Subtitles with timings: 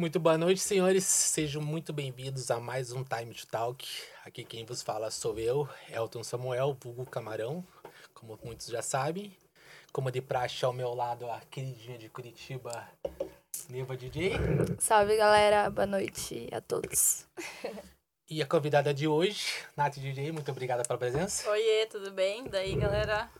[0.00, 1.04] Muito boa noite, senhores.
[1.04, 3.86] Sejam muito bem-vindos a mais um Time to Talk.
[4.24, 7.62] Aqui quem vos fala sou eu, Elton Samuel, vulgo Camarão,
[8.14, 9.36] como muitos já sabem.
[9.92, 12.88] Como de praxe ao meu lado, a queridinha de Curitiba,
[13.68, 14.32] Neva DJ.
[14.78, 15.68] Salve, galera.
[15.68, 17.26] Boa noite a todos.
[18.26, 21.50] E a convidada de hoje, Nath DJ, muito obrigada pela presença.
[21.50, 22.44] Oiê, tudo bem?
[22.44, 23.30] Daí, galera?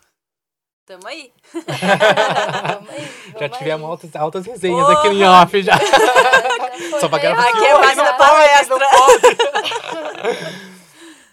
[0.90, 1.32] Tamo aí.
[1.54, 3.08] Vamos aí,
[3.38, 3.90] já tivemos aí.
[3.90, 5.78] altas, altas resenhas aqui em off já.
[6.98, 7.48] Só pra gravar.
[7.48, 8.76] Aqui é mais da palestra.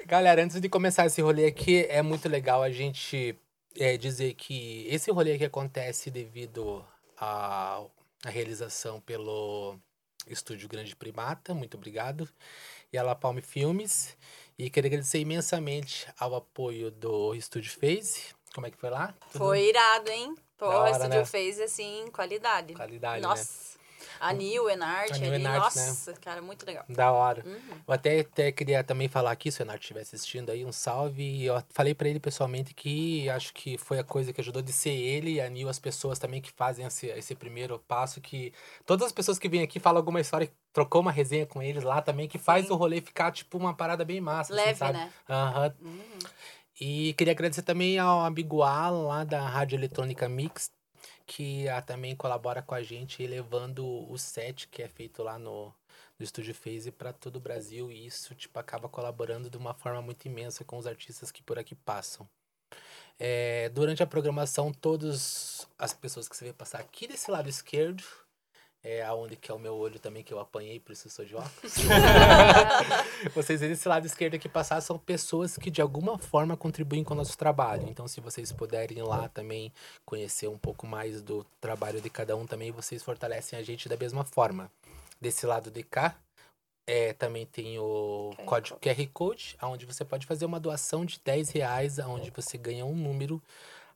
[0.06, 3.36] Galera, antes de começar esse rolê aqui, é muito legal a gente
[3.76, 6.86] é, dizer que esse rolê aqui acontece devido
[7.20, 7.82] à
[8.24, 9.76] à realização pelo
[10.28, 12.30] Estúdio Grande Primata, muito obrigado,
[12.94, 14.16] e a La Palme Filmes.
[14.58, 18.37] E queria agradecer imensamente ao apoio do Estúdio Phase.
[18.58, 19.13] Como é que foi lá?
[19.31, 20.33] Tudo Foi irado, hein?
[20.58, 21.25] Pô, hora, o estúdio né?
[21.25, 22.73] fez, assim, qualidade.
[22.73, 23.27] Qualidade, né?
[23.27, 23.77] Nossa.
[24.19, 25.44] A Nil, Enarte A Nil ali.
[25.44, 25.86] Enarte, né?
[25.86, 26.83] Nossa, cara, muito legal.
[26.89, 27.44] Da hora.
[27.45, 27.59] Uhum.
[27.88, 31.22] Eu até, até queria também falar aqui, se o Renato estiver assistindo aí, um salve.
[31.22, 34.73] E Eu falei pra ele pessoalmente que acho que foi a coisa que ajudou de
[34.73, 38.19] ser ele e a Nil, as pessoas também que fazem esse, esse primeiro passo.
[38.19, 38.52] Que
[38.88, 42.02] todas as pessoas que vêm aqui falam alguma história, trocou uma resenha com eles lá
[42.02, 42.73] também, que faz Sim.
[42.73, 44.52] o rolê ficar tipo uma parada bem massa.
[44.52, 44.94] assim, Leve, sabe?
[44.94, 45.11] né?
[45.30, 45.75] Aham.
[45.80, 46.19] Uhum.
[46.80, 50.72] E queria agradecer também ao amigo Alan, lá da Rádio Eletrônica Mix,
[51.25, 55.73] que ah, também colabora com a gente, levando o set que é feito lá no,
[56.19, 57.92] Estúdio Phase para todo o Brasil.
[57.92, 61.59] E isso, tipo, acaba colaborando de uma forma muito imensa com os artistas que por
[61.59, 62.28] aqui passam.
[63.19, 68.03] É, durante a programação, todas as pessoas que você vê passar aqui desse lado esquerdo,
[68.88, 71.26] é aonde que é o meu olho também, que eu apanhei, por isso eu sou
[71.26, 71.74] de óculos.
[73.36, 77.14] vocês verem esse lado esquerdo aqui passar, são pessoas que de alguma forma contribuem com
[77.14, 77.86] o nosso trabalho.
[77.90, 79.74] Então, se vocês puderem ir lá também
[80.06, 83.97] conhecer um pouco mais do trabalho de cada um também, vocês fortalecem a gente da
[83.97, 84.72] mesma forma.
[85.20, 86.16] Desse lado de cá,
[86.88, 91.20] é, também tem o QR código QR Code, onde você pode fazer uma doação de
[91.26, 93.44] 10 reais, onde você ganha um número,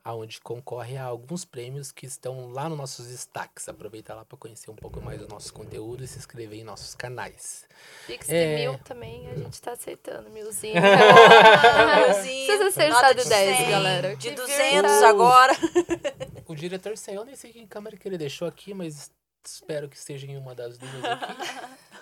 [0.03, 3.69] aonde concorre a alguns prêmios que estão lá nos nossos destaques.
[3.69, 6.95] Aproveita lá para conhecer um pouco mais do nosso conteúdo e se inscrever em nossos
[6.95, 7.65] canais.
[8.07, 8.55] Pix É.
[8.55, 10.29] de mil também, a gente tá aceitando.
[10.31, 10.73] Milzinho.
[10.81, 14.15] Milzinho, Precisa acertar nota de de 10, 100, galera.
[14.15, 15.05] De Que 200 verdade.
[15.05, 15.53] agora.
[16.47, 19.09] O diretor saiu, eu nem sei que câmera que ele deixou aqui, mas
[19.45, 21.33] espero que seja em uma das duas aqui.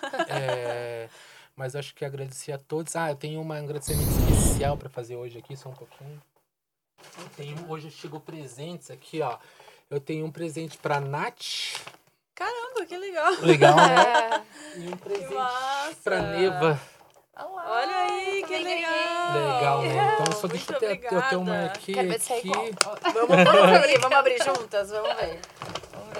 [0.28, 1.08] É,
[1.54, 2.96] mas acho que agradecer a todos.
[2.96, 6.20] Ah, eu tenho um agradecimento especial para fazer hoje aqui, só um pouquinho.
[7.18, 9.38] Eu tenho, hoje chegou presentes aqui, ó.
[9.90, 11.80] Eu tenho um presente pra Nath.
[12.34, 13.32] Caramba, que legal.
[13.42, 14.44] Legal, né?
[14.76, 14.78] É.
[14.80, 15.96] E um presente massa.
[16.04, 16.80] pra Neva.
[17.36, 19.32] Olá, Olha aí, que legal.
[19.34, 20.14] Legal, né?
[20.14, 21.94] Então só Muito deixa eu ter, eu ter uma aqui.
[21.94, 22.48] Quero ver se é aqui.
[23.14, 25.40] Vamos, vamos abrir, vamos abrir juntas, vamos ver.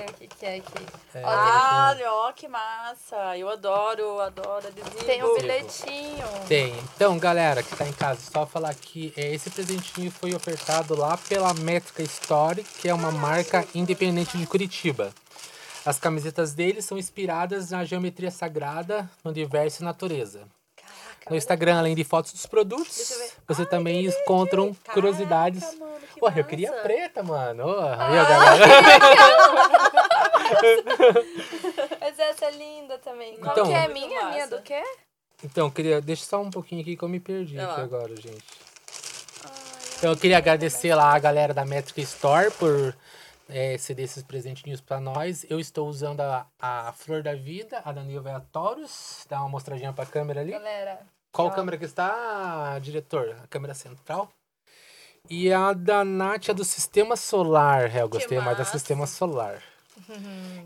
[0.01, 0.87] Ver o que, que é aqui.
[1.15, 3.37] É, Ah, ó, que massa.
[3.37, 5.05] Eu adoro, adoro adesivo.
[5.05, 6.27] Tem um bilhetinho.
[6.49, 6.75] Tem.
[6.95, 11.17] Então, galera que tá em casa, só falar que é, esse presentinho foi ofertado lá
[11.29, 15.13] pela Métrica Story, que é uma marca independente de Curitiba.
[15.85, 20.41] As camisetas deles são inspiradas na geometria sagrada, no universo e natureza.
[21.29, 23.13] No Instagram, além de fotos dos produtos,
[23.47, 25.63] você também encontram curiosidades.
[25.63, 26.83] Caraca, mano, que Porra, eu queria massa.
[26.83, 27.65] preta, mano.
[27.67, 28.67] Ó, galera.
[32.01, 33.37] Mas essa é linda também.
[33.39, 34.21] Qual Então- que é a minha?
[34.27, 34.83] A minha do quê?
[35.43, 36.01] Então, eu queria.
[36.01, 38.45] Deixa só um pouquinho aqui que eu me perdi aqui agora, gente.
[39.99, 42.97] Então eu queria agradecer lá a galera da Metric Store por
[43.51, 45.45] é, ceder esses presentinhos pra nós.
[45.51, 49.27] Eu estou usando a, a Flor da Vida, a da Nilva Taurus.
[49.29, 50.53] Dá uma mostradinha pra câmera ali.
[50.53, 51.01] Galera.
[51.31, 51.51] Qual ó.
[51.51, 53.37] câmera que está, diretor?
[53.45, 54.31] A câmera central.
[55.29, 57.95] E a da Nath é do Sistema Solar.
[57.95, 58.65] É, eu gostei mais da.
[58.65, 59.63] Sistema Solar.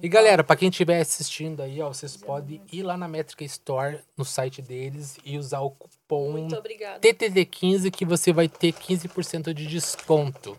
[0.02, 3.98] E galera, pra quem estiver assistindo aí, ó, vocês podem ir lá na Metrica Store,
[4.16, 7.00] no site deles, e usar o cupom Muito obrigada.
[7.00, 10.58] TTD15 que você vai ter 15% de desconto.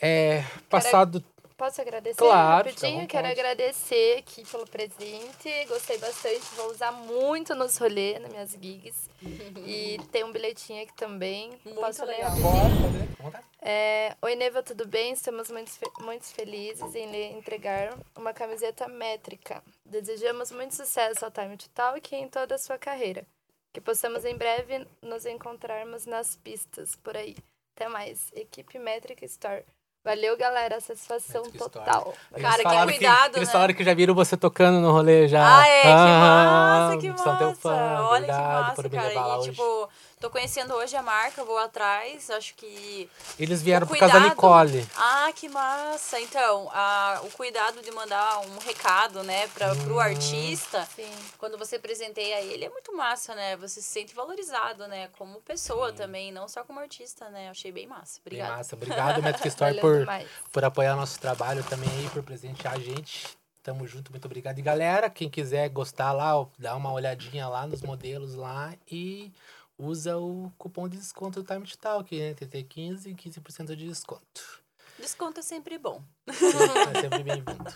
[0.00, 1.24] É, passado.
[1.56, 3.06] Posso agradecer Claro, rapidinho?
[3.06, 5.64] Quero agradecer aqui pelo presente.
[5.66, 6.42] Gostei bastante.
[6.54, 9.08] Vou usar muito nos rolês, nas minhas gigs.
[9.64, 11.58] e tem um bilhetinho aqui também.
[11.64, 12.36] Muito Posso ler legal.
[12.36, 13.44] Bora, ler.
[13.62, 15.12] É, Oi, Neva, tudo bem?
[15.12, 19.64] Estamos muito, muito felizes em lhe entregar uma camiseta métrica.
[19.82, 23.26] Desejamos muito sucesso ao Time to Talk e em toda a sua carreira.
[23.72, 27.34] Que possamos em breve nos encontrarmos nas pistas por aí.
[27.74, 28.30] Até mais.
[28.34, 29.64] Equipe Métrica Store.
[30.06, 30.80] Valeu, galera.
[30.80, 32.14] Satisfação total.
[32.32, 33.52] Eles Cara, que cuidado, Eles né?
[33.52, 35.58] falaram que já viram você tocando no rolê já.
[35.58, 37.54] Ah, é, que Ah, massa, que massa.
[37.56, 39.38] fã, Olha que massa, cara.
[39.38, 43.08] E, tipo, Tô conhecendo hoje a marca, vou atrás, acho que...
[43.38, 44.88] Eles vieram O por causa da cuidado- Nicole.
[44.96, 46.18] Ah, que massa!
[46.18, 49.84] Então, a, o cuidado de mandar um recado, né, pra, Hum.
[49.84, 51.10] pro artista, Sim.
[51.36, 53.56] quando você presenteia ele, é muito massa, né?
[53.58, 55.08] Você se sente valorizado, né?
[55.18, 55.96] Como pessoa Sim.
[55.96, 57.50] também, não só como artista, né?
[57.50, 58.18] Achei bem massa.
[58.24, 58.56] Bem Obrigada.
[58.56, 58.74] massa.
[58.74, 60.26] Obrigado, Metric Store, por, demais.
[60.50, 63.36] por apoiar nosso trabalho também aí, por presentear a gente.
[63.62, 64.58] Tamo junto, muito obrigado.
[64.58, 69.30] E galera, quem quiser gostar lá, ó, dá uma olhadinha lá nos modelos lá e
[69.78, 72.34] usa o cupom de desconto do Time to Talk, né?
[72.34, 74.62] TT15 e 15% de desconto.
[74.98, 76.02] Desconto é sempre bom.
[76.26, 77.74] É sempre bem-vindo.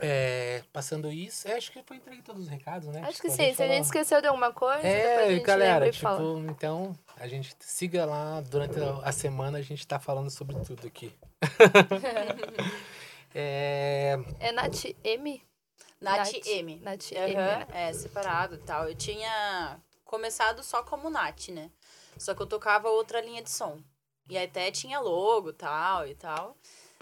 [0.00, 3.00] É, passando isso, é, acho que foi entregue todos os recados, né?
[3.00, 3.52] Acho que Tipo, sim.
[3.54, 6.38] Se a gente esqueceu de alguma coisa, depois a É, gente galera, e tipo, fala.
[6.50, 11.12] então a gente siga lá durante a- semana, a gente tá falando sobre tudo aqui.
[13.34, 15.42] é, É Nath M?
[16.00, 16.80] Nath, M.
[16.82, 17.66] Nath M, né?
[17.72, 18.88] É, separado e tal.
[18.88, 19.78] Eu tinha
[20.10, 21.70] começado só como Nath, né?
[22.18, 23.80] Só que eu tocava outra linha de som.
[24.28, 26.56] E até tinha logo tal e tal.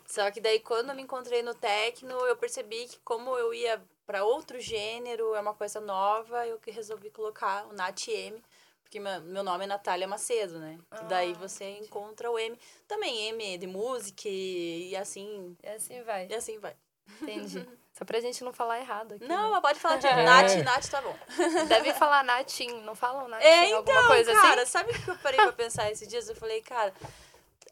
[0.07, 3.83] Só que daí quando eu me encontrei no techno, eu percebi que como eu ia
[4.07, 8.43] para outro gênero, é uma coisa nova, eu que resolvi colocar o Nath M.
[8.83, 10.79] Porque meu nome é Natália Macedo, né?
[10.91, 12.59] Ah, daí você encontra o M.
[12.87, 15.57] Também M de música e, e assim.
[15.63, 16.27] E assim vai.
[16.29, 16.77] E assim vai.
[17.23, 17.67] Entendi.
[17.99, 19.25] Só pra gente não falar errado aqui.
[19.27, 19.51] Não, né?
[19.51, 20.23] mas pode falar de É.
[20.23, 21.17] Nath, Nath tá bom.
[21.67, 23.45] Deve falar Natim, não falam Natim?
[23.45, 24.71] É, alguma então, coisa cara, assim?
[24.71, 26.29] sabe o que eu parei pra pensar esses dias?
[26.29, 26.95] Eu falei, cara,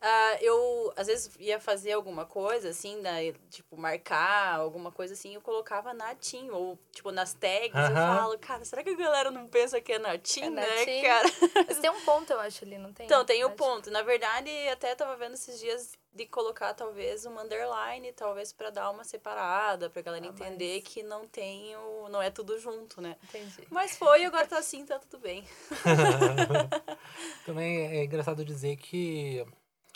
[0.00, 5.34] ah, eu às vezes ia fazer alguma coisa, assim, né, tipo, marcar alguma coisa assim,
[5.34, 8.17] eu colocava Natim, ou tipo, nas tags, eu Aham.
[8.17, 11.02] falo, cara, será que a galera não pensa que é Natim, É né, Natim.
[11.02, 11.29] cara?
[11.69, 13.06] Mas tem um ponto, eu acho, ali, não tem?
[13.06, 13.56] Então, tem o Natim.
[13.62, 13.90] ponto.
[13.93, 18.91] Na verdade, até tava vendo esses dias de colocar, talvez, uma underline, talvez pra dar
[18.91, 22.09] uma separada, pra galera Ah, entender mas- que não tem o...
[22.09, 23.17] não é tudo junto, né?
[23.25, 23.67] Entendi.
[23.71, 25.45] Mas foi, agora tá assim, tá tudo bem.
[27.45, 29.45] também é engraçado dizer que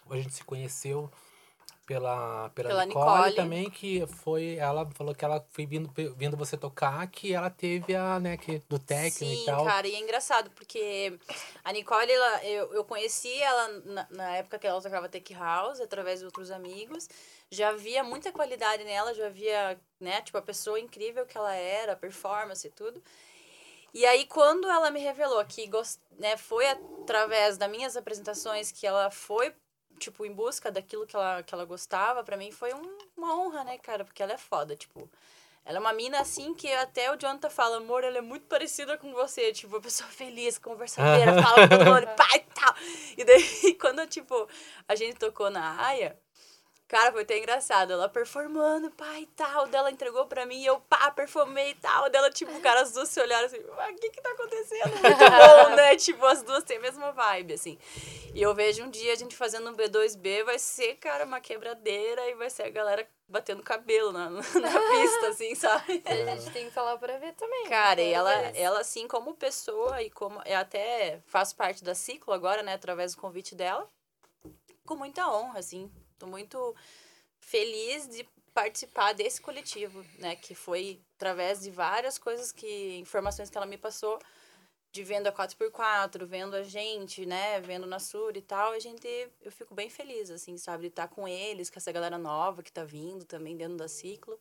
[0.09, 1.11] a gente se conheceu
[1.91, 3.35] pela, pela, Pela Nicole, Nicole.
[3.35, 7.97] também, que foi, ela falou que ela foi vindo, vindo você tocar, que ela teve
[7.97, 9.65] a, né, que, do técnico Sim, e tal.
[9.65, 11.19] cara, e é engraçado, porque
[11.65, 15.81] a Nicole, ela, eu, eu conheci ela na, na época que ela tocava Tech House,
[15.81, 17.09] através de outros amigos.
[17.51, 21.95] Já via muita qualidade nela, já via, né, tipo, a pessoa incrível que ela era,
[21.95, 23.03] a performance e tudo.
[23.93, 28.87] E aí, quando ela me revelou que gos- né, foi através das minhas apresentações que
[28.87, 29.53] ela foi,
[30.00, 33.62] tipo, em busca daquilo que ela, que ela gostava, pra mim foi um- uma honra,
[33.64, 34.05] né, cara?
[34.05, 35.08] Porque ela é foda, tipo...
[35.62, 38.97] Ela é uma mina assim que até o Jonathan fala, amor, ela é muito parecida
[38.97, 39.52] com você.
[39.52, 42.75] Tipo, pessoa feliz, conversadeira, fala com todo mundo, pai e tal.
[43.19, 44.49] E daí, quando, tipo,
[44.88, 46.19] a gente tocou na Aya,
[46.91, 47.93] cara, foi até engraçado.
[47.93, 49.69] Ela performando, pai e tal.
[49.69, 52.11] Dela entregou pra mim e eu, pá, performei e tal.
[52.11, 54.91] Dela, tipo, cara, as duas se olharam assim, "Ah, o que que tá acontecendo?
[54.91, 55.97] Muito bom, né?
[56.01, 57.79] Tipo, as duas têm a mesma vibe, assim.
[58.35, 62.29] E eu vejo um dia a gente fazendo um B2B, vai ser, cara, uma quebradeira
[62.29, 66.03] e vai ser a galera batendo cabelo na, na pista, assim, sabe?
[66.05, 67.69] E a gente tem que falar pra ver também.
[67.69, 70.41] Cara, e ela, ela assim, como pessoa e como.
[70.45, 73.89] Eu até faço parte da ciclo agora, né, através do convite dela.
[74.85, 75.91] Com muita honra, assim.
[76.21, 76.77] Tô muito
[77.41, 82.99] feliz de participar desse coletivo, né, que foi através de várias coisas que.
[82.99, 84.19] informações que ela me passou.
[84.93, 87.61] De venda 4x4, vendo a gente, né?
[87.61, 88.73] Vendo na Sur e tal.
[88.73, 89.07] A gente.
[89.41, 90.83] Eu fico bem feliz, assim, sabe?
[90.83, 94.37] De estar com eles, com essa galera nova que tá vindo também dentro da ciclo.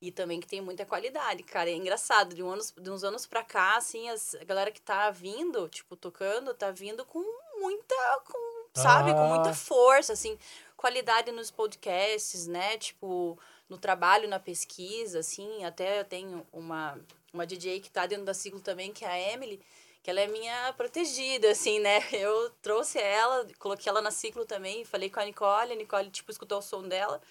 [0.00, 1.70] E também que tem muita qualidade, cara.
[1.70, 4.80] É engraçado, de, um anos, de uns anos pra cá, assim, as, a galera que
[4.80, 7.22] tá vindo, tipo, tocando, tá vindo com
[7.58, 7.94] muita,
[8.26, 9.12] com, sabe?
[9.12, 9.54] Com muita Ah.
[9.54, 10.36] força, assim.
[10.82, 12.76] Qualidade nos podcasts, né?
[12.76, 15.64] Tipo, no trabalho, na pesquisa, assim.
[15.64, 16.98] Até eu tenho uma,
[17.32, 19.60] uma DJ que tá dentro da ciclo também, que é a Emily,
[20.02, 22.00] que ela é minha protegida, assim, né?
[22.12, 26.32] Eu trouxe ela, coloquei ela na ciclo também, falei com a Nicole, a Nicole, tipo,
[26.32, 27.22] escutou o som dela.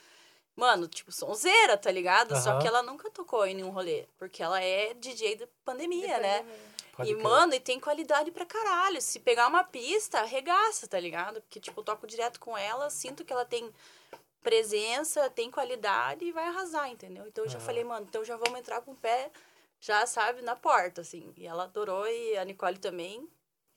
[0.55, 2.34] Mano, tipo, sonzeira, tá ligado?
[2.41, 2.60] Só Aham.
[2.60, 4.05] que ela nunca tocou em nenhum rolê.
[4.17, 6.46] Porque ela é DJ da pandemia, né?
[7.01, 7.24] Pode e, crer.
[7.24, 9.01] mano, e tem qualidade pra caralho.
[9.01, 11.41] Se pegar uma pista, arregaça, tá ligado?
[11.41, 13.72] Porque, tipo, eu toco direto com ela, sinto que ela tem
[14.41, 17.27] presença, tem qualidade e vai arrasar, entendeu?
[17.27, 19.31] Então eu já falei, mano, então já vamos entrar com o pé,
[19.79, 21.31] já sabe, na porta, assim.
[21.38, 23.27] E ela adorou e a Nicole também.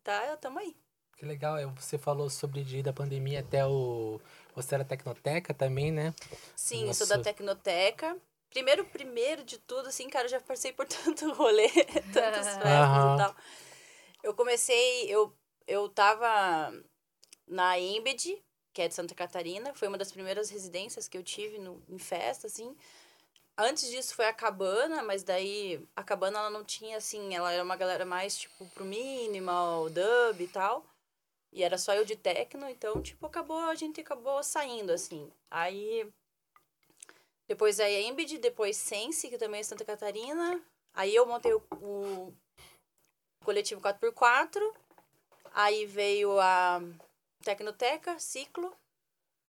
[0.03, 0.77] Tá, tamo aí.
[1.17, 4.21] Que legal, é, você falou sobre de da pandemia até o.
[4.55, 6.15] Você era Tecnoteca também, né?
[6.57, 7.07] Sim, Nossa.
[7.07, 8.17] sou da Tecnoteca.
[8.55, 11.69] Primeiro, primeiro de tudo, assim, cara, eu já passei por tanto rolê,
[12.13, 13.37] tantas festas e tal.
[14.23, 16.73] Eu comecei, eu, eu tava
[17.49, 18.41] na Embed,
[18.73, 21.99] que é de Santa Catarina, foi uma das primeiras residências que eu tive no, em
[21.99, 22.77] festa, assim.
[23.59, 27.63] Antes disso foi a Cabana, mas daí a Cabana ela não tinha assim, ela era
[27.63, 30.87] uma galera mais tipo pro minimal, dub e tal.
[31.53, 35.31] E era só eu de techno, então tipo acabou, a gente acabou saindo assim.
[35.51, 36.09] Aí
[37.49, 40.61] depois aí a Embed, depois Sense, que também é Santa Catarina.
[40.95, 42.33] Aí eu montei o, o
[43.45, 44.61] coletivo 4x4.
[45.53, 46.81] Aí veio a
[47.43, 48.73] Tecnoteca, Ciclo.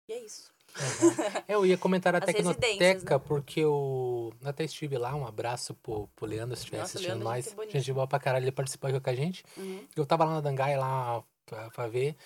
[0.08, 0.52] E é isso.
[0.76, 1.42] Uhum.
[1.46, 3.24] Eu ia comentar a As Tecnoteca, né?
[3.26, 5.14] porque eu até estive lá.
[5.14, 7.44] Um abraço pro, pro Leandro, se estiver assistindo Leandro é nós.
[7.44, 7.72] gente.
[7.72, 9.44] Gente boa pra caralho, ele participou aqui com a gente.
[9.56, 9.86] Uhum.
[9.94, 12.16] Eu tava lá na Dangai, lá pra, pra ver.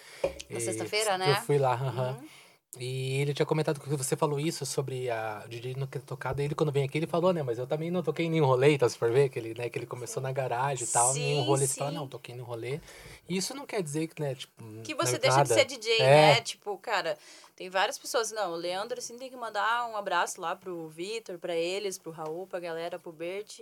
[0.49, 1.33] Na sexta-feira, né?
[1.33, 2.13] Eu fui lá, aham.
[2.13, 2.29] Uhum.
[2.77, 6.43] E ele tinha comentado que você falou isso sobre a DJ não ter tocado.
[6.43, 7.43] Ele, quando vem aqui, ele falou, né?
[7.43, 9.71] Mas eu também não toquei em nenhum rolê, então, se for ver, que ele, né,
[9.71, 11.15] que ele começou na garagem e tal.
[11.15, 11.97] nenhum Sim, rolê, você fala, sim.
[11.97, 12.79] não, toquei no rolê.
[13.27, 14.63] E isso não quer dizer que, né, tipo...
[14.83, 15.55] Que não é você deixa de nada.
[15.55, 16.35] ser DJ, É.
[16.35, 16.41] né?
[16.43, 17.17] Tipo, cara,
[17.57, 18.31] tem várias pessoas.
[18.33, 22.11] Não, o Leandro, assim, tem que mandar um abraço lá pro Vitor, pra eles, pro
[22.13, 23.61] Raul, pra galera, pro Bert.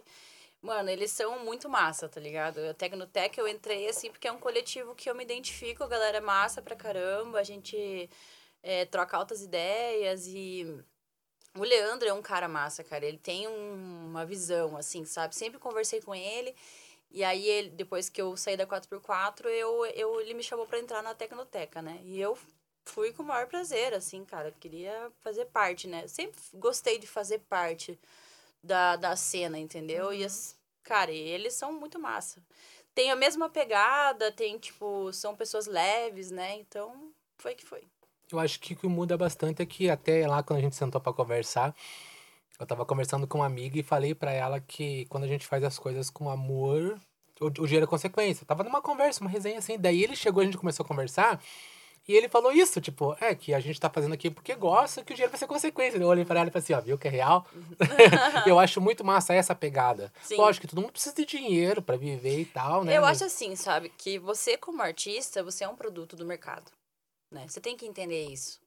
[0.60, 2.58] Mano, eles são muito massa, tá ligado?
[2.58, 6.18] A Tecnotec eu entrei assim porque é um coletivo que eu me identifico, a galera
[6.18, 8.10] é massa pra caramba, a gente
[8.66, 10.66] é, troca altas ideias e
[11.56, 13.04] o Leandro é um cara massa, cara.
[13.06, 15.34] Ele tem um- uma visão, assim, sabe?
[15.36, 16.54] Sempre conversei com ele.
[17.10, 20.78] E aí, ele, depois que eu saí da 4x4, eu, eu, ele me chamou pra
[20.80, 22.00] entrar na Tecnoteca, né?
[22.04, 22.36] E eu
[22.84, 24.48] fui com o maior prazer, assim, cara.
[24.48, 26.06] Eu queria fazer parte, né?
[26.08, 27.98] Sempre gostei de fazer parte
[28.62, 30.12] da, da cena, entendeu?
[30.12, 32.42] E, as, cara, e eles são muito massa.
[32.94, 36.56] Tem a mesma pegada, tem, tipo, são pessoas leves, né?
[36.56, 37.84] Então, foi que foi.
[38.30, 41.00] Eu acho que o que muda bastante é que até lá quando a gente sentou
[41.00, 41.74] pra conversar,
[42.58, 45.62] eu tava conversando com uma amiga e falei pra ela que quando a gente faz
[45.62, 46.98] as coisas com amor,
[47.40, 48.42] o, o dinheiro é consequência.
[48.42, 51.40] Eu tava numa conversa, uma resenha assim, daí ele chegou, a gente começou a conversar
[52.08, 55.12] e ele falou isso, tipo, é que a gente tá fazendo aqui porque gosta, que
[55.12, 55.98] o dinheiro vai ser consequência.
[55.98, 57.44] Eu olhei pra ela e falei assim, ó, viu que é real?
[58.46, 60.12] eu acho muito massa essa pegada.
[60.22, 60.36] Sim.
[60.36, 62.96] Lógico que todo mundo precisa de dinheiro pra viver e tal, né?
[62.96, 66.70] Eu acho assim, sabe, que você como artista, você é um produto do mercado,
[67.30, 67.46] né?
[67.48, 68.60] Você tem que entender isso.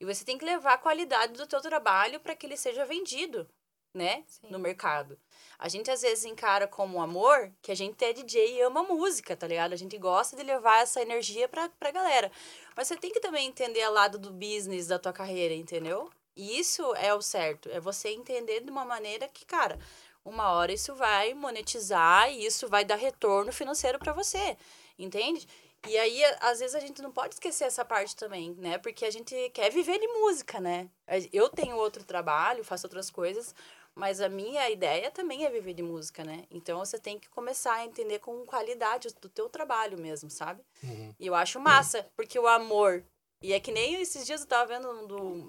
[0.00, 3.48] E você tem que levar a qualidade do teu trabalho para que ele seja vendido,
[3.94, 4.48] né, Sim.
[4.50, 5.18] no mercado.
[5.58, 8.82] A gente às vezes encara como um amor que a gente é DJ e ama
[8.82, 9.72] música, tá ligado?
[9.72, 12.32] A gente gosta de levar essa energia pra, pra galera.
[12.76, 16.10] Mas você tem que também entender o lado do business da tua carreira, entendeu?
[16.34, 17.68] E isso é o certo.
[17.70, 19.78] É você entender de uma maneira que, cara,
[20.24, 24.56] uma hora isso vai monetizar e isso vai dar retorno financeiro pra você,
[24.98, 25.46] entende?
[25.88, 28.78] E aí, às vezes, a gente não pode esquecer essa parte também, né?
[28.78, 30.88] Porque a gente quer viver de música, né?
[31.32, 33.52] Eu tenho outro trabalho, faço outras coisas,
[33.94, 36.44] mas a minha ideia também é viver de música, né?
[36.50, 40.62] Então, você tem que começar a entender com qualidade do teu trabalho mesmo, sabe?
[40.84, 41.14] Uhum.
[41.18, 43.04] E eu acho massa, porque o amor.
[43.42, 45.48] E é que nem esses dias eu tava vendo um do,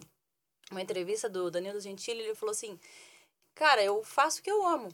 [0.72, 2.80] uma entrevista do Danilo Gentili, ele falou assim:
[3.54, 4.90] Cara, eu faço o que eu amo.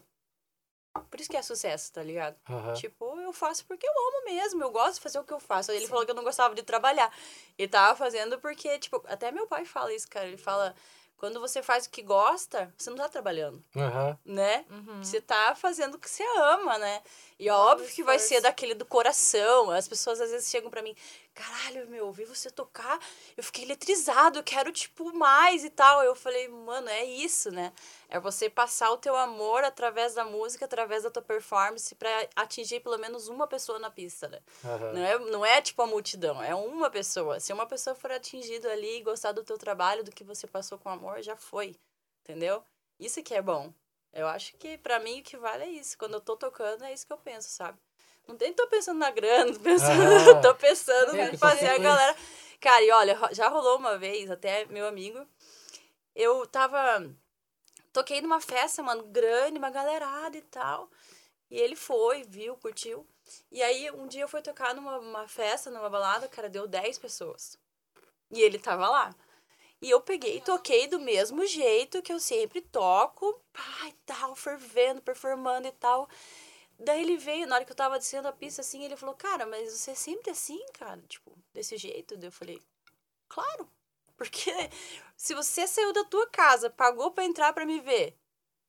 [1.10, 2.36] Por isso que é sucesso, tá ligado?
[2.50, 2.74] Aham.
[2.74, 5.72] Tipo, eu faço porque eu amo mesmo, eu gosto de fazer o que eu faço.
[5.72, 7.12] Aí ele falou que eu não gostava de trabalhar.
[7.58, 10.28] Ele tava fazendo porque, tipo, até meu pai fala isso, cara.
[10.28, 10.76] Ele fala:
[11.18, 14.18] quando você faz o que gosta, você não tá trabalhando, Aham.
[14.26, 14.66] né?
[14.70, 15.04] Uhum.
[15.04, 17.02] Você tá fazendo o que você ama, né?
[17.38, 19.70] E óbvio que vai ser daquele do coração.
[19.70, 20.96] As pessoas às vezes chegam pra mim,
[21.40, 23.00] caralho, meu, ouvi você tocar,
[23.38, 26.04] eu fiquei eletrizado, eu quero, tipo, mais e tal.
[26.04, 27.72] Eu falei, mano, é isso, né?
[28.10, 32.82] É você passar o teu amor através da música, através da tua performance, pra atingir
[32.82, 34.42] pelo menos uma pessoa na pista, né?
[34.66, 34.94] Aham.
[34.94, 37.40] Não é, não é tipo a multidão, é uma pessoa.
[37.40, 40.78] Se uma pessoa for atingida ali e gostar do teu trabalho, do que você passou
[40.78, 41.76] com amor, já foi.
[42.22, 42.62] Entendeu?
[43.00, 43.74] Isso que é bom.
[44.12, 45.98] Eu acho que pra mim o que vale é isso.
[45.98, 47.80] Quando eu tô tocando, é isso que eu penso, sabe?
[48.30, 50.42] Não nem tô pensando na grana, tô pensando, Aham.
[50.42, 52.16] tô pensando É, em fazer a galera.
[52.62, 55.26] Cara, e olha, já rolou uma vez, até meu amigo,
[56.16, 57.10] eu tava.
[57.92, 60.92] Toquei numa festa, mano, grande, uma galerada e tal.
[61.50, 63.08] E ele foi, viu, curtiu.
[63.52, 67.00] E aí, um dia eu fui tocar numa uma festa, numa balada, cara, deu 10
[67.00, 67.58] pessoas.
[68.30, 69.16] E ele tava lá.
[69.82, 73.42] E eu peguei e toquei do mesmo jeito que eu sempre toco,
[73.88, 76.08] e tal, fervendo, performando e tal.
[76.80, 79.46] Daí ele veio, na hora que eu tava descendo a pista, assim, ele falou, cara,
[79.46, 81.02] mas você é sempre assim, cara?
[81.10, 82.16] Tipo, desse jeito?
[82.16, 82.62] Daí eu falei,
[83.28, 83.70] claro.
[84.16, 84.52] Porque
[85.16, 88.18] se você saiu da tua casa, pagou pra entrar pra me ver,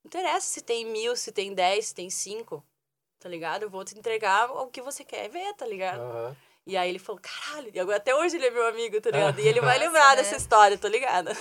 [0.03, 2.65] não interessa se tem mil, se tem dez, se tem cinco,
[3.19, 3.63] tá ligado?
[3.63, 6.01] Eu vou te entregar o que você quer ver, tá ligado?
[6.01, 6.37] Aham.
[6.67, 9.41] E aí ele falou, caralho, e agora até hoje ele é meu amigo, tá ligado?
[9.41, 10.17] E ele vai Nossa, lembrar né?
[10.17, 11.33] dessa história, tô ligada?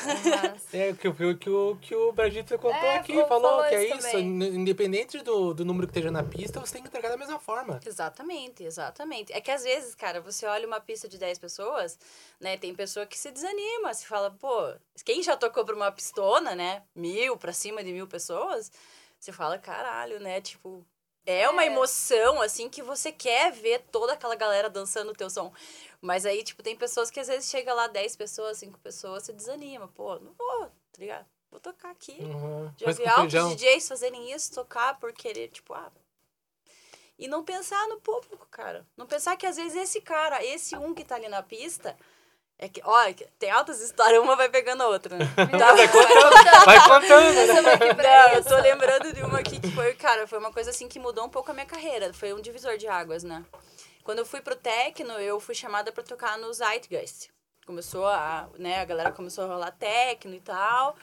[0.74, 3.84] É, que, que, que, o- que o Bragito contou É, aqui, falou- falou, que é
[3.98, 4.26] isso também.
[4.26, 7.38] in- Independente do, do número que esteja na pista, você tem que entregar da mesma
[7.40, 7.80] forma.
[7.86, 9.32] Exatamente, exatamente.
[9.34, 12.00] É que às vezes, cara, você olha uma pista de 10 pessoas,
[12.40, 12.58] né?
[12.58, 14.74] Tem pessoa que se desanima, se fala, pô,
[15.06, 16.82] quem já tocou pra uma pistona, né?
[16.96, 18.72] Mil pra cima de mil pessoas,
[19.20, 20.40] você fala, caralho, né?
[20.42, 20.84] Tipo,
[21.32, 21.68] é uma É.
[21.68, 25.54] emoção, assim, que você quer ver toda aquela galera dançando o teu som.
[26.02, 29.34] Mas aí, tipo, tem pessoas que às vezes chega lá 10 pessoas, 5 pessoas, se
[29.34, 29.88] desanima.
[29.90, 31.26] Pô, não vou, tá ligado?
[31.52, 32.18] Vou tocar aqui.
[32.22, 32.72] Uhum.
[32.78, 33.56] Já vi altos feijão.
[33.56, 35.92] DJs fazerem isso, tocar por querer, tipo, ah.
[37.18, 38.88] E não pensar no público, cara.
[38.96, 41.98] Não pensar que às vezes esse cara, esse um que tá ali na pista,
[42.62, 42.98] é que, ó,
[43.40, 45.26] tem altas histórias, uma vai pegando a outra, né?
[45.58, 45.74] Tá?
[45.74, 47.72] Vai contando, vai contando, né?
[47.72, 50.70] Aqui pra Não, eu tô lembrando de uma aqui que foi, cara, foi uma coisa
[50.70, 52.14] assim que mudou um pouco a minha carreira.
[52.14, 53.46] Foi um divisor de águas, né?
[54.04, 57.30] Quando eu fui pro techno, eu fui chamada pra tocar no Zeitgeist.
[57.66, 60.98] Começou a, né, a galera começou a rolar techno e tal.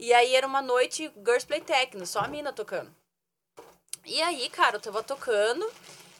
[0.00, 2.92] E aí era uma noite Girls Play Techno, só a mina tocando.
[4.04, 5.64] E aí, cara, eu tava tocando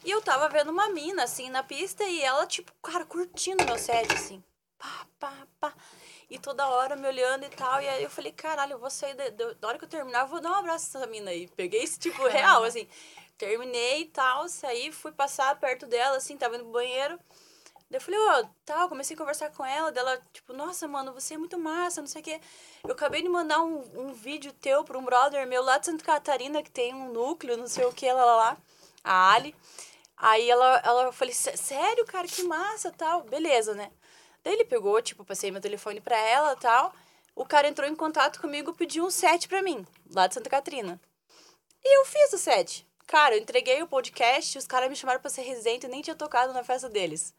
[0.05, 3.77] e eu tava vendo uma mina, assim, na pista e ela, tipo, cara, curtindo meu
[3.77, 4.41] set, assim.
[4.83, 5.73] Pá, pá, pá.
[6.29, 7.81] E toda hora me olhando e tal.
[7.81, 9.13] E aí eu falei, caralho, eu vou sair.
[9.15, 11.47] Da, da da hora que eu terminar, eu vou dar um abraço nessa mina aí.
[11.47, 12.87] Peguei esse tipo real, assim.
[13.37, 17.17] Terminei e tal, saí, fui passar perto dela, assim, tava indo pro banheiro.
[17.89, 21.35] Daí eu falei, ó, tal, comecei a conversar com ela, dela, tipo, nossa, mano, você
[21.35, 22.41] é muito massa, não sei o quê.
[22.83, 26.03] Eu acabei de mandar um, um vídeo teu pra um brother meu lá de Santa
[26.03, 28.57] Catarina, que tem um núcleo, não sei o que, lá, lá, lá,
[29.03, 29.55] a Ali.
[30.17, 33.91] Aí ela, ela eu falei, "Sé- sério, cara, que massa, tal, beleza, né?
[34.43, 36.93] Daí ele pegou, tipo, passei meu telefone pra ela, tal.
[37.35, 40.99] O cara entrou em contato comigo, pediu um set pra mim, lá de Santa Catarina.
[41.83, 42.85] E eu fiz o set.
[43.07, 46.15] Cara, eu entreguei o podcast, os caras me chamaram pra ser residente, eu nem tinha
[46.15, 47.33] tocado na festa deles.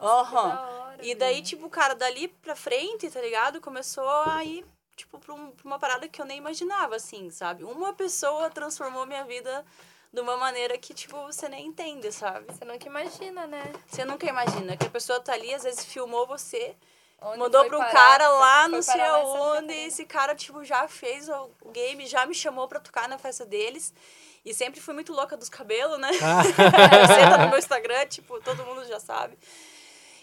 [0.00, 1.46] Nossa, da hora, E daí, velho.
[1.46, 3.60] tipo, cara, dali pra frente, tá ligado?
[3.60, 4.64] Começou a ir,
[4.96, 7.64] tipo, pra, um- pra uma parada que eu nem imaginava, assim, sabe?
[7.64, 9.64] Uma pessoa transformou minha vida
[10.14, 12.46] de uma maneira que, tipo, você nem entende, sabe?
[12.46, 13.72] Você nunca imagina, né?
[13.86, 16.76] Você nunca imagina que a pessoa tá ali, às vezes filmou você,
[17.20, 20.86] Onde mandou pra um parar, cara lá, não sei aonde, e esse cara, tipo, já
[20.86, 23.92] fez o o game, já me chamou pra tocar na festa deles.
[24.44, 26.10] E sempre fui muito louca dos cabelos, né?
[26.12, 29.36] Senta no meu Instagram, tipo, todo mundo já sabe.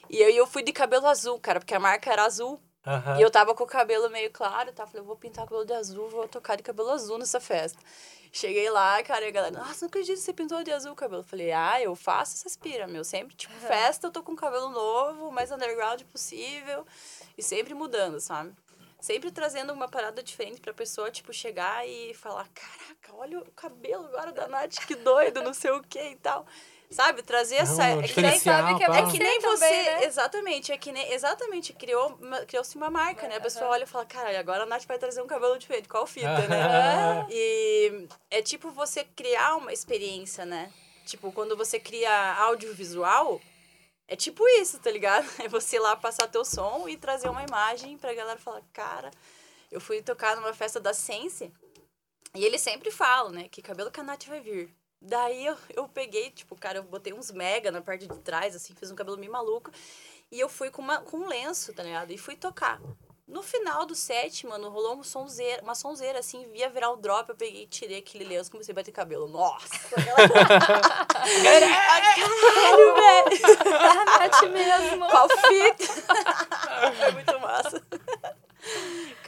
[0.09, 2.61] E aí eu fui de cabelo azul, cara, porque a marca era azul.
[2.85, 3.19] Aham.
[3.19, 4.87] E eu tava com o cabelo meio claro, tá?
[4.87, 7.79] Falei, eu vou pintar o cabelo de azul, vou tocar de cabelo azul nessa festa.
[8.33, 10.95] Cheguei lá, cara, e a galera, nossa, não acredito que você pintou de azul o
[10.95, 11.21] cabelo.
[11.21, 13.03] Falei, ah, eu faço essas pira, meu.
[13.03, 16.85] Sempre, tipo, festa, eu tô com cabelo novo, mais underground possível.
[17.37, 18.53] E sempre mudando, sabe?
[19.01, 24.05] Sempre trazendo uma parada diferente pra pessoa, tipo, chegar e falar, caraca, olha o cabelo
[24.05, 26.45] agora da Nath, que doido, não sei o que e tal.
[26.91, 27.23] Sabe?
[27.23, 27.87] Trazer essa.
[27.95, 30.03] Não, é que nem- sabe que é é que nem Você também, né?
[30.05, 33.37] exatamente, é que nem, exatamente, criou, uma- criou-se uma marca, né?
[33.37, 36.05] A pessoa olha e fala, cara, agora a Nath vai trazer um cabelo diferente, qual
[36.05, 37.25] fita, né?
[37.31, 40.69] E é tipo você criar uma experiência, né?
[41.05, 43.41] Tipo, quando você cria audiovisual,
[44.07, 45.25] é tipo isso, tá ligado?
[45.39, 49.11] É você lá passar teu som e trazer uma imagem pra galera falar, cara,
[49.71, 51.49] eu fui tocar numa festa da Sense
[52.35, 54.69] e eles sempre falam, né, que cabelo que a Nath vai vir.
[55.01, 58.75] Daí eu, eu peguei, tipo, cara, eu botei uns mega na parte de trás, assim,
[58.75, 59.71] fiz um cabelo meio maluco.
[60.31, 62.11] E eu fui com, uma, com um lenço, tá ligado?
[62.11, 62.79] E fui tocar.
[63.27, 67.29] No final do set, mano, rolou um sonzeira, uma sonzeira, assim, via virar o drop,
[67.29, 69.27] eu peguei, tirei aquele lenço, comecei a bater cabelo.
[69.27, 69.69] Nossa!
[71.41, 72.25] Caralho,
[72.93, 73.41] velho!
[73.79, 75.07] A Nath mesmo.
[75.07, 75.87] Qual fita?
[76.99, 77.81] Foi muito massa.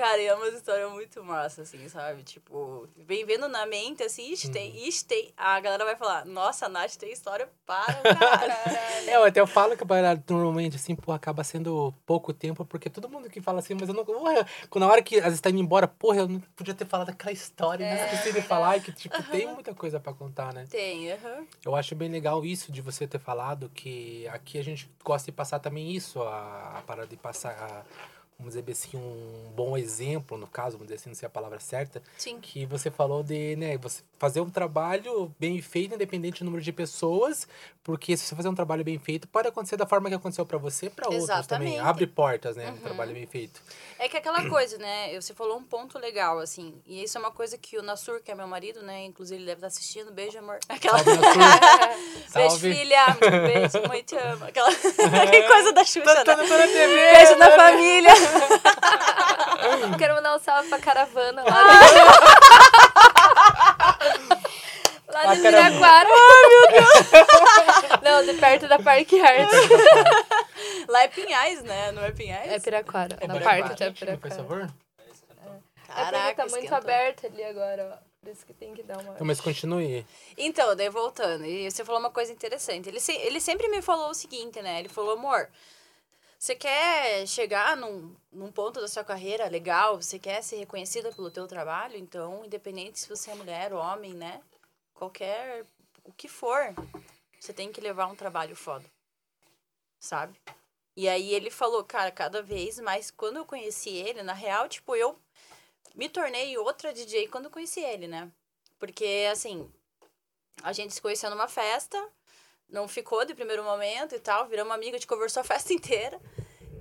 [0.03, 2.23] Cara, é uma história muito massa, assim, sabe?
[2.23, 5.31] Tipo, vem vendo na mente, assim, ixi, tem, ixi, tem.
[5.37, 9.09] A galera vai falar, nossa, a Nath tem história para o caralho.
[9.09, 9.85] É, eu até eu falo que
[10.29, 13.95] normalmente, assim, pô, acaba sendo pouco tempo, porque todo mundo que fala assim, mas eu
[13.95, 14.03] não.
[14.03, 16.85] Porra, quando na hora que às vezes tá indo embora, porra, eu não podia ter
[16.85, 17.95] falado aquela história, né?
[18.03, 20.67] Esqueci de falar, e que, tipo, tem muita coisa pra contar, né?
[20.69, 21.47] Tem, aham.
[21.65, 25.31] Eu acho bem legal isso de você ter falado, que aqui a gente gosta de
[25.31, 27.83] passar também isso, a, a parada de passar, a-
[28.37, 31.59] vamos dizer assim, um bom exemplo, no caso, vamos dizer assim, não sei a palavra
[31.59, 32.39] certa, Sim.
[32.41, 36.71] que você falou de, né, você fazer um trabalho bem feito, independente do número de
[36.71, 37.47] pessoas,
[37.83, 40.57] porque se você fazer um trabalho bem feito, pode acontecer da forma que aconteceu pra
[40.57, 41.79] você, pra outros também.
[41.79, 42.77] Abre portas, né, um Uhum.
[42.77, 43.61] trabalho bem feito.
[43.99, 45.13] É que aquela coisa, né?
[45.19, 46.73] Você falou um ponto legal, assim.
[46.85, 49.05] E isso é uma coisa que o Nassur, que é meu marido, né?
[49.05, 50.11] Inclusive, ele deve estar assistindo.
[50.11, 50.59] Beijo, amor.
[50.67, 50.97] Aquela...
[52.27, 52.69] Salve.
[52.69, 53.05] Beijo, filha.
[53.07, 53.87] Muito beijo.
[53.87, 54.45] Mãe, te amo.
[54.45, 56.43] Aquela que coisa da Xuxa, Tá né?
[57.13, 58.11] Beijo na família.
[59.97, 61.63] Quero mandar um salve pra caravana lá.
[65.13, 65.41] lá A de.
[65.41, 66.09] Viraquara.
[66.09, 67.11] Ai, meu Deus!
[68.01, 69.49] Não, Não, de perto da Parque Art.
[70.87, 71.91] Lá é Pinhais, né?
[71.91, 72.51] Não é Pinhais?
[72.51, 73.17] É Piraquara.
[73.21, 73.63] É na Piraquara.
[73.63, 74.35] parte de Por Piraquara.
[74.35, 74.61] favor?
[74.61, 76.77] É porque Caraca, tá muito esquentou.
[76.77, 78.03] aberto ali agora, ó.
[78.23, 79.13] Por isso que tem que dar uma.
[79.13, 80.05] Então, mas continue.
[80.37, 82.87] Então, daí voltando, e você falou uma coisa interessante.
[82.89, 84.79] Ele, se- ele sempre me falou o seguinte, né?
[84.79, 85.47] Ele falou, amor,
[86.43, 91.31] você quer chegar num, num ponto da sua carreira legal, você quer ser reconhecida pelo
[91.31, 94.41] teu trabalho, então, independente se você é mulher ou homem, né?
[94.93, 95.65] Qualquer,
[96.03, 96.75] o que for,
[97.39, 98.83] você tem que levar um trabalho foda,
[100.01, 100.37] sabe?
[100.97, 104.97] E aí ele falou, cara, cada vez mais, quando eu conheci ele, na real, tipo,
[104.97, 105.17] eu
[105.95, 108.29] me tornei outra DJ quando eu conheci ele, né?
[108.77, 109.71] Porque, assim,
[110.61, 112.05] a gente se conheceu numa festa,
[112.73, 116.19] não ficou de primeiro momento e tal, viramos amiga, a gente conversou a festa inteira.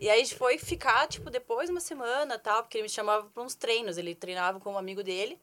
[0.01, 3.29] E aí a gente foi ficar, tipo, depois uma semana tal, porque ele me chamava
[3.29, 5.39] pra uns treinos, ele treinava com um amigo dele.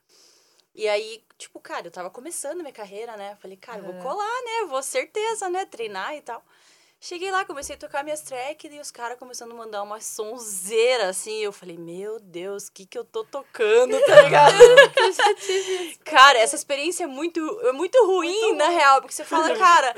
[0.76, 3.38] E aí, tipo, cara, eu tava começando minha carreira, né?
[3.40, 4.02] Falei, cara, eu vou Aham.
[4.02, 4.68] colar, né?
[4.68, 5.66] Vou certeza, né?
[5.66, 6.44] Treinar e tal.
[7.02, 11.08] Cheguei lá, comecei a tocar minhas tracks e os caras começando a mandar uma sonzeira,
[11.08, 11.38] assim.
[11.40, 14.58] Eu falei, meu Deus, o que que eu tô tocando, tá ligado?
[16.04, 19.96] Cara, essa experiência é muito, é muito ruim, na real, porque você fala, cara,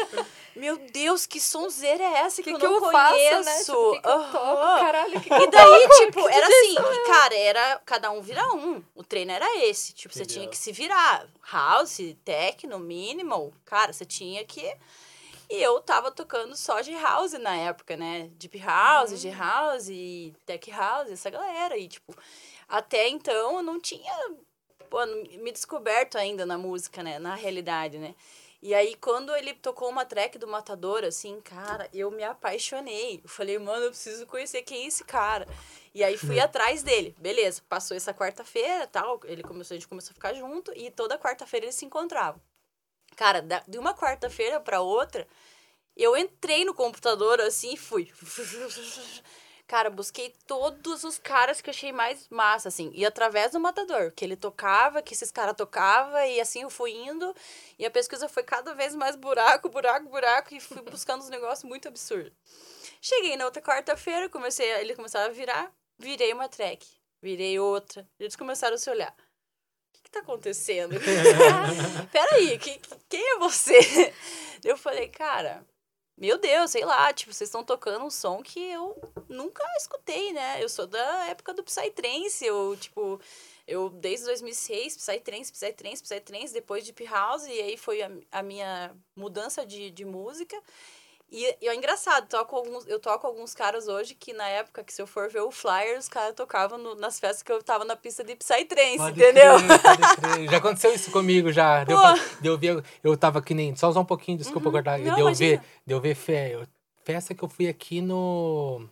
[0.56, 3.44] meu Deus, que sonzeira é essa que, O eu que, que não eu conheço?
[3.44, 3.60] faço, né?
[3.64, 4.80] Tipo, o que, que eu toco?
[4.80, 6.06] Caralho, que que E daí, toco?
[6.06, 8.84] tipo, era assim, e, cara, era cada um vira um.
[8.94, 9.94] O treino era esse.
[9.94, 11.26] Tipo, você tinha que se virar.
[11.52, 13.52] House, techno, minimal.
[13.66, 14.72] Cara, você tinha que.
[15.52, 18.30] E eu tava tocando só de house na época, né?
[18.38, 21.78] Deep house, de house, e tech house, essa galera.
[21.78, 22.16] E, tipo,
[22.70, 24.14] até então eu não tinha
[24.90, 27.20] pô, me descoberto ainda na música, né?
[27.20, 28.16] Na realidade, né?
[28.62, 33.20] E aí, quando ele tocou uma track do Matador, assim, cara, eu me apaixonei.
[33.22, 35.46] Eu falei, mano, eu preciso conhecer quem é esse cara.
[35.94, 37.14] E aí fui atrás dele.
[37.20, 39.20] Beleza, passou essa quarta-feira tal.
[39.26, 42.40] Ele começou, a gente começou a ficar junto e toda quarta-feira eles se encontravam.
[43.22, 45.28] Cara, de uma quarta-feira pra outra,
[45.96, 48.12] eu entrei no computador assim e fui.
[49.68, 52.90] Cara, busquei todos os caras que eu achei mais massa, assim.
[52.96, 56.94] E através do Matador, que ele tocava, que esses caras tocavam, e assim eu fui
[56.94, 57.32] indo.
[57.78, 61.64] E a pesquisa foi cada vez mais buraco, buraco, buraco, e fui buscando uns negócios
[61.64, 62.34] muito absurdos.
[63.00, 66.88] Cheguei na outra quarta-feira, comecei, ele começava a virar, virei uma track,
[67.22, 68.04] virei outra.
[68.20, 69.16] Eles começaram a se olhar.
[69.92, 70.96] O que, que tá acontecendo?
[72.12, 73.78] Peraí, que, que- quem é você?
[74.64, 75.66] Eu falei, cara,
[76.18, 78.96] meu Deus, sei lá, tipo, vocês estão tocando um som que eu
[79.28, 80.64] nunca escutei, né?
[80.64, 83.20] Eu sou da época do Psytrance, eu, tipo,
[83.68, 88.96] eu desde 2006, Psytrance, Psytrance, Psytrance, depois Deep House, e aí foi a, a minha
[89.16, 90.56] mudança de, de música.
[91.32, 94.94] E, e é engraçado, toco alguns, eu toco alguns caras hoje que na época que
[94.94, 97.86] se eu for ver o flyer, os caras tocavam no- nas festas que eu tava
[97.86, 99.54] na pista de Psytrance, Pode entendeu?
[99.58, 100.50] crer, pode crer.
[100.52, 101.84] Já aconteceu isso comigo já.
[101.86, 103.74] Deu, pra- deu ver, eu tava que nem.
[103.78, 105.00] Só usar um pouquinho, desculpa cortar.
[105.00, 105.66] Não, Deu ver, imagina.
[105.88, 106.54] deu ver fé.
[106.56, 106.68] eu-
[107.04, 108.88] Festa que eu fui aqui no.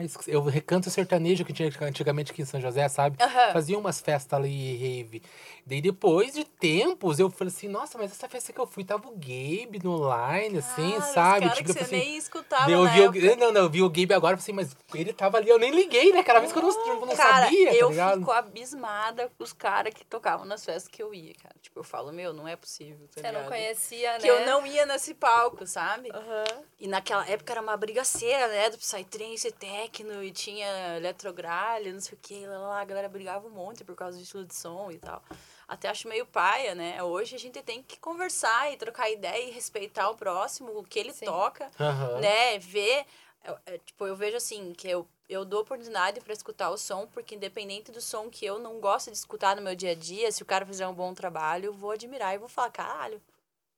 [0.00, 3.16] Esqueci, eu recanto sertanejo que tinha antigamente aqui em São José, sabe?
[3.22, 3.52] Aham.
[3.52, 5.22] Fazia umas festas ali, rave.
[5.66, 9.08] Daí depois de tempos, eu falei assim, nossa, mas essa festa que eu fui, tava
[9.08, 11.40] o Gabe no line, assim, Ah, sabe?
[11.48, 13.82] cara Tipo, que eu você assim, nem escutava eu vi o, não, não, eu vi
[13.82, 16.20] o Gabe agora, eu falei assim, mas ele tava ali, eu nem liguei, né?
[16.20, 18.18] Aquela vez que eu não, eu não cara, sabia, tá eu ligado?
[18.20, 21.54] fico abismada com os caras que tocavam nas festas que eu ia, cara.
[21.60, 23.48] Tipo, eu falo, meu, não é possível, tá Você não ligado?
[23.48, 24.18] conhecia, né?
[24.20, 26.10] Que eu não ia nesse palco, sabe?
[26.12, 26.44] Aham.
[26.80, 28.70] E naquela época era uma brigaceira, né?
[28.70, 29.52] Do Psytrance,
[29.82, 33.84] techno, e tinha eletrogralha, não sei o que, lá, lá, a galera brigava um monte
[33.84, 35.22] por causa do estilo de som e tal.
[35.66, 37.02] Até acho meio paia, né?
[37.02, 40.98] Hoje a gente tem que conversar e trocar ideia e respeitar o próximo, o que
[40.98, 41.24] ele Sim.
[41.24, 42.20] toca, Aham.
[42.20, 42.58] né?
[42.58, 43.04] Ver.
[43.44, 47.06] é, é, tipo, eu vejo assim, que eu, eu dou oportunidade pra escutar o som,
[47.06, 50.30] porque independente do som que eu não gosto de escutar no meu dia a dia,
[50.30, 53.20] se o cara fizer um bom trabalho, eu vou admirar e vou falar, caralho.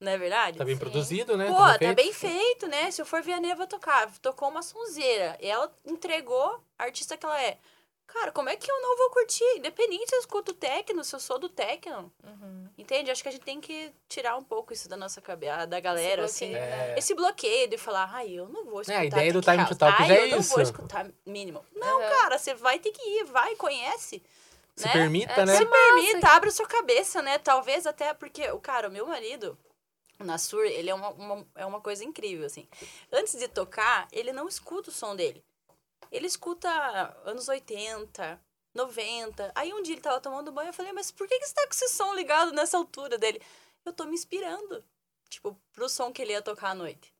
[0.05, 0.59] Não é verdade?
[0.59, 0.81] Tá bem Sim.
[0.81, 1.47] produzido, né?
[1.49, 1.97] Pô, Tá tá bem feito.
[1.97, 2.91] bem feito, né?
[2.91, 5.37] Se eu for ver a Neva tocar, tocou uma sonzeira.
[5.41, 7.59] E ela entregou a artista que ela é.
[8.07, 9.45] Cara, como é que eu não vou curtir?
[9.57, 12.13] Independente se eu escuto techno, se eu sou do techno.
[12.23, 12.69] Uhum.
[12.77, 13.11] Entende?
[13.11, 16.25] Acho que a gente tem que tirar um pouco isso da nossa cabeça, da galera,
[16.27, 16.53] Esse assim.
[16.53, 16.93] bloqueio, né?
[16.93, 16.99] É.
[16.99, 19.01] Esse bloqueio de falar, ai, eu não vou escutar.
[19.01, 20.61] a ideia do Time to Talk ai, já é eu não vou isso.
[20.61, 21.65] escutar mínimo.
[21.75, 22.11] Não, Aham.
[22.11, 24.23] cara, você vai ter que ir, vai, conhece.
[24.77, 24.93] Se né?
[24.93, 25.57] permita, É, né?
[25.57, 25.77] Se Massa.
[25.95, 27.39] permita, abre a sua cabeça, né?
[27.39, 29.57] Talvez até porque, o cara, o meu marido,
[30.19, 32.67] o Nassur, ele é uma, uma- é uma coisa incrível, assim.
[33.13, 35.45] Antes de tocar, ele não escuta o som dele.
[36.11, 36.69] Ele escuta
[37.25, 38.41] anos 80,
[38.75, 39.53] 90.
[39.55, 41.63] Aí um dia ele tava tomando banho, eu falei, mas por que, que você tá
[41.67, 43.41] com esse som ligado nessa altura dele?
[43.85, 44.85] Eu tô me inspirando,
[45.29, 47.13] tipo, pro som que ele ia tocar à noite.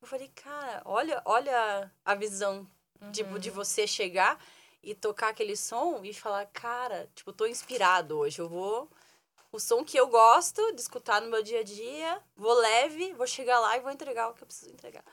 [0.00, 2.66] Eu falei, cara, olha, olha a visão,
[3.12, 4.42] tipo, de você chegar
[4.82, 8.88] e tocar aquele som e falar, cara, tipo, tô inspirado hoje, eu vou
[9.50, 13.26] o som que eu gosto de escutar no meu dia a dia, vou leve, vou
[13.26, 15.04] chegar lá e vou entregar o que eu preciso entregar.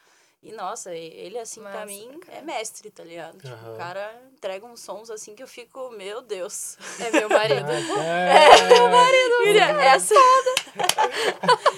[0.48, 2.38] E, nossa, ele, assim, pra Massa, mim, cara.
[2.38, 3.36] é mestre, tá ligado?
[3.40, 3.74] Tipo, Aham.
[3.74, 6.78] o cara entrega uns sons assim que eu fico, meu Deus.
[7.00, 7.66] É meu marido.
[7.98, 9.36] É, meu marido.
[9.44, 10.14] Filha, essa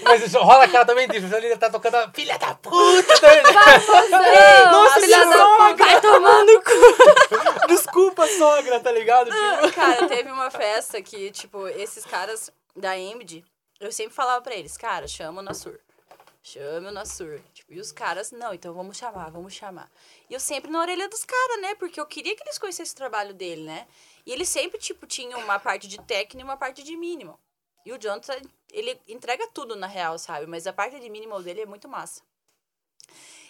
[0.03, 3.15] Mas isso rola aquela também, deixa ele tá tocando a filha da puta.
[4.09, 5.85] Não, Nossa, filha da sogra, puta.
[5.85, 7.67] vai tomar no cu.
[7.67, 9.29] Desculpa, sogra, tá ligado?
[9.31, 13.43] Tipo, Cara, teve uma festa que, tipo, esses caras da Emid,
[13.79, 15.79] eu sempre falava pra eles, cara, chama o Nassur.
[16.49, 17.41] Chama o Nassur.
[17.53, 19.91] Tipo, e os caras, não, então vamos chamar, vamos chamar.
[20.29, 21.75] E eu sempre na orelha dos caras, né?
[21.75, 23.85] Porque eu queria que eles conhecessem o trabalho dele, né?
[24.25, 27.37] E ele sempre, tipo, tinha uma parte de técnico e uma parte de mínimo.
[27.85, 28.39] E o Jonathan,
[28.71, 30.47] ele entrega tudo na real, sabe?
[30.47, 32.21] Mas a parte de mínimo dele é muito massa.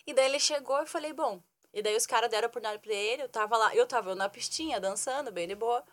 [0.08, 1.40] E daí ele chegou e falei, bom.
[1.72, 4.28] E daí os caras deram a oportunidade pra ele, eu tava lá, eu tava na
[4.28, 5.84] pistinha, dançando, bem de boa.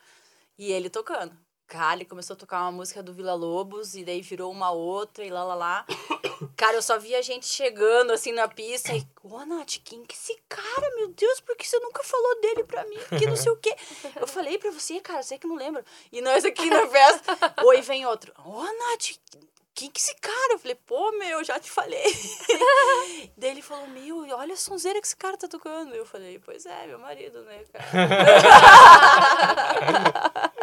[0.57, 1.37] E ele tocando.
[1.67, 5.25] Cara, ele começou a tocar uma música do Vila Lobos, e daí virou uma outra,
[5.25, 5.87] e lá, lá, lá.
[6.57, 9.07] Cara, eu só via gente chegando, assim, na pista, e...
[9.23, 11.41] Ô, Nath, quem que é esse cara, meu Deus?
[11.41, 12.99] Por que você nunca falou dele pra mim?
[13.19, 13.75] Que não sei o quê.
[14.21, 15.85] Eu falei pra você, cara, você que não lembra.
[16.13, 17.37] E nós aqui na festa...
[17.65, 18.33] Oi, vem outro.
[18.45, 19.19] Ô, Nath,
[19.85, 20.53] quem que é esse cara?
[20.55, 22.03] Eu falei, pô, meu, já te falei.
[23.37, 25.95] Daí ele falou, meu, olha a sonzeira que esse cara tá tocando.
[25.95, 27.85] Eu falei, pois é, meu marido, né, cara?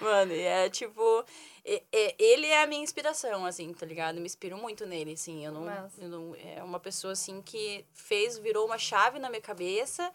[0.00, 1.24] Mano, e é tipo.
[1.64, 4.16] e- e- ele é a minha inspiração, assim, tá ligado?
[4.16, 5.44] Eu me inspiro muito nele, assim.
[5.44, 6.00] Eu não, Massa.
[6.00, 6.34] eu não.
[6.36, 10.10] É uma pessoa, assim, que fez, virou uma chave na minha cabeça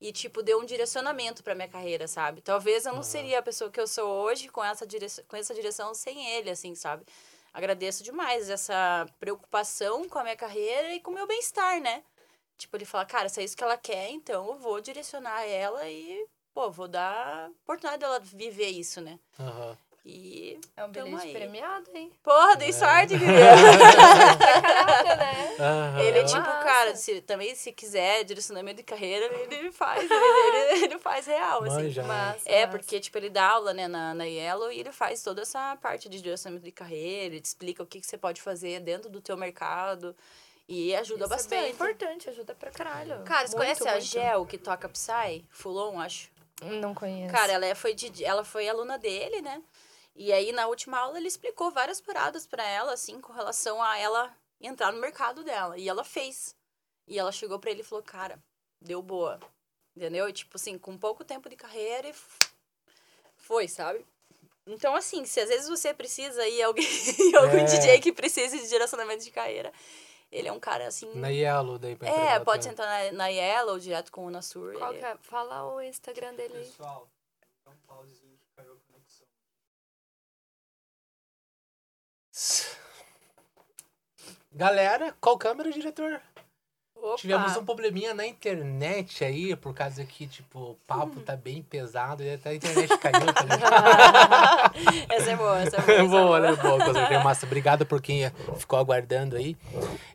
[0.00, 2.40] e, tipo, deu um direcionamento pra minha carreira, sabe?
[2.40, 5.54] Talvez eu não seria a pessoa que eu sou hoje com essa, direção, com essa
[5.54, 7.04] direção sem ele, assim, sabe?
[7.56, 12.02] Agradeço demais essa preocupação com a minha carreira e com o meu bem-estar, né?
[12.58, 15.88] Tipo, ele fala, cara, se é isso que ela quer, então eu vou direcionar ela
[15.88, 19.18] e, pô, vou dar oportunidade dela viver isso, né?
[19.40, 19.78] Aham.
[20.08, 20.60] E.
[20.76, 21.32] É um bilhete aí.
[21.32, 22.12] premiado, hein?
[22.22, 23.26] Porra, dei sorte, querida.
[24.38, 25.56] Caraca, né?
[25.58, 26.00] Aham.
[26.00, 26.62] Ele é tipo, Massa.
[26.64, 31.64] cara, se, também se quiser direcionamento de carreira, ele faz, ele, ele, ele faz real,
[31.64, 31.74] assim.
[31.82, 32.08] Manja, né?
[32.08, 32.78] Massa, É, massa.
[32.78, 36.08] porque, tipo, ele dá aula, né, na, na Yellow e ele faz toda essa parte
[36.08, 39.20] de direcionamento de carreira, ele te explica o que, que você pode fazer dentro do
[39.20, 40.14] teu mercado
[40.68, 41.58] e ajuda Isso bastante.
[41.58, 43.22] É bem importante, ajuda pra caralho.
[43.24, 44.04] Cara, você Muito, conhece a muito.
[44.04, 45.44] Gel, que toca Psy?
[45.50, 46.30] Fulon, acho.
[46.62, 47.32] Não conheço.
[47.34, 49.60] Cara, ela é- foi, de, ela foi aluna dele, né?
[50.18, 53.98] E aí, na última aula, ele explicou várias paradas pra ela, assim, com relação a
[53.98, 55.76] ela entrar no mercado dela.
[55.76, 56.54] E ela fez.
[57.06, 58.42] E ela chegou pra ele e falou, cara,
[58.80, 59.38] deu boa.
[59.94, 60.26] Entendeu?
[60.28, 62.14] E, tipo assim, com pouco tempo de carreira e
[63.36, 64.04] foi, sabe?
[64.66, 66.84] Então, assim, se às vezes você precisa aí, alguém,
[67.36, 67.64] algum É.
[67.64, 69.72] DJ que precise de direcionamento de carreira,
[70.32, 71.14] ele é um cara assim.
[71.14, 74.72] Na Yellow daí pra é, pode sentar na, na Yellow, direto com o Nasur.
[74.76, 75.16] Qual ele- que é?
[75.18, 76.64] Fala o Instagram dele aí.
[76.64, 77.08] Pessoal,
[77.64, 79.26] dá um pausezinho que caiu a conexão.
[84.56, 86.18] Galera, qual câmera, diretor?
[86.96, 87.16] Opa!
[87.18, 92.22] Tivemos um probleminha na internet aí, por causa que, tipo, o papo tá bem pesado
[92.22, 94.74] e até a internet caiu, tá ligado?
[95.12, 95.92] essa é boa, essa é boa.
[96.00, 96.56] é boa, né?
[96.56, 97.22] Boa, com certeza.
[97.22, 98.22] Massa, obrigado por quem
[98.56, 99.54] ficou aguardando aí.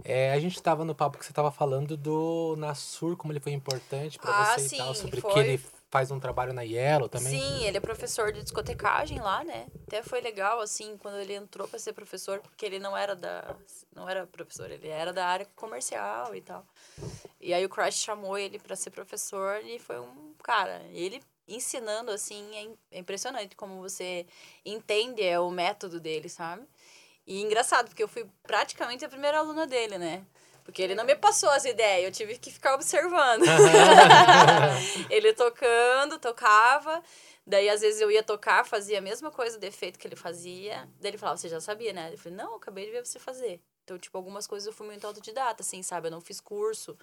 [0.03, 3.51] É, a gente tava no papo que você tava falando do Nassur, como ele foi
[3.51, 5.33] importante pra Ah, você e tal, sim, sobre foi.
[5.33, 7.37] que ele faz um trabalho na Yellow também.
[7.39, 9.67] Sim, ele é professor de discotecagem lá, né?
[9.85, 13.55] Até foi legal, assim, quando ele entrou pra ser professor, porque ele não era da.
[13.93, 16.65] Não era professor, ele era da área comercial e tal.
[17.41, 20.33] E aí o Crash chamou ele pra ser professor e foi um.
[20.41, 24.25] Cara, ele ensinando, assim, é é impressionante como você
[24.65, 26.63] entende é, o método dele, sabe?
[27.27, 30.25] E engraçado, porque eu fui praticamente a primeira aluna dele, né?
[30.63, 33.43] Porque ele não me passou as ideias, eu tive que ficar observando.
[35.09, 37.03] ele tocando, tocava.
[37.45, 40.87] Daí, às vezes, eu ia tocar, fazia a mesma coisa, o defeito que ele fazia.
[40.99, 42.09] Daí ele falava, você já sabia, né?
[42.13, 43.59] Eu falei, não, eu acabei de ver você fazer.
[43.83, 46.07] Então, tipo, algumas coisas eu fui muito autodidata, assim, sabe?
[46.07, 46.97] Eu não fiz curso.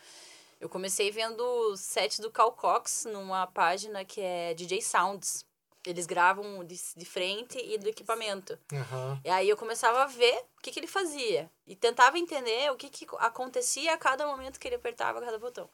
[0.61, 5.45] Eu comecei vendo sets do Cal Cox numa página que é DJ Sounds.
[5.89, 8.59] Eles gravam de, de frente e do equipamento.
[8.73, 9.21] Aham.
[9.25, 11.51] E aí eu começava a ver o que, que ele fazia.
[11.67, 15.69] E tentava entender o que, que acontecia a cada momento que ele apertava cada botão.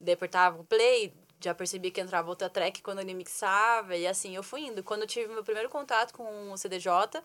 [0.00, 3.94] Daí apertava o play, já percebi que entrava outra track quando ele mixava.
[3.96, 4.82] E assim eu fui indo.
[4.82, 7.22] Quando eu tive meu primeiro contato com o CDJ,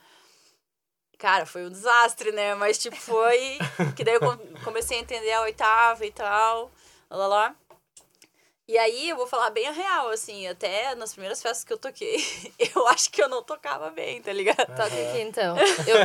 [1.17, 2.53] cara, foi um desastre, né?
[2.55, 3.57] Mas tipo, foi.
[3.95, 6.71] que daí eu com- comecei a entender a oitava e tal.
[7.09, 7.55] Lá, lá.
[8.67, 11.77] E aí eu vou falar bem a real, assim, até nas primeiras festas que eu
[11.77, 12.17] toquei,
[12.75, 14.57] eu acho que eu não tocava bem, tá ligado?
[14.57, 15.55] Toca aqui então.
[15.87, 15.95] Eu,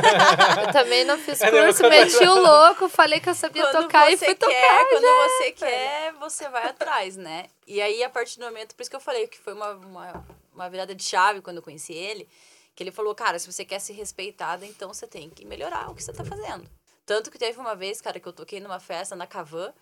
[0.65, 4.09] eu também não fiz É, curso, meti o louco, falei que eu sabia Quando tocar
[4.09, 4.85] e você fui quer, tocar.
[4.85, 7.47] Quando já, você quer, você vai atrás, né?
[7.67, 10.25] E aí, a partir do momento, por isso que eu falei que foi uma, uma,
[10.53, 12.29] uma virada de chave quando eu conheci ele,
[12.75, 15.95] Que ele falou, cara, se você quer ser respeitada, então você tem que melhorar o
[15.95, 16.65] que você tá fazendo.
[17.05, 19.73] Tanto que teve uma vez, cara, que eu toquei numa festa na Cavan.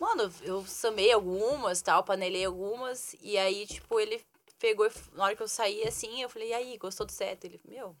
[0.00, 3.14] Mano, eu samei algumas, tal, panelei algumas.
[3.20, 4.24] E aí, tipo, ele
[4.58, 7.44] pegou, e na hora que eu saí, assim, eu falei, e aí, gostou do set?
[7.44, 7.96] Ele, meu,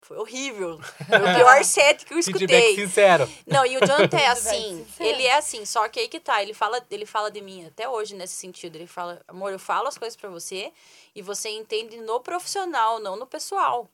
[0.00, 0.78] foi horrível.
[0.80, 2.74] Foi o pior set que eu Feedback escutei.
[2.76, 3.28] sincero.
[3.46, 4.86] Não, e o Jonathan é assim.
[5.00, 6.42] ele é assim, só que aí que tá.
[6.42, 8.76] Ele fala, ele fala de mim até hoje nesse sentido.
[8.76, 10.72] Ele fala, amor, eu falo as coisas pra você
[11.14, 13.88] e você entende no profissional, não no pessoal.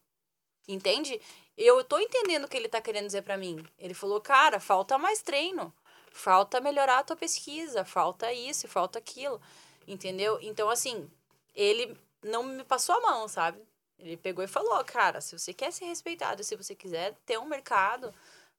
[0.69, 1.21] Entende?
[1.57, 3.65] Eu tô entendendo o que ele tá querendo dizer pra mim.
[3.79, 5.73] Ele falou, cara, falta mais treino.
[6.16, 7.85] Falta melhorar a tua pesquisa.
[7.85, 9.40] Falta isso, falta aquilo.
[9.87, 10.38] Entendeu?
[10.40, 11.11] Então, assim,
[11.53, 13.61] ele não me passou a mão, sabe?
[13.98, 17.46] Ele pegou e falou, cara, se você quer ser respeitado, se você quiser ter um
[17.46, 18.14] mercado,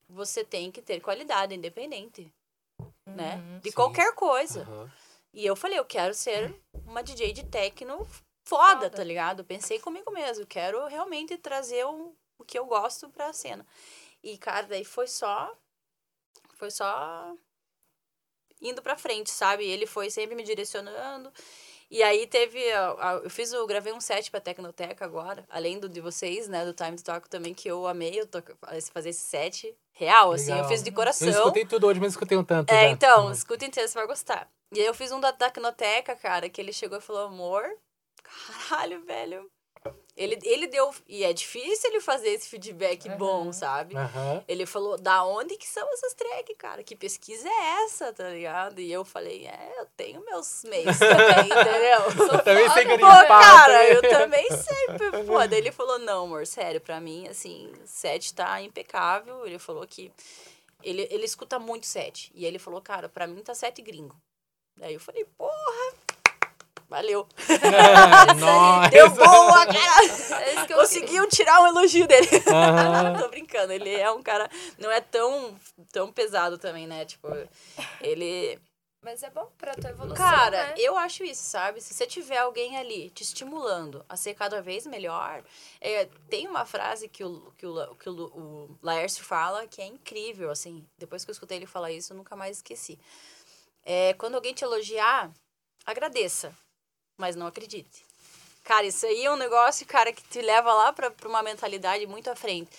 [0.10, 2.30] você tem que ter qualidade independente,
[3.08, 3.42] né?
[3.62, 3.76] De Sim.
[3.76, 4.64] qualquer coisa.
[4.64, 4.92] Aham.
[5.34, 8.06] E eu falei, eu quero ser uma DJ de techno
[8.44, 8.90] foda, Foda.
[8.90, 9.46] tá ligado?
[9.46, 13.66] Pensei comigo mesmo, eu quero realmente trazer o, o que eu gosto pra cena.
[14.22, 15.56] E, cara, daí foi só.
[16.54, 17.36] Foi só.
[18.62, 19.66] Indo pra frente, sabe?
[19.66, 21.32] Ele foi sempre me direcionando.
[21.92, 22.60] E aí teve.
[23.24, 26.66] Eu fiz, eu gravei um set pra Tecnoteca agora, além do de vocês, né?
[26.66, 28.42] Do Time to Talk também, que eu amei eu to-
[28.92, 30.50] fazer esse set real, assim.
[30.50, 30.70] Eu Legal.
[30.70, 31.28] fiz de Eu coração.
[31.30, 32.72] escutei tudo hoje, mas escutei um tanto.
[32.72, 32.90] É, já.
[32.90, 33.32] então, Uhum.
[33.32, 34.50] escuta inteiro, você vai gostar.
[34.74, 37.64] E aí eu fiz um da Tecnoteca, cara, que ele chegou e falou, amor,
[38.24, 39.50] caralho, velho.
[40.18, 40.94] Ele, ele deu.
[41.10, 43.98] E é difícil ele fazer esse feedback bom, sabe?
[43.98, 44.44] Aham.
[44.48, 46.84] Ele falou, da onde que são essas tracks, cara?
[46.84, 48.80] Que pesquisa é essa, tá ligado?
[48.80, 52.44] E eu falei, é, eu tenho meus meios também, entendeu?
[52.44, 53.28] Também sei Pô, garimpar.
[53.28, 55.24] cara, eu também sei.
[55.26, 59.46] Pô, daí ele falou, não, amor, sério, pra mim, assim, set tá impecável.
[59.46, 60.10] Ele falou que
[60.82, 62.32] ele, ele escuta muito set.
[62.34, 64.16] E ele falou, cara, pra mim tá set gringo.
[64.78, 65.94] Daí eu falei, porra,
[66.96, 67.28] valeu.
[68.40, 68.90] Nossa.
[68.90, 70.06] Deu boa, cara.
[70.46, 72.28] É isso que eu Conseguiu tirar um elogio dele.
[72.48, 73.18] Aham.
[73.20, 75.56] Tô brincando, ele é um cara, não é tão,
[75.92, 77.06] tão pesado também, né?
[77.06, 77.28] Tipo,
[78.02, 78.60] ele...
[79.02, 80.74] Mas é bom pra tua evolução, Cara, né?
[80.78, 81.80] eu acho isso, sabe?
[81.80, 85.44] Se você tiver alguém ali te estimulando a ser cada vez melhor,
[85.80, 89.86] é, tem uma frase que o, que, o, que o, o Laércio fala que é
[89.86, 90.84] incrível, assim.
[90.98, 92.98] Depois que eu escutei ele falar isso, eu nunca mais esqueci.
[93.84, 95.32] É, quando alguém te elogiar,
[95.86, 96.52] agradeça,
[97.18, 98.06] mas não acredite.
[98.64, 102.06] Cara, isso aí é um negócio, cara, que te leva lá pra, pra uma mentalidade
[102.08, 102.70] muito à frente.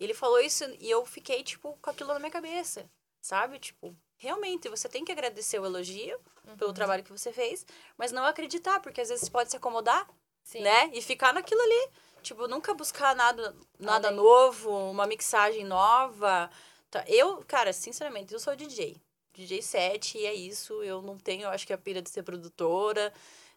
[0.00, 2.88] Ele falou isso e eu fiquei, tipo, com aquilo na minha cabeça,
[3.20, 3.58] sabe?
[3.58, 6.18] Tipo, realmente, você tem que agradecer o elogio
[6.58, 7.66] pelo trabalho que você fez,
[7.98, 10.08] mas não acreditar, porque às vezes você pode se acomodar,
[10.42, 10.60] Sim.
[10.62, 10.90] né?
[10.92, 11.90] E ficar naquilo ali.
[12.22, 14.16] Tipo, nunca buscar nada, nada Além.
[14.16, 16.50] novo, uma mixagem nova.
[16.90, 18.96] Tá, Eu, cara, sinceramente, eu sou DJ.
[19.34, 20.82] DJ 7 e é isso.
[20.82, 23.12] Eu não tenho, eu acho que a pira de ser produtora,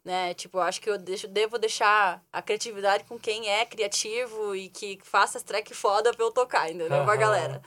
[0.09, 0.33] né?
[0.33, 4.67] Tipo, eu acho que eu deixo, devo deixar a criatividade com quem é criativo e
[4.67, 7.03] que faça as track foda pra eu tocar, entendeu?
[7.03, 7.17] Pra Aham.
[7.17, 7.61] galera.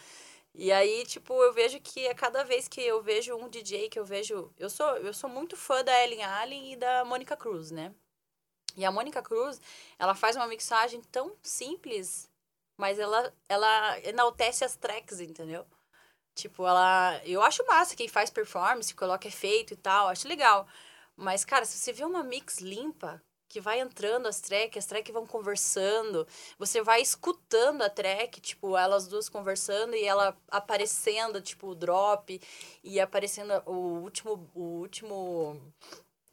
[0.53, 3.99] E aí, tipo, eu vejo que a cada vez que eu vejo um DJ que
[3.99, 4.53] eu vejo.
[4.59, 7.95] Eu sou, eu sou muito fã da Ellen Allen e da Mônica Cruz, né?
[8.77, 9.61] E a Mônica Cruz,
[9.97, 12.29] ela faz uma mixagem tão simples,
[12.77, 15.65] mas ela, ela enaltece as tracks, entendeu?
[16.35, 17.21] Tipo, ela.
[17.25, 20.67] Eu acho massa quem faz performance, coloca efeito e tal, acho legal.
[21.23, 25.13] Mas, cara, se você vê uma mix limpa, que vai entrando as tracks, as tracks
[25.13, 26.27] vão conversando,
[26.59, 32.41] você vai escutando a track, tipo, elas duas conversando e ela aparecendo, tipo, o drop
[32.83, 35.61] e aparecendo o último, o último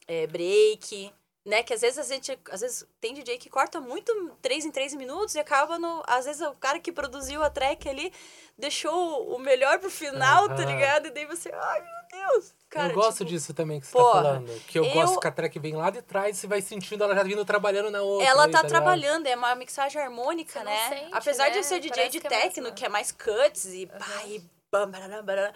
[0.08, 1.14] é, break,
[1.46, 1.62] né?
[1.62, 4.96] Que às vezes a gente, às vezes tem DJ que corta muito três em três
[4.96, 8.12] minutos e acaba no, às vezes o cara que produziu a track ali
[8.58, 10.66] deixou o melhor pro final, tá Aham.
[10.66, 11.08] ligado?
[11.08, 12.90] E daí você, ai Deus, cara.
[12.92, 14.62] eu gosto tipo, disso também que você porra, tá falando.
[14.68, 17.04] Que eu, eu- gosto que a track vem lá de trás e você vai sentindo
[17.04, 18.28] ela já vindo trabalhando na outra.
[18.28, 18.70] Ela aí, tá ligado?
[18.70, 20.90] trabalhando, é uma mixagem harmônica, Você não né?
[20.90, 21.60] sente, Apesar de né?
[21.60, 24.44] eu ser DJ Parece de que é techno, que é mais cuts e pá, e
[24.72, 25.54] bam, barará, barará,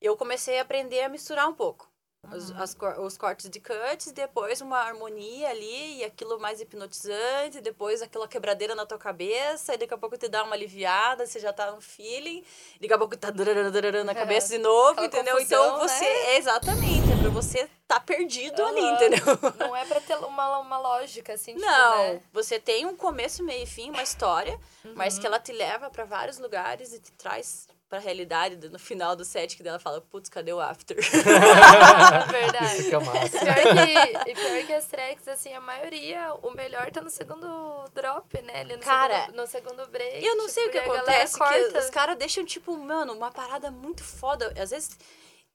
[0.00, 1.89] eu comecei a aprender a misturar um pouco.
[2.28, 2.56] Os, Uhum.
[2.62, 8.28] as os cortes de cuts, depois uma harmonia ali, e aquilo mais hipnotizante, depois aquela
[8.28, 11.72] quebradeira na tua cabeça, e daqui a pouco te dá uma aliviada, você já tá
[11.72, 12.44] no feeling,
[12.78, 14.14] daqui a pouco tá na É.
[14.14, 15.36] cabeça de novo, Aquela entendeu?
[15.36, 16.36] confusão, então você, né?
[16.36, 18.94] exatamente, é pra você tá perdido ali, Aham.
[18.94, 19.20] entendeu?
[19.58, 22.20] Não é pra ter uma, uma lógica, assim, tipo, Não, né?
[22.32, 24.60] você tem um começo, meio e fim, uma história,
[24.94, 25.20] mas Uhum.
[25.20, 29.24] que ela te leva pra vários lugares e te traz pra realidade no final do
[29.24, 30.96] set, que dela fala, putz, cadê o after?
[32.30, 32.78] Verdade.
[32.78, 33.38] Isso que é massa.
[33.40, 37.84] Pior que, e pior que as tracks, assim, a maioria, o melhor tá no segundo
[37.92, 38.60] drop, né?
[38.60, 40.20] Ali no, Cara, segundo, no segundo break.
[40.20, 41.78] E eu não sei o que tipo, e galera acontece, que corta.
[41.80, 44.54] os caras deixam, tipo, mano, uma parada muito foda.
[44.56, 44.96] Às vezes,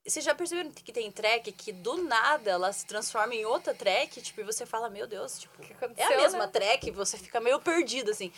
[0.05, 4.21] Vocês já perceberam que tem track que do nada ela se transforma em outra track,
[4.21, 6.51] tipo, e você fala, meu Deus, tipo, que é a mesma né?
[6.51, 8.31] track, você fica meio perdido, assim.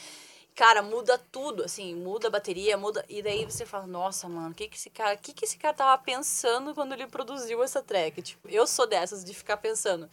[0.57, 3.05] Cara, muda tudo, assim, muda a bateria, muda.
[3.07, 5.13] E daí você fala, nossa, mano, o que que esse cara.
[5.13, 8.23] O que que esse cara tava pensando quando ele produziu essa track?
[8.23, 10.09] Tipo, eu sou dessas de ficar pensando.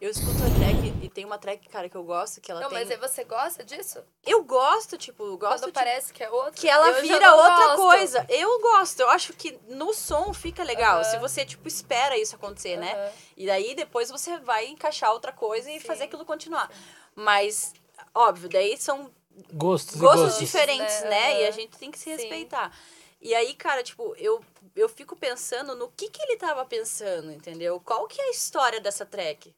[0.00, 2.70] Eu escuto a track e tem uma track, cara, que eu gosto, que ela Não,
[2.70, 2.84] tem.
[2.84, 4.02] mas você gosta disso?
[4.26, 6.60] Eu gosto, tipo, gosto Quando parece que é outro.
[6.60, 7.76] que ela vira outra gosto.
[7.76, 8.26] coisa.
[8.28, 11.04] Eu gosto, eu acho que no som fica legal.
[11.04, 13.12] Se você, tipo, espera isso acontecer, né?
[13.36, 15.86] E daí depois você vai encaixar outra coisa e Sim.
[15.86, 16.68] fazer aquilo continuar.
[17.14, 17.72] Mas,
[18.12, 19.08] óbvio, daí são
[19.52, 20.40] Gostos, gostos gostos.
[20.40, 21.10] diferentes, né?
[21.10, 21.42] né?
[21.42, 22.10] E a gente tem que se Sim.
[22.10, 22.76] respeitar.
[23.20, 24.44] E aí, cara, tipo, eu,
[24.76, 27.80] eu fico pensando no que que ele tava pensando, entendeu?
[27.80, 29.54] Qual que é a história dessa track?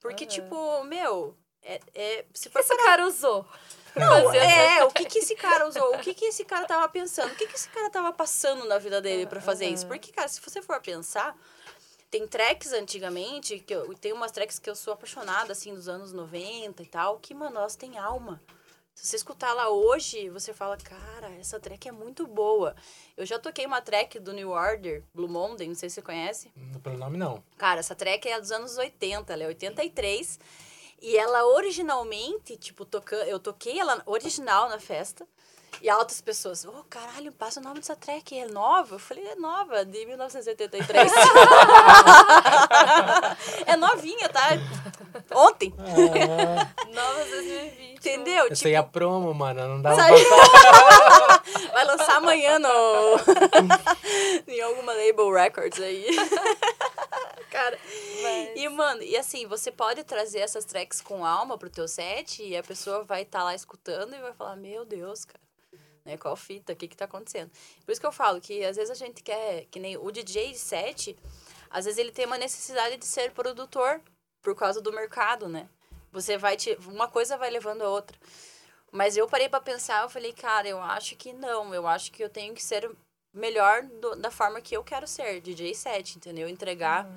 [0.00, 3.46] Porque, tipo, meu, é, é, se O for que esse cara usou?
[3.96, 5.94] não, é, o que que esse cara usou?
[5.94, 7.32] O que que esse cara tava pensando?
[7.32, 9.86] O que que esse cara tava passando na vida dele pra fazer isso?
[9.86, 11.34] Porque, cara, se você for pensar,
[12.10, 16.12] tem tracks antigamente, que eu tem umas tracks que eu sou apaixonada, assim, dos anos
[16.12, 18.42] 90 e tal, que, mano, elas têm alma.
[18.94, 22.76] Se você escutar lá hoje, você fala, cara, essa track é muito boa.
[23.16, 26.52] Eu já toquei uma track do New Order, Blue Monday, não sei se você conhece.
[26.82, 27.42] Pelo nome, não.
[27.58, 30.38] Cara, essa track é dos anos 80, ela é 83.
[31.02, 33.16] E ela originalmente, tipo, toca...
[33.16, 35.26] eu toquei ela original na festa.
[35.82, 38.94] E altas pessoas, ô caralho, passa o nome dessa track, é nova?
[38.94, 41.12] Eu falei, é nova, de 1983.
[43.66, 44.48] é novinha, tá?
[45.34, 47.96] Ontem, Ah, Novas 2020.
[47.98, 48.46] entendeu?
[48.50, 49.68] essa aí é a Tipo, promo, mano.
[49.68, 50.24] Não dá pra Sabe?
[50.24, 51.42] passar.
[51.72, 52.68] vai lançar amanhã no...
[54.48, 56.06] em alguma label records aí.
[57.50, 57.78] Cara,
[58.22, 62.42] Mas- E, mano, e assim, você pode trazer essas tracks com alma pro teu set
[62.42, 65.43] e a pessoa vai estar lá escutando e vai falar, meu Deus, cara.
[66.04, 66.74] Né, qual fita?
[66.74, 67.50] O que que tá acontecendo?
[67.84, 70.52] Por isso que eu falo que às vezes a gente quer, que nem o DJ
[70.52, 71.16] de set,
[71.70, 74.00] às vezes ele tem uma necessidade de ser produtor
[74.42, 75.66] por causa do mercado, né?
[76.12, 76.76] Você vai te.
[76.86, 78.16] Uma coisa vai levando a outra.
[78.92, 81.74] Mas eu parei pra pensar, eu falei, cara, eu acho que não.
[81.74, 82.88] Eu acho que eu tenho que ser
[83.32, 86.46] melhor do- da forma que eu quero ser, DJ set, entendeu?
[86.48, 87.08] Entregar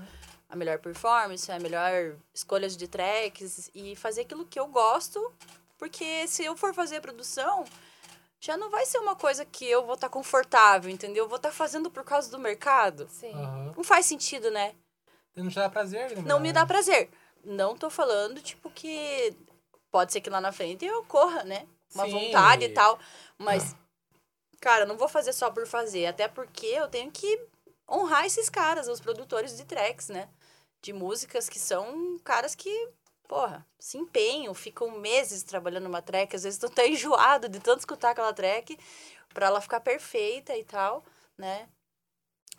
[0.49, 5.31] a melhor performance, a melhor escolhas de tracks e fazer aquilo que eu gosto,
[5.77, 7.65] porque se eu for fazer produção,
[8.39, 11.25] já não vai ser uma coisa que eu vou estar confortável, entendeu?
[11.25, 13.07] Eu vou estar fazendo por causa do mercado.
[13.09, 13.33] Sim.
[13.33, 13.73] Aham.
[13.75, 14.75] Não faz sentido, né?
[15.35, 16.23] Não te dá prazer, né?
[16.25, 17.09] Não me dá prazer.
[17.43, 19.35] Não tô falando, tipo, que
[19.91, 21.67] pode ser que lá na frente eu corra, né?
[21.93, 22.11] Uma Sim.
[22.11, 22.99] vontade e tal.
[23.37, 23.75] Mas,
[24.59, 26.07] cara, eu não vou fazer só por fazer.
[26.07, 27.47] Até porque eu tenho que
[27.89, 30.27] honrar esses caras, os produtores de tracks, né?
[30.81, 32.89] De músicas que são caras que,
[33.27, 36.35] porra, se empenham, ficam meses trabalhando uma track.
[36.35, 38.77] Às vezes tu tá enjoado de tanto escutar aquela track
[39.33, 41.03] pra ela ficar perfeita e tal,
[41.37, 41.67] né?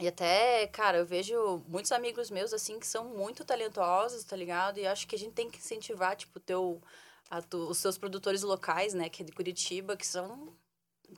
[0.01, 4.79] E até, cara, eu vejo muitos amigos meus, assim, que são muito talentosos, tá ligado?
[4.79, 6.81] E acho que a gente tem que incentivar, tipo, teu,
[7.29, 9.09] a tu- os seus produtores locais, né?
[9.09, 10.57] Que é de Curitiba, que são...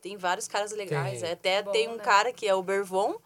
[0.01, 1.21] Tem vários caras legais.
[1.21, 1.31] Tem.
[1.33, 2.03] Até Bom, tem um né?
[2.05, 3.21] cara que é o Bervon,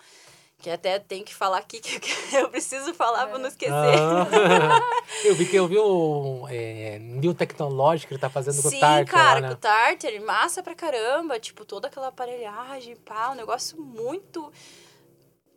[0.64, 2.00] que até tem que falar aqui, que
[2.34, 3.38] eu preciso falar pra É.
[3.38, 3.74] não esquecer.
[3.74, 4.80] Ah.
[5.22, 8.70] eu vi que eu vi o é, New Technologic que ele tá fazendo com o
[8.70, 9.52] Sim, Tartar cara, lá, com né?
[9.52, 11.38] o Tartar, massa pra caramba.
[11.38, 14.50] Tipo, toda aquela aparelhagem, pá, um negócio muito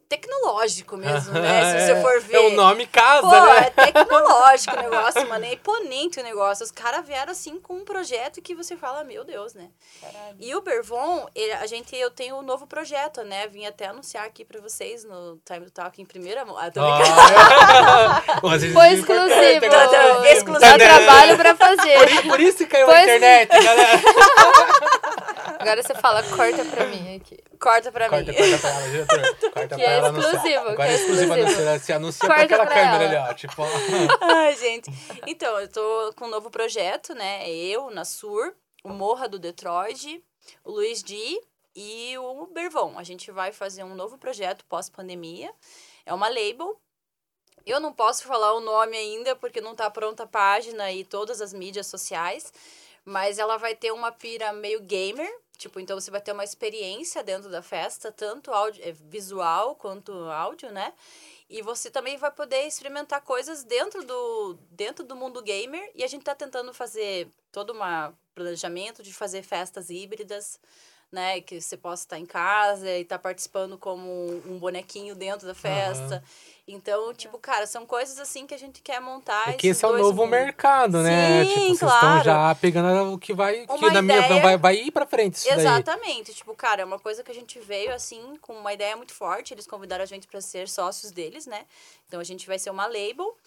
[0.10, 1.80] tecnológico mesmo, né?
[1.80, 2.36] Se você for ver.
[2.36, 3.58] É o nome casa, Pô, né?
[3.76, 5.46] é tecnológico o negócio, mano.
[5.46, 6.64] É imponente o negócio.
[6.64, 9.70] Os caras vieram assim com um projeto que você fala, meu Deus, né?
[10.02, 10.36] Caralho.
[10.40, 13.48] E o Bervon, ele- a gente, eu tenho um novo projeto, né?
[13.48, 16.58] Vim até anunciar aqui pra vocês no Time to Talk em primeira mão.
[16.58, 16.82] Ah, tô
[18.56, 19.66] isso Foi é exclusivo.
[19.66, 20.60] Então, exclusivo.
[20.60, 21.98] Dá trabalho pra fazer.
[21.98, 24.02] Por, por isso que caiu a internet, galera.
[25.68, 27.38] Agora você fala, corta pra mim aqui.
[27.60, 28.38] Corta pra Corta, mim.
[28.38, 29.20] corta pra ela, diretor.
[29.52, 30.34] Corta Que pra é ela anunciar.
[30.36, 31.80] exclusivo, Agora é é exclusivo.
[31.82, 33.24] Se anuncia Corta com aquela pra câmera ela.
[33.24, 33.34] ali, ó.
[33.34, 33.64] Tipo,
[34.22, 34.92] Ai, gente.
[35.26, 37.50] Então, eu tô com um novo projeto, né?
[37.50, 38.54] Eu, Nassur,
[38.84, 40.24] o Morra do Detroit,
[40.64, 41.42] o Luiz D
[41.76, 42.94] e o Bervon.
[42.98, 45.52] A gente vai fazer um novo projeto pós-pandemia.
[46.06, 46.80] É uma label.
[47.66, 51.42] Eu não posso falar o nome ainda, porque não tá pronta a página e todas
[51.42, 52.54] as mídias sociais.
[53.04, 55.30] Mas ela vai ter uma pira meio gamer.
[55.58, 60.12] Tipo, então você vai ter uma experiência dentro da festa, tanto áudio, eh, visual quanto
[60.14, 60.94] áudio, né?
[61.50, 65.92] E você também vai poder experimentar coisas dentro do, dentro do mundo gamer.
[65.96, 70.60] E a gente tá tentando fazer todo um planejamento de fazer festas híbridas,
[71.12, 71.42] né?
[71.42, 74.10] Que você possa estar em casa e estar participando como
[74.46, 76.24] um bonequinho dentro da festa.
[76.70, 79.52] Então, tipo, cara, são coisas assim que a gente quer montar.
[79.52, 80.32] É que esse é o novo mundos.
[80.32, 81.46] mercado, né?
[81.46, 82.24] Sim, tipo, vocês estão claro.
[82.26, 83.66] já pegando o que vai.
[83.66, 85.60] Que Uma na minha ideia- vai, vai ir pra frente isso daí.
[85.60, 86.34] Exatamente.
[86.34, 89.54] Tipo, cara, é uma coisa que a gente veio assim, com uma ideia muito forte.
[89.54, 91.66] Eles convidaram a gente pra ser sócios deles, né?
[92.06, 93.38] Então a gente vai ser uma label.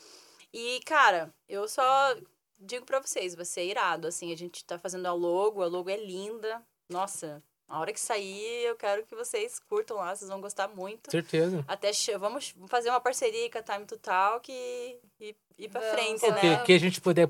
[0.53, 2.17] E, cara, eu só
[2.59, 4.09] digo pra vocês, vai ser irado.
[4.09, 6.63] Assim, a gente tá fazendo a logo, a logo é linda.
[6.89, 11.11] Nossa, a hora que sair, eu quero que vocês curtam lá, vocês vão gostar muito.
[11.11, 11.65] Certeza.
[11.69, 15.95] Até vamos fazer uma parceria com a Time to Talk e, e ir pra Vamos,
[15.95, 16.25] frente.
[16.25, 16.63] O que, né?
[16.65, 17.29] que a gente puder.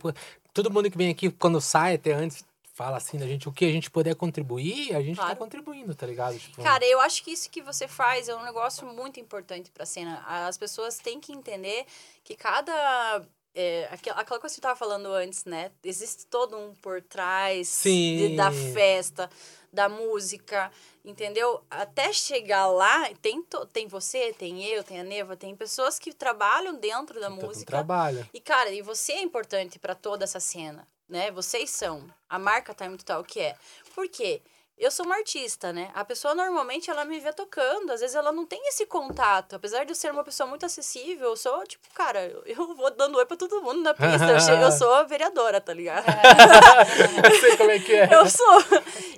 [0.52, 3.66] Todo mundo que vem aqui, quando sai, até antes, fala assim da gente, o que
[3.66, 5.36] a gente puder contribuir, a gente tá Claro.
[5.38, 6.38] contribuindo, tá ligado?
[6.38, 9.84] Tipo, Cara, eu acho que isso que você faz é um negócio muito importante pra
[9.84, 10.24] cena.
[10.26, 11.84] As pessoas têm que entender
[12.24, 13.22] que cada.
[13.52, 15.72] É, aquela, aquela coisa que você tava falando antes, né?
[15.82, 18.16] Existe todo um por trás Sim.
[18.28, 19.28] de- da festa,
[19.72, 20.70] da música,
[21.04, 21.62] entendeu?
[21.70, 26.12] Até chegar lá, tem, to- tem você, tem eu, tem a Neva, tem pessoas que
[26.12, 27.70] trabalham dentro da um música.
[27.70, 28.28] trabalho.
[28.34, 31.30] E, cara, e você é importante pra toda essa cena, né?
[31.30, 32.04] Vocês são.
[32.28, 33.56] A marca Time Total que é.
[33.94, 34.42] Por quê?
[34.80, 35.90] Eu sou uma artista, né?
[35.94, 39.54] A pessoa normalmente ela me vê tocando, às vezes ela não tem esse contato.
[39.56, 43.18] Apesar de eu ser uma pessoa muito acessível, eu sou, tipo, cara, eu- vou dando
[43.18, 44.24] oi pra todo mundo na pista.
[44.30, 46.04] Eu, che- eu sou a vereadora, tá ligado?
[47.30, 48.08] Eu sei como é que é.
[48.14, 48.58] Eu sou.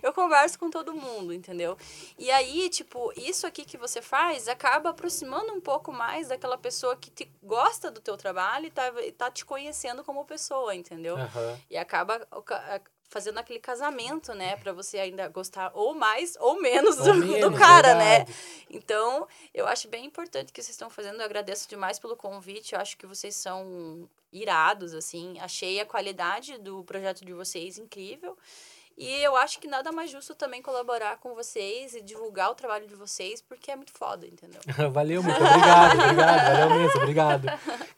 [0.03, 1.77] Eu converso com todo mundo, entendeu?
[2.19, 6.97] E aí, tipo, isso aqui que você faz acaba aproximando um pouco mais daquela pessoa
[6.97, 11.17] que te gosta do teu trabalho e tá, tá te conhecendo como pessoa, entendeu?
[11.17, 11.59] Aham.
[11.71, 12.27] E acaba
[13.13, 14.57] fazendo aquele casamento, né?
[14.57, 18.17] Pra você ainda gostar ou mais ou menos Ou do, menos, do cara, né?
[18.25, 18.35] verdade.
[18.71, 21.21] Então, eu acho bem importante o que vocês estão fazendo.
[21.21, 22.75] Eu agradeço demais pelo convite.
[22.75, 25.39] Eu acho que vocês são irados, assim.
[25.41, 28.37] Achei a qualidade do projeto de vocês incrível.
[28.97, 32.86] E eu acho que nada mais justo também colaborar com vocês e divulgar o trabalho
[32.86, 34.61] de vocês, porque é muito foda, entendeu?
[34.93, 37.47] Valeu, muito obrigado, obrigado, valeu mesmo, obrigado.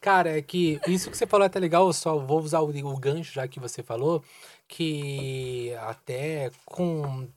[0.00, 2.68] Cara, é que isso que você falou é até legal, eu só vou usar o,
[2.68, 4.22] o gancho já que você falou,
[4.68, 7.28] que até com.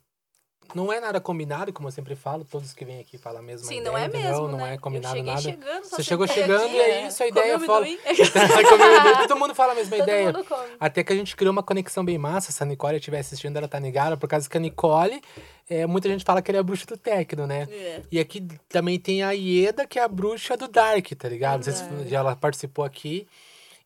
[0.74, 3.66] Não é nada combinado, como eu sempre falo, todos que vêm aqui falam a mesma
[3.66, 4.30] Sim, ideia, não é entendeu?
[4.30, 4.74] mesmo, Não né?
[4.74, 5.40] é combinado nada.
[5.40, 7.98] chegando, Você chegou chegando e é isso, a ideia amendoim.
[9.28, 10.32] Todo mundo fala a mesma Todo ideia.
[10.78, 12.52] Até que a gente criou uma conexão bem massa.
[12.52, 15.20] Se a Nicole estiver assistindo, ela tá ligada, por causa que a Nicole,
[15.68, 17.66] é, muita gente fala que ele é a bruxa do Tecno, né?
[17.70, 18.02] É.
[18.10, 21.64] E aqui também tem a Ieda, que é a bruxa do Dark, tá ligado?
[21.66, 23.26] Não sei se ela participou aqui.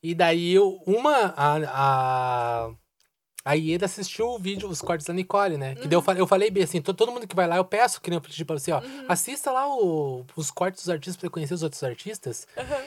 [0.03, 1.33] E daí uma.
[1.37, 1.57] A,
[2.67, 2.71] a,
[3.45, 5.75] a Ieda assistiu o vídeo, os cortes da Nicole, né?
[5.75, 5.93] Que daí Uhum.
[5.95, 8.09] eu, falei, eu falei bem assim: to- todo mundo que vai lá, eu peço, que
[8.11, 11.55] nem eu pedi pra você, ó, assista lá o- os cortes dos artistas pra conhecer
[11.55, 12.47] os outros artistas.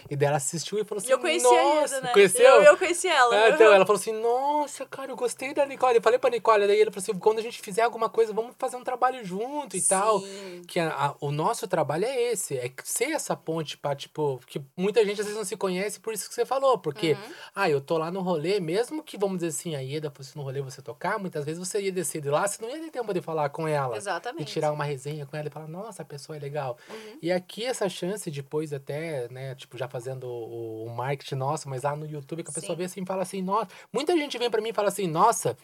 [0.10, 2.14] E daí ela assistiu e falou assim: E eu conheci Nossa, a Ieda, né?
[2.14, 2.45] conheceu?
[2.45, 3.36] Eu, eu conheci ela.
[3.36, 5.95] Ah, então ela falou assim: Nossa, cara, eu gostei da Nicole.
[5.97, 8.56] Eu falei pra Nicole, daí ele falou assim: quando a gente fizer alguma coisa, vamos
[8.58, 10.20] fazer um trabalho junto e tal.
[10.22, 10.62] Sim.
[10.68, 14.62] Que a- a- o nosso trabalho é esse, é ser essa ponte pra, tipo, que
[14.78, 16.78] muita gente às vezes não se conhece por isso que você falou.
[16.78, 17.34] Porque, Uhum.
[17.56, 20.45] ah, eu tô lá no rolê, mesmo que, vamos dizer assim, a Ieda fosse no
[20.46, 23.14] rolê você tocar, muitas vezes você ia descer de lá, você não ia ter tempo
[23.14, 23.96] de falar com ela.
[23.96, 24.52] E Exatamente.
[24.52, 26.78] tirar uma resenha com ela e falar, nossa, a pessoa é legal.
[26.89, 27.20] Uhum.
[27.22, 31.84] E aqui essa chance, depois até, né, tipo, já fazendo o, o marketing nosso, mas
[31.84, 32.78] lá no YouTube, que a pessoa Sim.
[32.78, 33.70] vê assim e fala assim, nossa.
[33.91, 35.58] Muita gente vem pra mim e fala assim, nossa.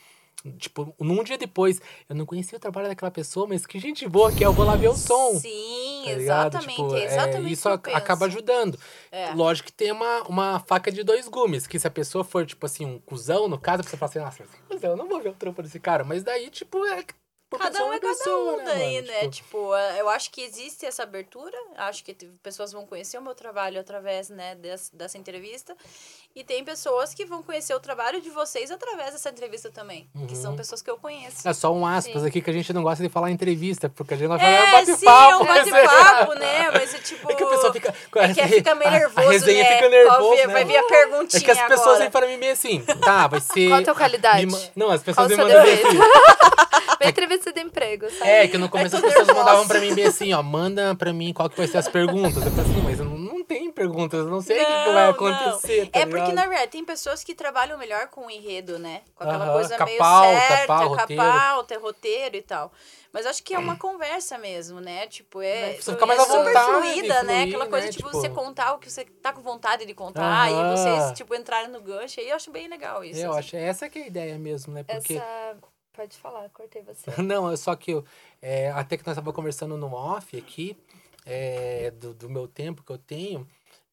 [0.58, 1.80] Tipo, num dia depois,
[2.10, 4.66] eu não conhecia o trabalho daquela pessoa, mas que gente boa que é, eu vou
[4.66, 5.36] lá ver o som.
[5.40, 6.70] Sim, tá exatamente.
[6.78, 8.38] Tipo, é exatamente isso o a- que eu acaba penso.
[8.38, 8.80] ajudando.
[9.12, 9.32] É.
[9.36, 12.66] Lógico que tem uma, uma faca de dois gumes, que se a pessoa for, tipo
[12.66, 15.34] assim, um cuzão, no caso, você fala assim, nossa, cuzão, eu não vou ver o
[15.34, 16.04] trampo desse cara.
[16.04, 17.06] Mas daí, tipo, é.
[17.58, 19.08] Cada um é pra cada pessoa, um daí, mano?
[19.08, 19.20] né?
[19.30, 21.58] Tipo, Tipo, eh, eu acho que existe essa abertura.
[21.76, 25.76] Acho que pessoas vão conhecer o meu trabalho através, né, des- dessa entrevista.
[26.34, 30.10] E tem pessoas que vão conhecer o trabalho de vocês através dessa entrevista também.
[30.30, 30.58] Que são Uhum.
[30.58, 31.46] pessoas que eu conheço.
[31.46, 32.28] É só um aspas Sim.
[32.30, 34.50] aqui que a gente não gosta de falar em entrevista, porque a gente não fala
[34.50, 35.32] É, bate sim, papo.
[35.32, 36.72] é um bate-papo, né?
[36.72, 37.30] Mas é tipo.
[37.30, 37.94] É que a pessoa fica.
[38.16, 39.70] É que fica meio a- nervoso, A resenha né?
[39.76, 40.32] fica Qual nervosa.
[40.42, 40.54] vi- né?
[40.54, 42.00] Vai vir a perguntinha É que as pessoas agora.
[42.00, 43.68] vêm para mim meio assim, tá, vai ser.
[43.68, 44.46] Qual a tua qualidade?
[44.46, 45.98] me Não, as Qual pessoas o me mandam bem assim.
[47.02, 48.32] Bem entrevista de emprego, sabe?
[48.32, 49.40] É, que no começo as pessoas nervosa.
[49.46, 52.46] mandavam pra mim bem assim, ó, manda pra mim qual que vai ser as perguntas.
[52.46, 55.10] Eu falei assim, mas não, não tem perguntas, eu não sei o que, que vai
[55.10, 55.88] acontecer.
[55.88, 56.36] tá É porque, ligado?
[56.36, 59.02] na verdade, tem pessoas que trabalham melhor com o enredo, né?
[59.16, 61.24] Com aquela Aham, coisa meio pauta, certa, pá, com a roteiro.
[61.24, 62.72] pauta, roteiro e tal.
[63.14, 65.06] Mas acho que é uma conversa mesmo, né?
[65.08, 67.34] Tipo, é, Você fica mais é à super vontade, fluida, né?
[67.34, 67.92] fluir, Aquela coisa, né?
[67.92, 70.74] tipo, você contar o que você tá com vontade de contar Aham.
[70.74, 72.22] e vocês, tipo, entrarem no gancho.
[72.22, 73.20] Aí eu acho bem legal isso.
[73.20, 73.40] Eu assim.
[73.40, 74.84] acho, essa que é a ideia mesmo, né?
[74.84, 75.16] Porque.
[75.16, 75.58] Essa.
[75.94, 77.12] Pode falar, cortei você.
[77.22, 78.06] Não, é só que eu,
[78.42, 80.78] é, até que nós estávamos conversando no off aqui,
[81.26, 83.48] é, do, do meu tempo que eu tenho,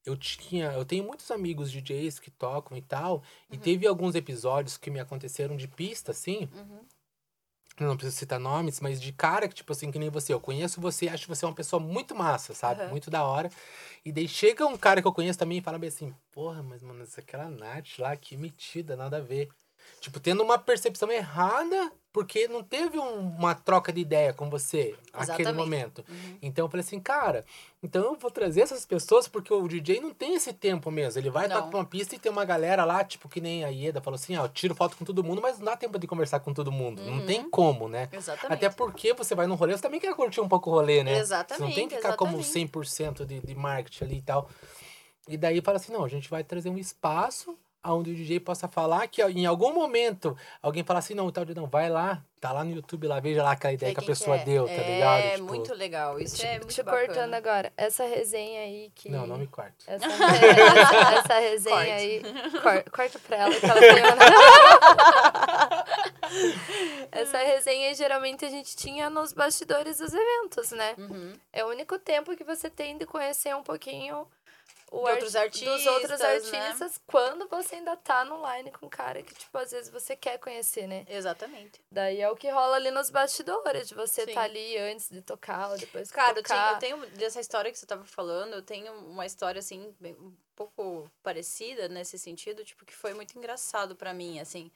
[0.05, 4.77] eu tinha, eu tenho muitos amigos DJs que tocam e tal, e teve alguns episódios
[4.79, 6.81] que me aconteceram de pista, assim, Uhum.
[7.81, 10.33] não preciso citar nomes, mas de cara que, tipo assim, que nem você.
[10.33, 12.83] Eu conheço você, acho você uma pessoa muito massa, sabe?
[12.83, 12.91] Aham.
[12.91, 13.51] Muito da hora.
[14.05, 16.83] E daí chega um cara que eu conheço também e fala bem assim, porra, mas,
[16.83, 19.49] mano, essa aquela Nath lá, que metida, nada a ver.
[20.01, 24.95] Tipo, tendo uma percepção errada, porque não teve um- uma troca de ideia com você
[25.13, 25.55] naquele Exatamente.
[25.57, 26.05] momento.
[26.09, 26.39] Uhum.
[26.41, 27.45] Então eu falei assim, cara,
[27.83, 31.21] então eu vou trazer essas pessoas porque o DJ não tem esse tempo mesmo.
[31.21, 31.57] Ele vai Não.
[31.57, 34.15] tocar pra uma pista e tem uma galera lá, tipo, que nem a Ieda falou
[34.15, 36.55] assim, ó, eu tiro foto com todo mundo, mas não dá tempo de conversar com
[36.55, 37.03] todo mundo.
[37.03, 37.27] Não Uhum.
[37.27, 38.09] tem como, né?
[38.13, 38.53] Exatamente.
[38.65, 41.11] Até porque você vai no rolê, você também quer curtir um pouco o rolê, né?
[41.11, 42.71] Você não Exatamente, tem que ficar como exatamente.
[42.73, 44.49] 100% de, de marketing ali e tal.
[45.29, 48.69] E daí fala assim, não, a gente vai trazer um espaço onde o DJ possa
[48.69, 52.53] falar que em algum momento alguém fala assim, não, tal de não, vai lá, tá
[52.53, 54.45] lá no YouTube lá, veja lá aquela ideia que a pessoa é.
[54.45, 55.25] deu, tá é, ligado?
[55.25, 56.21] É Tipo, muito legal.
[56.21, 57.07] Isso é muito Te bacana.
[57.07, 59.09] cortando agora, essa resenha aí que.
[59.11, 59.73] Não, não me corta.
[59.87, 61.91] Essa, essa, essa resenha Corte.
[61.93, 62.23] aí.
[62.63, 63.89] Cor, corta pra ela que ela tem
[67.11, 70.95] Essa resenha geralmente a gente tinha nos bastidores dos eventos, né?
[70.99, 71.33] Uhum.
[71.53, 74.27] É o único tempo que você tem de conhecer um pouquinho o
[74.91, 76.59] outros arti- dos outros artistas, né?
[76.67, 80.17] artistas quando você ainda tá no line com um cara que, tipo, às vezes você
[80.17, 81.05] quer conhecer, né?
[81.09, 81.81] Exatamente.
[81.91, 84.35] Daí é o que rola ali nos bastidores, de você Sim.
[84.35, 86.79] tá ali antes de tocar ou depois Cara, eu tocar.
[86.79, 90.33] tenho, eu tenho dessa história que você tava falando, eu tenho uma história assim um
[90.57, 94.71] pouco parecida nesse sentido, tipo que foi muito engraçado pra mim, assim.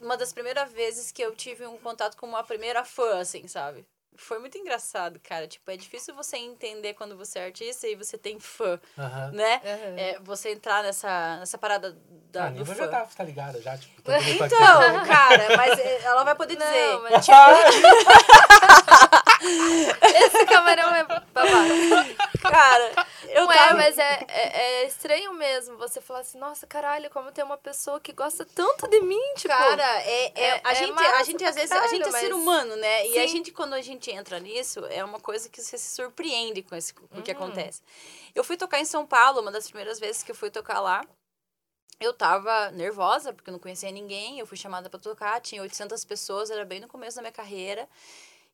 [0.00, 3.84] Uma das primeiras vezes que eu tive um contato com uma primeira fã, assim, sabe?
[4.16, 5.46] Foi muito engraçado, cara.
[5.46, 9.30] Tipo, é difícil você entender quando você é artista e você tem fã, Aham.
[9.32, 9.60] né?
[9.64, 9.98] Aham.
[9.98, 11.96] É, você entrar nessa, nessa parada
[12.32, 12.74] da, Ah, a do fã.
[12.74, 14.30] já tá, tá ligada, já, tipo, aqui.
[14.30, 16.92] Então, cara, mas é, ela vai poder dizer.
[16.92, 17.26] Não, mas
[20.24, 21.46] esse camarão é babado.
[22.40, 23.74] Cara, eu Não é, tava...
[23.74, 28.00] mas é, é, é estranho mesmo você falar assim, nossa, caralho, como tem uma pessoa
[28.00, 29.48] que gosta tanto de mim, tipo.
[29.48, 32.12] Cara, é, é, é- a, é gente, a gente às vezes, a caralho, gente é
[32.12, 33.08] ser mas- humano, né?
[33.08, 33.28] E a Sim.
[33.28, 36.94] gente, quando a gente entra nisso, é uma coisa que você se surpreende com, esse,
[36.94, 37.36] com o que Uhum.
[37.36, 37.82] acontece.
[38.34, 41.04] Eu fui tocar em São Paulo, uma das primeiras vezes que eu fui tocar lá.
[41.98, 44.38] Eu tava nervosa, porque eu não conhecia ninguém.
[44.38, 47.88] Eu fui chamada pra tocar, tinha 800 pessoas, era bem no começo da minha carreira.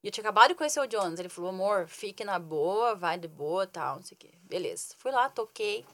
[0.03, 1.20] E eu tinha acabado de conhecer o Jones.
[1.20, 4.30] Ele falou, amor, fique na boa, vai de boa, tal, não sei o quê.
[4.42, 4.94] Beleza.
[4.98, 5.86] Fui lá, toquei.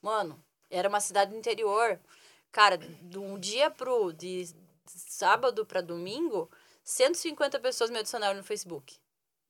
[0.00, 2.00] Mano, era uma cidade do interior.
[2.50, 4.12] Cara, de um dia pro...
[4.12, 4.52] De
[4.86, 6.50] sábado pra domingo,
[6.84, 8.98] 150 pessoas me adicionaram no Facebook.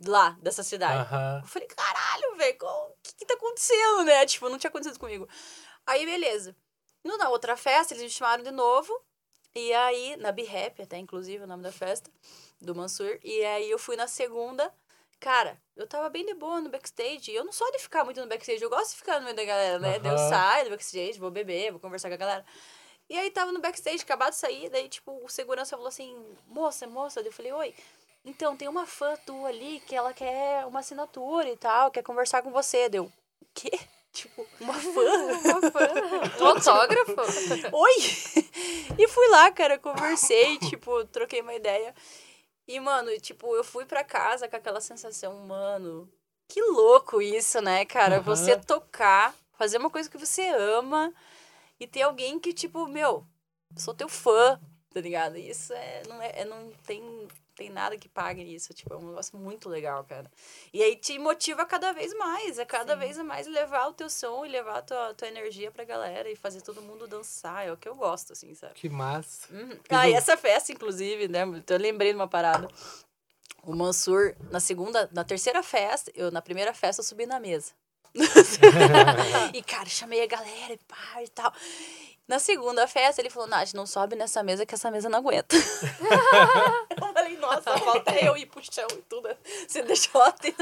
[0.05, 1.01] Lá, dessa cidade.
[1.01, 1.41] Aham.
[1.43, 4.27] Eu falei, caralho, velho, o que que tá acontecendo, né?
[4.27, 5.29] Tipo, não tinha acontecido comigo.
[5.87, 6.57] Aí, beleza.
[7.05, 8.93] No, na outra festa, eles me chamaram de novo.
[9.55, 12.11] E aí, na Be Happy, até inclusive, o nome da festa,
[12.63, 13.19] do Mansur.
[13.23, 14.73] E aí, eu fui na segunda.
[15.21, 17.31] Cara, eu tava bem de boa no backstage.
[17.31, 18.63] E eu não sou de ficar muito no backstage.
[18.63, 19.99] Eu gosto de ficar no meio da galera, né?
[19.99, 22.45] Daí eu saio do backstage, vou beber, vou conversar com a galera.
[23.09, 24.69] E aí, tava no backstage, acabado de sair.
[24.71, 27.21] Daí, tipo, o segurança falou assim, moça, moça.
[27.21, 27.75] Daí eu falei, oi.
[28.25, 32.43] Então, tem uma fã tua ali que ela quer uma assinatura e tal, quer conversar
[32.43, 32.89] com você.
[32.89, 33.13] Deu, o
[33.55, 33.71] quê?
[34.13, 35.01] Tipo, uma fã?
[35.49, 35.89] Uma fã,
[36.39, 37.17] um autógrafo.
[37.73, 37.95] Oi!
[38.99, 41.95] E fui lá, cara, conversei, tipo, troquei uma ideia.
[42.67, 46.09] E, mano, tipo, eu fui pra casa com aquela sensação, mano,
[46.49, 48.17] que louco isso, né, cara?
[48.17, 48.23] Aham.
[48.23, 51.13] Você tocar, fazer uma coisa que você ama
[51.81, 53.27] e ter alguém que, tipo, meu,
[53.77, 54.61] sou teu fã,
[54.93, 55.37] tá ligado?
[55.37, 59.09] Isso é, não é, é- não tem, tem nada que pague isso, tipo, é um
[59.09, 60.31] negócio muito legal, cara.
[60.73, 62.99] E aí te motiva cada vez mais, a cada Sim.
[63.01, 66.37] vez mais levar o teu som e levar a tua, tua energia pra galera e
[66.37, 68.75] fazer todo mundo dançar, é o que eu gosto, assim, sabe?
[68.75, 69.53] Que massa.
[69.53, 69.79] Uhum.
[69.91, 71.43] Ah, e essa festa, inclusive, né?
[71.69, 72.69] Eu lembrei de uma parada.
[73.65, 77.73] O Mansur, na segunda, na terceira festa, eu na primeira festa eu subi na mesa.
[79.55, 81.53] e, cara, chamei a galera e pá e tal.
[82.29, 85.57] Na segunda festa, ele falou, Nath, não sobe nessa mesa que essa mesa não aguenta.
[85.57, 89.29] eu falei, nossa, falta eu ir pro chão e tudo.
[89.67, 90.55] Você deixou a Natália.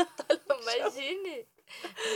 [0.61, 1.47] Imagine.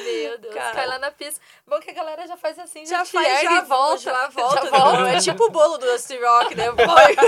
[0.04, 0.74] Meu Deus, Cara.
[0.74, 1.40] cai lá na pista.
[1.66, 3.98] Bom que a galera já faz assim, Já faz, ergue já e volta.
[3.98, 4.64] Já volta.
[4.64, 5.10] Já volta.
[5.14, 6.68] É tipo o bolo do Dusty Rock, né?
[6.68, 6.86] Agora
[7.20, 7.24] volta.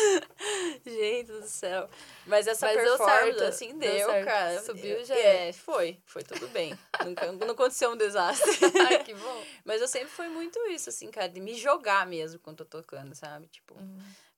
[0.84, 1.88] Gente do céu.
[2.26, 4.24] Mas essa Mas deu performance, certo, assim, deu deu, certo.
[4.24, 4.62] cara.
[4.62, 5.98] Subiu, já É, foi.
[6.04, 6.78] Foi tudo bem.
[7.04, 8.50] Nunca, não aconteceu um desastre.
[8.88, 9.44] Ai, que bom.
[9.64, 13.14] Mas eu sempre fui muito isso, assim, cara, de me jogar mesmo quando tô tocando,
[13.14, 13.46] sabe?
[13.48, 13.76] Tipo,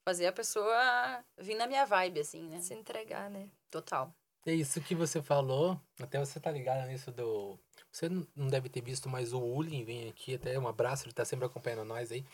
[0.04, 2.60] fazer a pessoa vir na minha vibe, assim, né?
[2.60, 3.48] Se entregar, né?
[3.70, 4.12] Total.
[4.44, 7.56] É isso que você falou, até você tá ligado nisso do.
[7.92, 11.24] Você não deve ter visto, mas o Ulin vem aqui, até um abraço, ele tá
[11.24, 12.24] sempre acompanhando nós aí.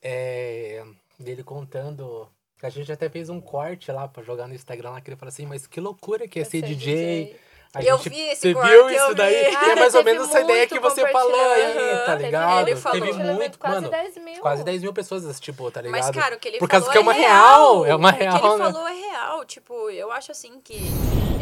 [0.00, 0.82] É,
[1.18, 2.30] dele contando.
[2.62, 5.28] A gente até fez um corte lá pra jogar no Instagram lá, que ele fala
[5.28, 7.38] assim, mas que loucura que é ser Ser DJ.
[7.74, 9.14] A Eu gente- vi esse Você corte, viu isso vi.
[9.14, 9.34] daí?
[9.56, 12.68] Ah, é mais ou menos essa ideia que você falou aí, tá ligado?
[12.68, 12.98] ele falou.
[13.00, 13.90] Teve muito, quase mano.
[13.90, 14.40] 10 mil.
[14.40, 16.00] Quase 10 mil pessoas, tipo, tá ligado?
[16.00, 18.08] Mas, cara, o que ele Por causa falou que é uma é real, é uma
[18.08, 18.72] O que real, ele né?
[18.72, 19.44] falou é real.
[19.44, 20.78] Tipo, eu acho assim que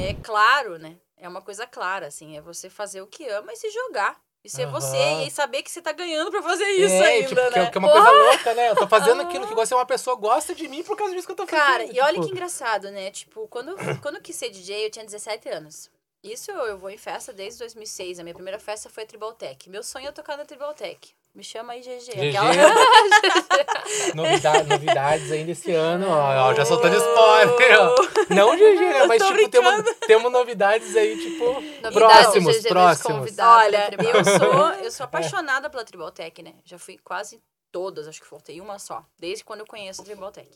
[0.00, 0.96] é claro, né?
[1.16, 2.36] É uma coisa clara, assim.
[2.36, 4.16] É você fazer o que ama e se jogar.
[4.44, 4.72] E ser Aham.
[4.72, 7.62] você e saber que você tá ganhando pra fazer isso é, ainda, tipo, que, é-
[7.62, 7.70] né?
[7.70, 8.70] que é uma coisa louca, né?
[8.70, 11.32] Eu tô fazendo aquilo que você, uma pessoa gosta de mim por causa disso que
[11.32, 11.66] eu tô fazendo.
[11.66, 12.26] Cara, e olha tipo.
[12.26, 13.10] que engraçado, né?
[13.10, 15.90] Tipo, quando, quando eu quis ser DJ, eu tinha 17 anos.
[16.22, 18.18] Isso eu vou em festa desde 2006.
[18.18, 19.68] A minha primeira festa foi a Tribaltech.
[19.70, 21.14] Meu sonho é tocar na Tribaltech.
[21.34, 22.12] Me chama aí, GG.
[22.12, 22.36] GG.
[22.36, 22.74] Aquela-
[24.14, 27.94] Novidade, novidades ainda esse ano, ó, ó, já soltando spoiler, ó.
[28.34, 29.06] Não GG, né?
[29.06, 31.44] Mas, tipo, temos, temos novidades aí, tipo,
[31.82, 33.38] Novidades, próximos, GG próximos.
[33.38, 36.54] Olha, eu sou, eu sou apaixonada pela Tribaltech, né?
[36.64, 39.04] Já fui quase todas, acho que faltei uma só.
[39.18, 40.48] Desde quando eu conheço a Tribaltech.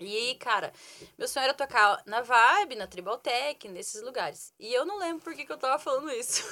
[0.00, 0.72] E, cara,
[1.16, 4.52] meu sonho era tocar na Vibe, na Tribaltech, nesses lugares.
[4.58, 6.42] E eu não lembro por que, que eu tava falando isso.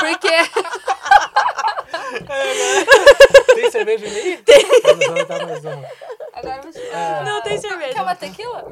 [0.00, 0.28] Porque
[3.54, 4.36] Tem cerveja ali?
[4.38, 4.64] Tem.
[4.82, 5.84] Vamos mais uma.
[6.34, 6.80] Agora você...
[6.80, 7.22] É.
[7.24, 7.94] Não tem cerveja.
[7.94, 8.66] Quer uma tequila?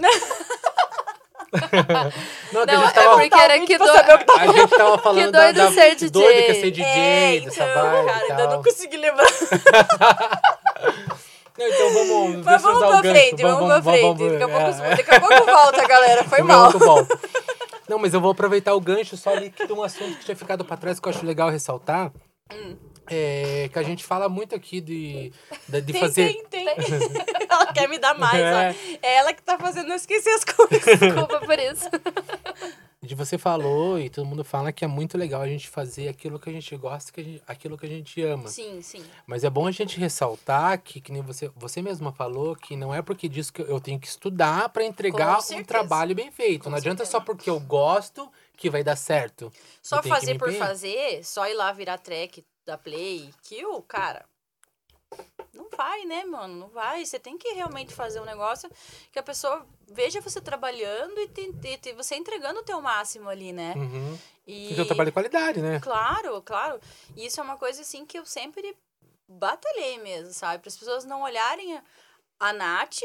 [2.53, 3.93] Não, que Não, é tava, porque era que pra do...
[3.93, 6.11] saber o que tá a gente tava falando da, doido da ser DJ.
[6.11, 9.27] doido que é ser DJ, É, dessa então, vibe cara, e ainda não consegui lembrar.
[11.59, 14.03] Não, então vamos, Mas vamos pra frente, vamos, pra frente.
[14.03, 16.25] vamos- daqui, a pouco, é, daqui a pouco volta, galera.
[16.25, 16.43] Foi é.
[16.43, 16.71] mal.
[16.71, 17.19] Volta.
[17.89, 20.37] Não, mas eu vou aproveitar o gancho só ali que tem um assunto que tinha
[20.37, 22.13] ficado pra trás que eu acho legal ressaltar.
[22.53, 22.77] Hum.
[23.09, 25.33] É, que a gente fala muito aqui de,
[25.69, 26.33] de, de Tem, fazer.
[26.49, 26.67] tem, tem.
[27.49, 28.53] ela quer me dar mais, É.
[28.53, 28.97] ó.
[29.07, 30.85] É ela que tá fazendo eu esquecer as coisas.
[30.99, 31.89] Desculpa por isso.
[33.01, 36.41] De você falou e todo mundo fala que é muito legal a gente fazer aquilo
[36.41, 38.49] que a gente gosta, que gente- aquilo que a gente ama.
[38.49, 39.05] Sim, sim.
[39.25, 42.93] Mas é bom a gente ressaltar que, que nem você, você mesma falou, que não
[42.93, 46.65] é porque disso que eu tenho que estudar para entregar um trabalho bem feito.
[46.65, 47.19] Com não adianta certeza.
[47.19, 49.53] só porque eu gosto que vai dar certo.
[49.83, 54.25] Só fazer por fazer, só ir lá virar track da Play, kill, cara.
[55.53, 56.55] Não vai, né, mano?
[56.57, 57.05] Não vai.
[57.05, 58.69] Você tem que realmente fazer um negócio
[59.13, 63.29] que a pessoa veja você trabalhando e, te- te- te- você entregando o teu máximo
[63.29, 63.75] ali, né?
[63.77, 64.19] Uhum.
[64.47, 64.69] E...
[64.69, 65.81] Porque eu trabalho de qualidade, né?
[65.81, 66.81] Claro, claro.
[67.15, 68.77] E isso é uma coisa assim que eu sempre
[69.29, 70.61] batalhei mesmo, sabe?
[70.63, 71.83] Para as pessoas não olharem a,
[72.41, 73.01] a Nath,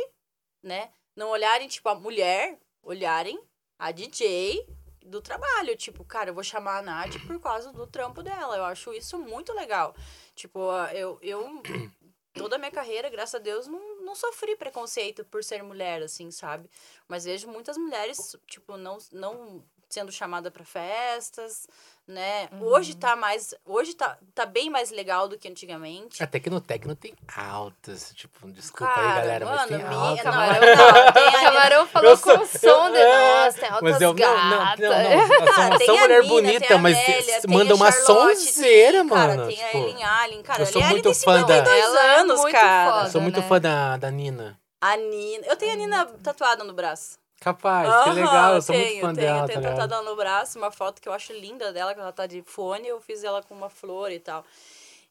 [0.62, 0.89] né?
[1.16, 3.39] Não olharem, tipo, a mulher, olharem
[3.80, 4.66] a DJ
[5.06, 5.76] do trabalho.
[5.76, 8.58] Tipo, cara, eu vou chamar a Nath por causa do trampo dela.
[8.58, 9.95] Eu acho isso muito legal.
[10.36, 10.60] Tipo,
[10.93, 11.62] eu, eu
[12.34, 16.32] toda a minha carreira, graças a Deus, não, não sofri preconceito por ser mulher, assim,
[16.32, 16.70] sabe?
[17.08, 19.64] Mas vejo muitas mulheres, tipo, não, não
[19.94, 21.68] sendo chamada para festas,
[22.08, 22.50] né?
[22.60, 26.22] Hoje tá mais, hoje tá, tá bem mais legal do que antigamente.
[26.22, 28.12] Até que no Tecno tem altas.
[28.16, 30.24] Tipo, desculpa Cara, aí, galera, mas mano, tem minha- alta.
[30.24, 32.98] não, mas- eu não, tem O a camarão falou Eu com o som eu- de
[32.98, 34.80] é, nós, tem altas Mas eu, não, não, gatas.
[34.80, 37.76] não, não, elas são, tem são a mulher Nina, bonita, a mas Amélia, manda a
[37.76, 39.48] uma sonzeira, tem, cara, mano.
[39.48, 40.62] tem a tipo, Ellen Allen, cara.
[40.64, 42.92] eu sou a Ellen muito tem fã da- 52 Ela é anos, cara.
[43.00, 43.10] foda.
[43.10, 43.48] sou muito né?
[43.48, 44.60] fã da, da Nina.
[44.82, 45.46] A Nina.
[45.46, 47.21] Eu tenho a Nina tatuada no braço.
[47.42, 50.16] Capaz, que Aham, legal, eu sou tenho, muito fã tenho, dela, Tenho tá tatuada no
[50.16, 53.24] braço, uma foto que eu acho linda dela, que ela tá de fone, eu fiz
[53.24, 54.46] ela com uma flor e tal.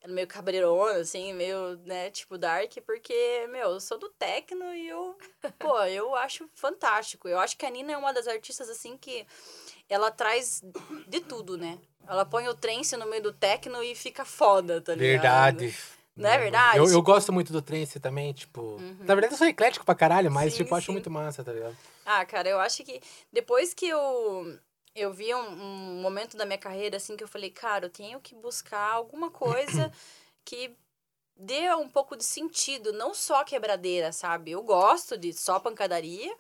[0.00, 4.88] Ela meio cabreirona, assim, meio, né, tipo dark, porque, meu, eu sou do techno e
[4.88, 5.18] eu,
[5.58, 7.26] pô, eu acho fantástico.
[7.26, 9.26] Eu acho que a Nina é uma das artistas, assim, que
[9.88, 10.62] ela traz
[11.08, 11.80] de tudo, né?
[12.06, 15.58] Ela põe o trance no meio do techno e fica foda, tá ligado?
[15.58, 15.74] Verdade.
[16.16, 16.78] Não é verdade?
[16.78, 18.80] Eu, eu gosto muito do trance também, tipo...
[19.00, 20.92] Na verdade, eu sou eclético pra caralho, mas, Sim, tipo, eu acho sim.
[20.92, 21.76] muito massa, tá ligado?
[22.12, 23.00] Ah, cara, eu acho que
[23.32, 24.58] depois que eu,
[24.96, 28.20] eu vi um, um momento da minha carreira, assim, que eu falei, cara, eu tenho
[28.20, 29.92] que buscar alguma coisa
[30.44, 30.76] que
[31.36, 34.50] dê um pouco de sentido, não só quebradeira, sabe?
[34.50, 36.36] Eu gosto de só pancadaria,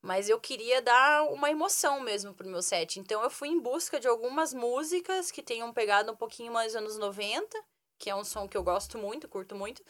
[0.00, 2.98] mas eu queria dar uma emoção mesmo pro meu set.
[2.98, 6.96] Então eu fui em busca de algumas músicas que tenham pegado um pouquinho mais anos
[6.96, 7.62] 90,
[7.98, 9.82] que é um som que eu gosto muito, curto muito,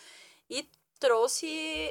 [0.51, 0.69] e
[1.01, 1.47] trouxe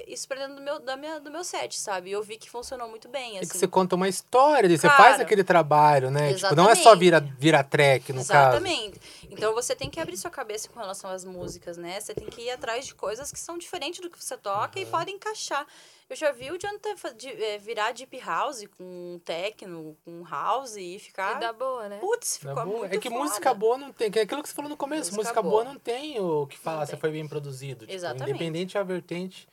[0.07, 2.11] isso pra dentro do meu, da minha, do meu set, sabe?
[2.11, 3.49] E eu vi que funcionou muito bem, É assim.
[3.49, 6.35] que você conta uma história, você faz aquele trabalho, né?
[6.35, 6.99] Tipo, não é só exatamente.
[6.99, 8.31] vira, vira track, no caso.
[8.57, 9.01] Exatamente.
[9.29, 11.99] Então você tem que abrir sua cabeça com relação às músicas, né?
[11.99, 14.85] Você tem que ir atrás de coisas que são diferentes do que você toca e
[14.85, 15.65] podem encaixar.
[16.09, 21.37] Eu já vi o Jonathan eh, virar deep house com techno, com house e ficar.
[21.37, 21.99] E dá boa, né?
[21.99, 22.65] Putz, é ficou boa.
[22.79, 23.23] muito É que foda.
[23.23, 24.09] música boa não tem.
[24.09, 25.13] Que é aquilo que você falou no começo.
[25.13, 25.63] Música Música, boa.
[25.63, 25.73] boa.
[25.73, 27.81] não tem o que falar se foi bem produzido.
[27.85, 28.29] Tipo, Exatamente.
[28.31, 29.47] independente da vertente.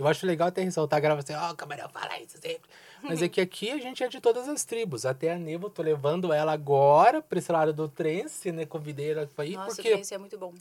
[0.00, 2.70] Eu acho legal até ressaltar, grava assim, ó, o camarão fala isso sempre.
[3.02, 5.04] Mas é que aqui a gente é de todas as tribos.
[5.04, 8.64] Até a Nevo, tô levando ela agora pra esse lado do trance, né?
[8.64, 10.54] Convidei ela pra ir, Nossa, porque o trance é muito bom.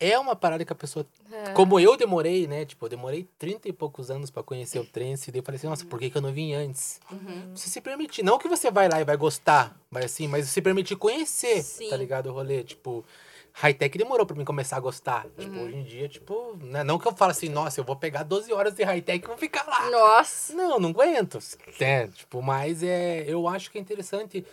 [0.00, 1.04] É uma parada que a pessoa.
[1.32, 1.50] É.
[1.52, 2.64] Como eu demorei, né?
[2.64, 5.28] Tipo, eu demorei 30 e poucos anos pra conhecer o trance.
[5.28, 7.00] E daí eu falei assim, nossa, por que, que eu não vim antes?
[7.10, 7.50] Uhum.
[7.54, 8.22] Você se permitir.
[8.22, 11.90] Não que você vai lá e vai gostar, mas assim, mas se permitir conhecer, Sim.
[11.90, 12.28] tá ligado?
[12.28, 12.62] O rolê.
[12.62, 13.04] Tipo,
[13.52, 15.26] high-tech demorou pra mim começar a gostar.
[15.36, 15.64] Tipo, Uhum.
[15.64, 16.84] hoje em dia, tipo, né?
[16.84, 19.36] não que eu falo assim, nossa, eu vou pegar 12 horas de high-tech e vou
[19.36, 19.90] ficar lá.
[19.90, 20.54] Nossa.
[20.54, 21.38] Não, não aguento.
[21.80, 24.44] É, tipo, mas é, eu acho que é interessante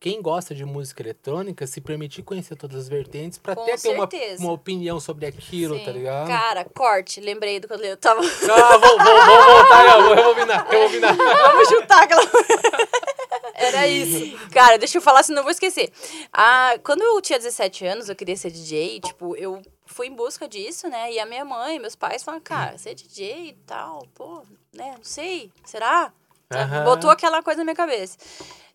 [0.00, 4.08] quem gosta de música eletrônica se permitir conhecer todas as vertentes Com até ter uma,
[4.38, 5.84] uma opinião sobre aquilo, Sim.
[5.84, 6.26] tá ligado?
[6.26, 7.20] Cara, corte.
[7.20, 8.22] Lembrei do que eu tava.
[8.22, 11.14] Ah, vou, vou, vou voltar, eu vou rebobinar, rebobinar.
[11.52, 12.22] Vamos chutar aquela.
[13.54, 14.38] Era isso.
[14.48, 15.92] Cara, deixa eu falar, senão eu vou esquecer.
[16.32, 20.48] Ah, quando eu tinha 17 anos, eu queria ser DJ, tipo, eu fui em busca
[20.48, 21.12] disso, né?
[21.12, 24.42] E a minha mãe, meus pais falaram, cara, ser DJ e tal, pô,
[24.72, 24.94] né?
[24.96, 26.10] Não sei, será?
[26.50, 26.84] Aham.
[26.84, 28.16] Botou aquela coisa na minha cabeça.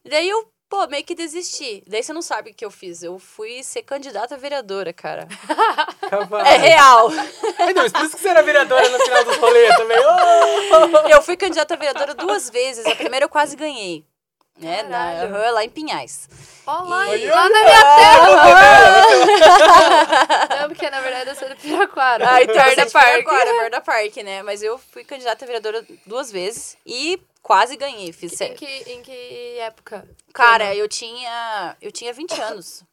[0.03, 1.84] E daí eu, pô, meio que desisti.
[1.88, 3.01] Daí você não sabe o que eu fiz.
[3.03, 5.28] Eu fui ser candidata a vereadora, cara.
[6.09, 6.47] Capaz.
[6.47, 7.09] É real.
[7.59, 9.97] Ai, não, por isso que você era vereadora no final dos rolês também.
[9.99, 11.07] Ô!
[11.09, 12.86] Eu fui candidata a vereadora duas vezes.
[12.86, 14.05] A primeira eu quase ganhei.
[14.57, 16.30] Né, na, aham, lá em Pinhais.
[16.66, 17.82] Ó lá, E- lá na minha
[20.49, 22.26] Ah, Não, porque na verdade eu sou do Piraquara.
[22.30, 22.55] Ah, então
[22.91, 23.20] parque.
[23.20, 24.41] Agora, perto da parque, né?
[24.43, 28.12] Mas eu fui candidata a vereadora duas vezes e quase ganhei.
[28.12, 30.10] Fiz Em que, em que época?
[30.34, 32.84] Cara, eu tinha, eu tinha 20 anos.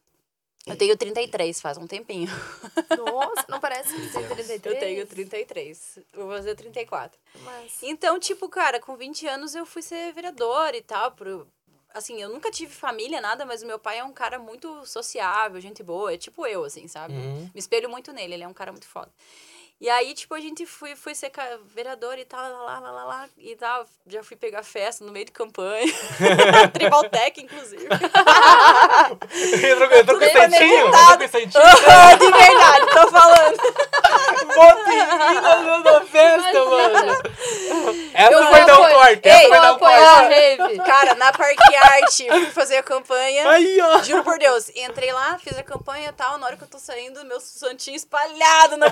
[0.66, 2.30] Eu tenho 33, faz um tempinho.
[2.96, 4.74] Nossa, não parece que você tem 33?
[4.74, 5.98] Eu tenho 33.
[6.12, 7.18] Vou fazer 34.
[7.40, 7.82] Mas...
[7.82, 11.12] Então, tipo, cara, com 20 anos eu fui ser vereadora e tal.
[11.12, 11.48] Pro...
[11.92, 15.60] Assim, eu nunca tive família, nada, mas o meu pai é um cara muito sociável,
[15.60, 16.12] gente boa.
[16.12, 17.14] É tipo eu, assim, sabe?
[17.14, 17.50] Uhum.
[17.52, 19.10] Me espelho muito nele, ele é um cara muito foda.
[19.82, 21.32] E aí, tipo, a gente foi, foi ser
[21.74, 23.84] vereador e tal, lá, lá, lá, lá, e tal.
[24.06, 25.92] Já fui pegar festa no meio de campanha.
[26.72, 27.84] Tribaltec, inclusive.
[27.84, 27.98] Entrou,
[29.98, 30.54] entrou com conectado.
[30.54, 31.62] Entrou com santinho?
[31.92, 33.56] Ah, de verdade, tô falando.
[34.54, 35.06] Botinha
[35.82, 37.12] na festa, mano.
[38.14, 40.78] Essa Eu vai dar um corte, essa vai dar um corte.
[40.84, 43.48] Cara, na Parque Arte, fui fazer a campanha.
[43.48, 44.02] Aí, ó.
[44.02, 46.36] Juro por Deus, entrei lá, fiz a campanha e tal.
[46.38, 48.86] Na hora que eu tô saindo, meu santinho espalhado na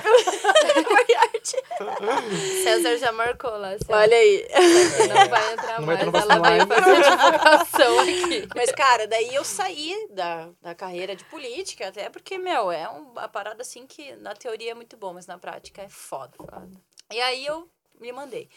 [1.14, 2.62] Arte.
[2.62, 3.70] César já marcou lá.
[3.72, 3.85] César.
[3.95, 4.47] Olha aí.
[5.09, 8.49] Não vai entrar Não mais, ela vai fazer divulgação aqui.
[8.57, 13.11] Mas, cara, daí eu saí da, da carreira de política, até porque, meu, é um-
[13.12, 16.35] uma parada assim que na teoria é muito bom, mas na prática é foda.
[17.12, 17.68] E aí eu
[18.01, 18.49] me mandei.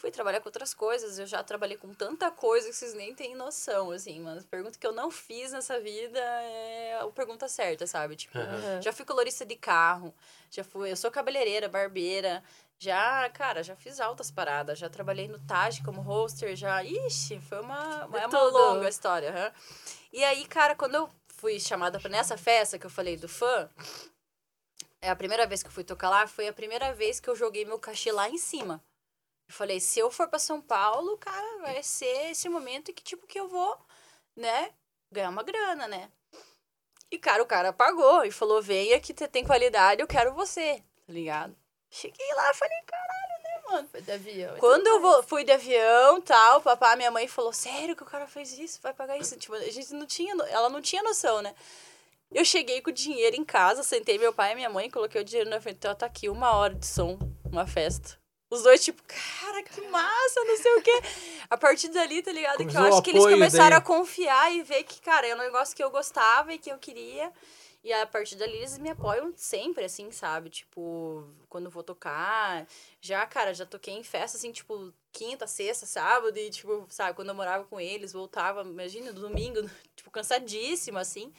[0.00, 3.34] Fui trabalhar com outras coisas, eu já trabalhei com tanta coisa que vocês nem têm
[3.34, 4.42] noção, assim, mano.
[4.44, 8.16] Pergunta que eu não fiz nessa vida é a pergunta certa, sabe?
[8.16, 8.80] Tipo, Aham.
[8.80, 10.14] já fui colorista de carro,
[10.50, 12.42] já fui, eu sou cabeleireira, barbeira,
[12.78, 17.60] já, cara, já fiz altas paradas, já trabalhei no Taj como hoster, já, ixi, foi
[17.60, 19.52] uma, De é uma longa história, aham.
[20.14, 23.68] E aí, cara, quando eu fui chamada pra nessa festa que eu falei do fã,
[25.02, 27.36] é a primeira vez que eu fui tocar lá, foi a primeira vez que eu
[27.36, 28.82] joguei meu cachê lá em cima.
[29.50, 33.26] Eu falei, se eu for pra São Paulo, cara, vai ser esse momento que, tipo,
[33.26, 33.76] que eu vou,
[34.36, 34.70] né,
[35.10, 36.08] ganhar uma grana, né?
[37.10, 40.80] E, cara, o cara pagou e falou, venha que você tem qualidade, eu quero você,
[41.04, 41.56] tá ligado?
[41.90, 43.88] Cheguei lá, falei, caralho, né, mano?
[43.88, 44.56] Foi de avião.
[44.58, 48.28] Quando eu vou, fui de avião tal, papai, minha mãe falou, sério que o cara
[48.28, 48.78] fez isso?
[48.80, 49.36] Vai pagar isso?
[49.36, 51.56] Tipo, a gente não tinha, ela não tinha noção, né?
[52.30, 55.24] Eu cheguei com o dinheiro em casa, sentei meu pai e minha mãe, coloquei o
[55.24, 57.18] dinheiro na frente, ó, tá aqui, uma hora de som,
[57.50, 58.19] uma festa.
[58.50, 61.02] Os dois, tipo, cara, que massa, não sei o quê.
[61.48, 62.56] A partir dali, tá ligado?
[62.56, 63.78] Que eu Começou acho que eles começaram daí.
[63.78, 66.76] a confiar e ver que, cara, é um negócio que eu gostava e que eu
[66.76, 67.32] queria.
[67.82, 70.50] E a partir dali eles me apoiam sempre, assim, sabe?
[70.50, 72.66] Tipo, quando vou tocar.
[73.00, 76.36] Já, cara, já toquei em festa, assim, tipo, quinta, sexta, sábado.
[76.36, 79.60] E, tipo, sabe, quando eu morava com eles, voltava, imagina, no domingo,
[79.96, 81.32] tipo, cansadíssima, assim,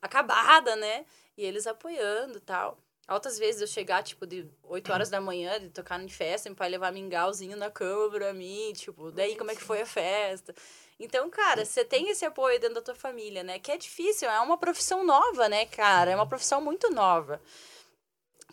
[0.00, 1.04] acabada, né?
[1.36, 2.78] E eles apoiando e tal.
[3.08, 6.54] Altas vezes eu chegar, tipo, de 8 horas da manhã, de tocar em festa, meu
[6.54, 10.54] pai levar mingauzinho na cama pra mim, tipo, daí como é que foi a festa?
[11.00, 13.58] Então, cara, você tem esse apoio dentro da tua família, né?
[13.58, 16.10] Que é difícil, é uma profissão nova, né, cara?
[16.10, 17.40] É uma profissão muito nova.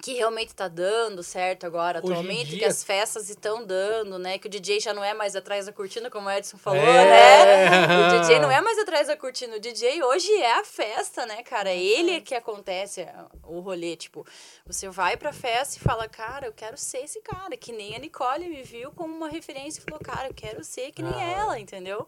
[0.04, 4.38] Que realmente tá dando certo agora, Hoje atualmente, que dia- as festas estão dando, né?
[4.38, 7.88] Que o DJ já não é mais atrás da cortina, como o Edson falou, É.
[7.88, 8.18] né?
[8.18, 9.56] O DJ não é mais atrás da cortina.
[9.56, 11.70] O DJ hoje é a festa, né, cara?
[11.72, 13.08] É ele que acontece
[13.44, 13.96] o rolê.
[13.96, 14.26] Tipo,
[14.66, 17.56] você vai pra festa e fala, cara, eu quero ser esse cara.
[17.58, 20.92] Que nem a Nicole me viu como uma referência e falou, cara, eu quero ser
[20.92, 21.32] que nem Aham.
[21.32, 22.06] ela, entendeu?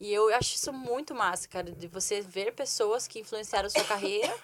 [0.00, 3.84] E eu acho isso muito massa, cara, de você ver pessoas que influenciaram a sua
[3.84, 4.34] carreira,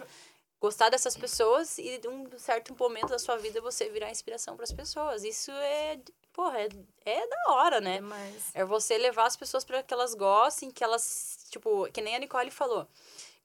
[0.62, 4.62] gostar dessas pessoas e de um certo momento da sua vida você virar inspiração para
[4.62, 5.24] as pessoas.
[5.24, 5.98] Isso é,
[6.32, 6.68] porra, é,
[7.04, 7.96] é da hora, né?
[7.96, 8.50] Demais.
[8.54, 12.18] É você levar as pessoas para que elas gostem, que elas, tipo, que nem a
[12.20, 12.86] Nicole falou.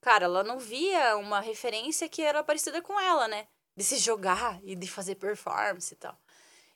[0.00, 3.48] Cara, ela não via uma referência que era parecida com ela, né?
[3.78, 6.18] de se jogar e de fazer performance e tal.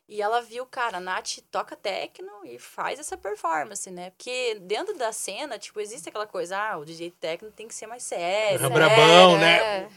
[0.08, 4.10] E ela viu, cara, a Nath toca techno e faz essa performance, né?
[4.10, 7.86] Porque dentro da cena, tipo, existe aquela coisa, ah, o DJ techno tem que ser
[7.86, 8.58] mais sério.
[8.64, 8.74] É né?
[8.74, 9.88] brabão, né?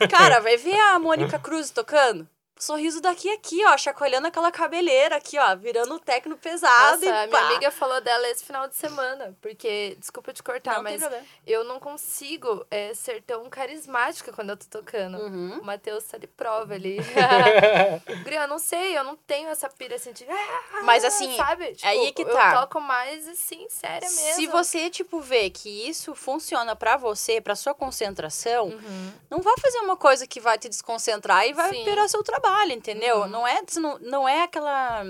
[0.00, 0.06] É.
[0.06, 2.26] Cara, vai ver a Mônica Cruz tocando.
[2.58, 7.08] Sorriso daqui aqui, ó, chacoalhando aquela cabeleira aqui, ó, virando o techno pesado Nossa, e
[7.08, 7.46] a minha pá.
[7.46, 9.36] amiga falou dela esse final de semana.
[9.40, 11.00] Porque, desculpa te cortar, Não mas
[11.46, 15.18] eu não consigo é, ser tão carismática quando eu tô tocando.
[15.18, 15.58] Uhum.
[15.60, 16.98] O Matheus tá de prova ali.
[18.24, 20.24] Guri, eu não sei, eu não tenho essa pira assim de.
[20.28, 21.74] "Ah", Mas, assim, sabe?
[21.74, 22.54] Tipo, aí que tá.
[22.54, 24.34] Eu toco mais assim, séria mesmo.
[24.34, 29.12] Se você, tipo, vê que isso funciona pra você, pra sua concentração, Uhum.
[29.30, 31.84] não vai fazer uma coisa que vai te desconcentrar e vai Sim.
[31.84, 33.18] piorar seu trabalho, entendeu?
[33.20, 33.28] Uhum.
[33.28, 35.02] Não, é, não, não é aquela.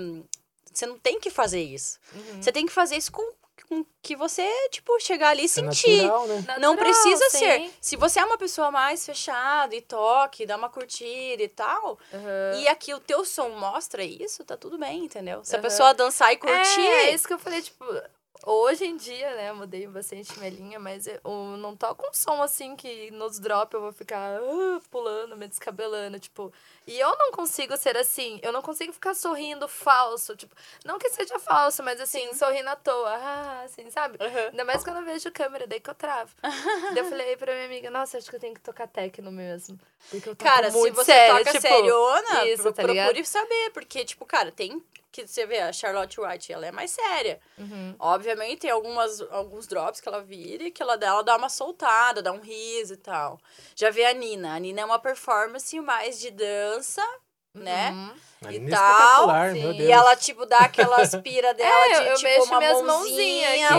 [0.73, 1.99] Você não tem que fazer isso.
[2.13, 2.41] Uhum.
[2.41, 3.33] Você tem que fazer isso com,
[3.67, 5.97] com que você, tipo, chegar ali e É sentir.
[6.03, 6.35] natural, né?
[6.59, 7.37] Não Natural, precisa sim.
[7.39, 7.71] ser.
[7.81, 12.59] Se você é uma pessoa mais fechada e toque, dá uma curtida e tal, Uhum.
[12.61, 15.43] e aqui o teu som mostra isso, tá tudo bem, entendeu?
[15.43, 15.63] Se a Aham.
[15.67, 16.79] pessoa dançar e curtir.
[16.87, 17.83] É, é isso que eu falei, tipo,
[18.45, 21.19] hoje em dia, né, mudei bastante minha linha, mas eu
[21.57, 26.19] não toco um som assim que nos drop eu vou ficar ah, pulando, me descabelando,
[26.19, 26.51] tipo.
[26.87, 31.09] E eu não consigo ser assim, eu não consigo ficar sorrindo falso, tipo, não que
[31.09, 34.17] seja falso, mas assim, sorrindo à toa, ah, assim, sabe?
[34.19, 34.47] Aham.
[34.51, 36.31] Ainda mais quando eu vejo câmera, daí que eu travo.
[36.41, 39.79] daí eu falei pra minha amiga, nossa, acho que eu tenho que tocar techno mesmo.
[40.09, 42.93] Porque eu toco Cara, muito se você sério, toca tipo, seriona, isso, pro- tá procure
[42.93, 43.25] ligado?
[43.25, 44.81] saber, porque, tipo, cara, tem
[45.11, 47.39] que você vê a Charlotte White, ela é mais séria.
[47.57, 47.95] Uhum.
[47.99, 51.49] Obviamente, tem algumas, alguns drops que ela vira e que ela, dá- ela dá uma
[51.49, 53.39] soltada, dá um riso e tal.
[53.75, 54.55] Já vê a Nina.
[54.55, 57.01] A Nina é uma performance mais de dança,
[57.53, 57.91] né?
[57.91, 58.13] Uhum.
[58.51, 59.27] E nem tal,
[59.75, 62.81] E ela, tipo, dá aquela aspira dela É, eu- de, eu tipo, mexo uma minhas
[62.83, 63.77] mãozinha, é isso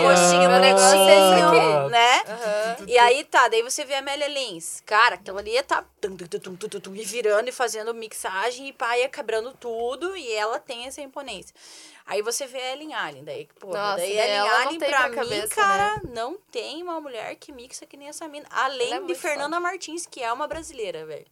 [0.51, 1.91] bonitinho, aqui.
[1.91, 2.23] né?
[2.29, 2.77] Aham.
[2.87, 4.83] E aí tá, daí você vê a Amélia Lins.
[4.85, 9.53] Cara, aquela ali tá tum, tum, e virando e fazendo mixagem e pá, ia quebrando
[9.55, 10.15] tudo.
[10.15, 11.55] E ela tem essa imponência.
[12.05, 15.09] Aí você vê a Ellen Allen, daí, pô, Nossa, daí a Ellen Allen, pra pra
[15.09, 15.49] mim, cabeça, né?
[15.55, 18.47] cara, não tem uma mulher que mixa que nem essa mina.
[18.51, 21.27] Além é de Fernanda Martins, que é uma brasileira, velho.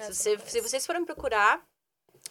[0.00, 1.60] Se, você- se vocês forem procurar,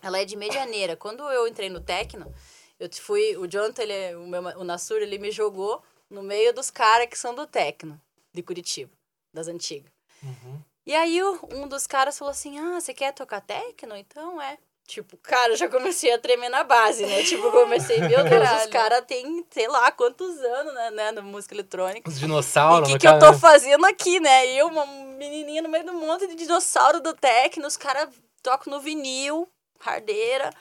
[0.01, 0.95] ela é de Medianeira.
[0.95, 2.33] Quando eu entrei no Tecno,
[2.79, 3.35] eu fui.
[3.37, 7.07] O Jonathan, ele, é- o, meu, o Nassur, ele me jogou no meio dos caras
[7.07, 7.99] que são do Tecno,
[8.33, 8.91] de Curitiba,
[9.33, 9.91] das antigas.
[10.23, 10.59] Uhum.
[10.85, 13.95] E aí um dos caras falou assim: Ah, você quer tocar Tecno?
[13.95, 14.57] Então é.
[14.87, 17.23] Tipo, cara, eu já comecei a tremer na base, né?
[17.23, 21.53] Tipo, comecei, meu Deus, os caras têm, sei lá, quantos anos, né, né, na música
[21.55, 22.09] eletrônica.
[22.09, 24.47] Os dinossauros, o que, que eu tô fazendo aqui, né?
[24.47, 28.09] Eu, uma menininha no meio do monte de dinossauro do Tecno, os caras
[28.43, 29.47] tocam no vinil,
[29.83, 30.51] hardeira.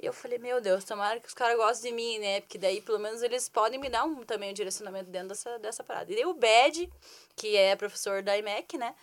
[0.00, 2.40] E eu falei, meu Deus, tomara que os caras gostem de mim, né?
[2.42, 5.82] Porque daí, pelo menos, eles podem me dar um, também um direcionamento dentro dessa, dessa
[5.82, 6.12] parada.
[6.12, 6.90] E daí o Bad,
[7.34, 8.94] que é professor da IMEC, né?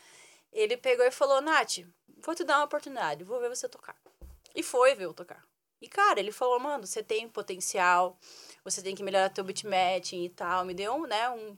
[0.51, 1.79] Ele pegou e falou, Nath,
[2.19, 3.95] vou te dar uma oportunidade, vou ver você tocar.
[4.53, 5.43] E foi ver eu tocar.
[5.81, 8.17] E, cara, ele falou, mano, você tem potencial,
[8.63, 10.65] você tem que melhorar teu beatmatching e tal.
[10.65, 11.57] Me deu, né, um,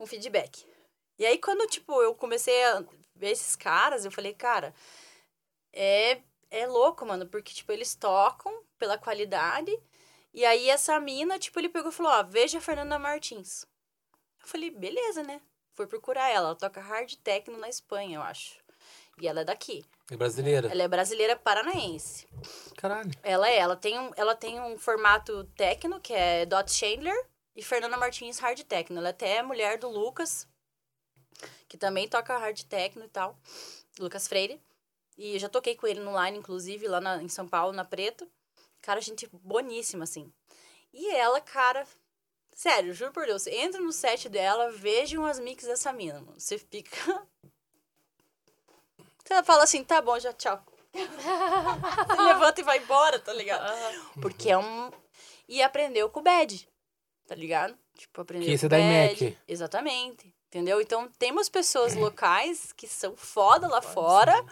[0.00, 0.66] um feedback.
[1.18, 4.74] E aí, quando, tipo, eu comecei a ver esses caras, eu falei, cara,
[5.72, 6.20] é,
[6.50, 9.76] é louco, mano, porque, tipo, eles tocam pela qualidade.
[10.32, 13.66] E aí, essa mina, tipo, ele pegou e falou, ó, veja a Fernanda Martins.
[14.42, 15.40] Eu falei, beleza, né?
[15.74, 16.48] Fui procurar ela.
[16.48, 18.58] Ela toca hard techno na Espanha, eu acho.
[19.20, 19.84] E ela é daqui.
[20.10, 20.68] É brasileira.
[20.68, 22.28] Ela é brasileira paranaense.
[22.76, 23.10] Caralho.
[23.22, 27.16] Ela é, ela tem um, ela tem um formato techno, que é Dot Chandler,
[27.54, 28.98] e Fernanda Martins hard techno.
[28.98, 30.46] Ela até é mulher do Lucas,
[31.66, 33.38] que também toca hard techno e tal.
[33.98, 34.60] Lucas Freire.
[35.16, 37.84] E eu já toquei com ele no line, inclusive, lá na- em São Paulo, na
[37.84, 38.28] Preto.
[38.82, 40.32] Cara, gente boníssima, assim.
[40.92, 41.86] E ela, cara.
[42.54, 46.38] Sério, juro por Deus, entra no set dela, vejam as mix dessa mina, mano.
[46.40, 46.90] Você fica.
[49.24, 50.62] Você fala assim, tá bom, já tchau.
[50.94, 53.66] Você levanta e vai embora, tá ligado?
[54.22, 54.90] Porque é um.
[55.48, 56.68] E aprendeu com o Bad,
[57.26, 57.76] tá ligado?
[57.94, 59.24] Tipo, aprendeu Que com é da o Bad.
[59.24, 59.38] IMEC.
[59.48, 60.34] Exatamente.
[60.48, 60.80] Entendeu?
[60.80, 64.44] Então, temos pessoas locais que são foda lá fora,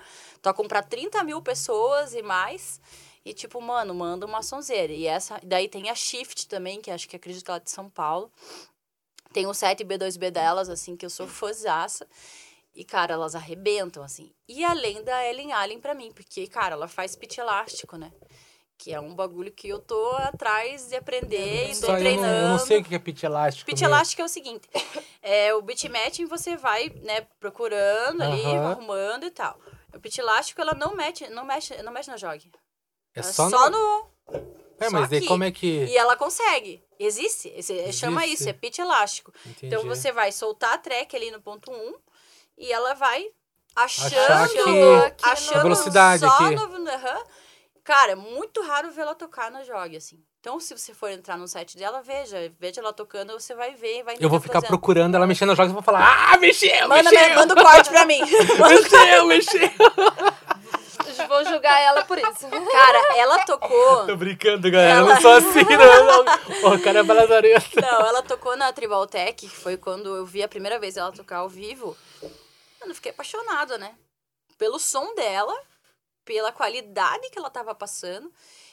[0.43, 2.81] tocam pra 30 mil pessoas e mais.
[3.25, 4.93] E, tipo, mano, manda uma sonzeira.
[4.93, 5.41] E essa.
[5.43, 8.31] Daí tem a Shift também, que acho que acredito que ela é de São Paulo.
[9.33, 12.07] Tem o 7B2B delas, assim, que eu sou fãzaça.
[12.75, 14.33] E, cara, elas arrebentam, assim.
[14.49, 18.13] E além da Ellen Allen pra mim, porque, cara, ela faz pitch elástico, né?
[18.85, 22.27] Que é um bagulho que eu tô atrás de aprender e Só tô eu, treinando.
[22.29, 23.65] não, eu não sei o que é pitch elástico.
[23.65, 23.95] Pitch mesmo.
[23.95, 24.69] elástico é o seguinte:
[25.23, 28.73] é, o beat matching você vai, né, procurando ali, Aham.
[28.73, 29.59] arrumando e tal.
[29.95, 32.47] O pitch elástico, ela não mexe, não mexe, não mexe na jog.
[33.17, 33.79] É Ela só, só no...
[33.79, 34.11] no.
[34.79, 35.29] É, mas daí aqui.
[35.29, 35.85] como é que...
[35.87, 36.85] E ela consegue.
[36.99, 37.49] Existe.
[37.91, 38.43] Chama Existe.
[38.43, 39.33] isso, é pitch elástico.
[39.47, 39.67] Entendi.
[39.75, 41.95] Então você vai soltar a track ali no ponto 1
[42.59, 43.29] e ela vai
[43.75, 46.55] achando, Achar que- achando a velocidade só aqui.
[46.55, 47.25] no aham.
[47.85, 50.19] Cara, é muito raro ver ela tocar no jogue, assim.
[50.41, 52.51] Então, se você for entrar no site dela, veja.
[52.59, 54.69] Veja ela tocando, você vai ver, vai Eu vou ficar fazendo.
[54.69, 57.91] procurando ela mexendo nos jogos e vou falar, ah, mexeu, Manda, mexeu, manda o corte
[57.91, 58.21] pra mim.
[58.69, 59.71] mexeu, mexeu.
[61.29, 62.49] Vou julgar ela por isso.
[62.73, 64.05] Cara, ela tocou.
[64.07, 66.25] Tô brincando, galera, eu Ela- não sou assim, não.
[66.25, 66.75] não.
[66.75, 67.81] O cara é baladorento.
[67.81, 71.13] Não, ela tocou na Tribal Tech, que foi quando eu vi a primeira vez ela
[71.13, 71.97] tocar ao vivo.
[72.81, 73.95] Mano, eu fiquei apaixonada, né?
[74.59, 75.55] Pelo som dela,
[76.25, 78.33] pela qualidade que ela tava passando.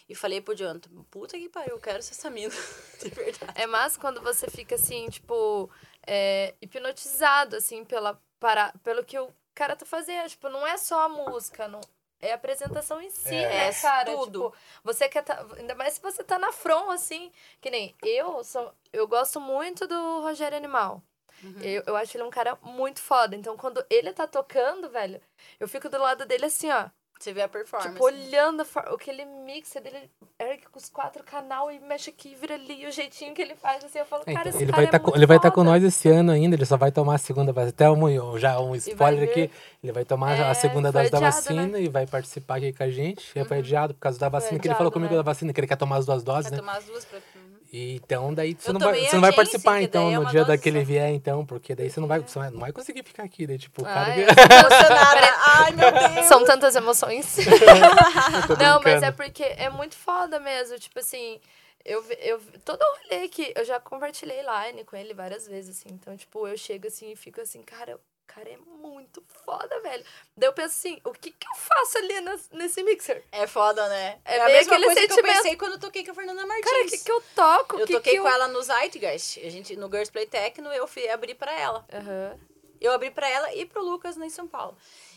[0.10, 2.54] E falei pro Jonathan, puta que pariu, eu quero ser essa mina.
[3.02, 3.54] De verdade.
[3.56, 5.70] É massa quando você fica assim, tipo,
[6.06, 10.28] é, hipnotizado, assim, pela, para, pelo que o cara tá fazendo.
[10.30, 11.80] Tipo, não é só a música, não.
[12.20, 13.49] É a apresentação em si, É.
[13.49, 14.12] né, É, cara?
[14.16, 14.52] tudo.
[14.52, 17.32] Tipo, você quer tá, ainda mais se você tá na front, assim.
[17.62, 21.02] Que nem eu, sou, eu gosto muito do Rogério Animal.
[21.43, 21.62] Uhum.
[21.62, 23.36] Eu, eu acho ele um cara muito foda.
[23.36, 25.20] Então, quando ele tá tocando, velho,
[25.60, 26.89] eu fico do lado dele assim, ó.
[27.22, 27.91] Você vê a performance.
[27.93, 30.09] Tipo, olhando aquele mixer dele,
[30.39, 33.84] ergue com os quatro canal e mexe aqui, vira ali, o jeitinho que ele faz,
[33.84, 35.63] assim, eu falo, cara, esse ele cara vai é estar com, ele vai tá com
[35.63, 37.69] nós esse ano ainda, ele só vai tomar a segunda vacina.
[37.69, 39.51] Até um, já um spoiler aqui,
[39.84, 41.82] ele vai tomar É, a segunda dose da adiado, vacina né?
[41.84, 43.32] e vai participar aqui com a gente.
[43.36, 45.17] Já foi adiado por causa da vacina, que ele adiado, falou comigo né?
[45.17, 46.57] da vacina, que ele quer tomar as duas doses, Vai né?
[46.57, 47.19] tomar as duas pra...
[47.74, 50.41] E, então daí você Eu não, vai, você não vai participar então é no dia
[50.41, 53.47] dose daquele vier, então, porque daí você não vai, você não vai conseguir ficar aqui,
[53.47, 54.26] daí tipo, o cara que- é.
[54.59, 55.34] Emocionada.
[55.45, 56.26] Ai, meu Deus.
[56.28, 57.38] São tantas emoções.
[58.59, 60.78] Não, mas é porque é muito foda mesmo.
[60.80, 61.39] Tipo assim,
[61.86, 65.93] eu, eu todo rolê que eu já compartilhei line com ele várias vezes, assim.
[65.93, 67.97] Então, tipo, eu chego assim e fico assim, cara,
[68.34, 70.03] cara é muito foda, velho.
[70.38, 73.23] Daí eu penso assim, o que que eu faço ali nas- nesse mixer?
[73.32, 74.19] É foda, né?
[74.25, 75.36] É a bem mesma coisa que eu sentimento.
[75.36, 76.69] pensei quando eu toquei com a Fernanda Martins.
[76.71, 77.79] Cara, o que que eu toco?
[77.79, 79.39] Eu que toquei que com ela no Zeitgeist.
[79.45, 81.86] A gente, no Girls Play Techno, eu fui abrir pra ela.
[81.93, 82.39] Aham.
[82.79, 84.75] Eu abri pra ela e pro Lucas lá em São Paulo.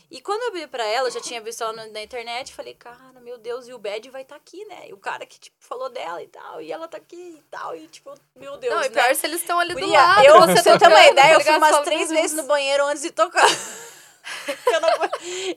[0.09, 3.19] E quando eu abri pra ela, eu já tinha visto ela na, internet, falei, cara,
[3.21, 4.87] meu Deus, e o Bad vai estar aqui, né?
[4.89, 7.75] E o cara que, tipo, falou dela e tal, e ela tá aqui e tal,
[7.75, 9.01] e tipo, meu Deus, Não, e né?
[9.01, 10.25] pior se eles estão ali do Guria, lado.
[10.25, 12.85] eu, você pra você ter uma ideia, tá eu fui umas três vezes no banheiro
[12.85, 13.45] antes de tocar.
[14.67, 14.89] eu, não-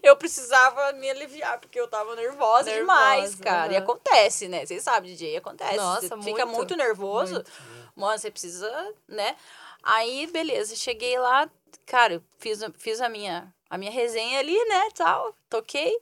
[0.02, 3.72] eu precisava me aliviar, porque eu tava nervosa, Nervosa, demais, cara.
[3.72, 3.84] E aham.
[3.84, 4.64] acontece, né?
[4.64, 5.76] Vocês sabem, DJ, acontece.
[5.76, 7.34] Nossa, você fica muito, muito nervoso.
[7.34, 7.50] muito.
[7.94, 9.36] Mano, você precisa, né?
[9.82, 11.48] Aí, beleza, cheguei lá,
[11.86, 16.00] cara, fiz, fiz a, minha, a minha resenha ali, né, tal, toquei,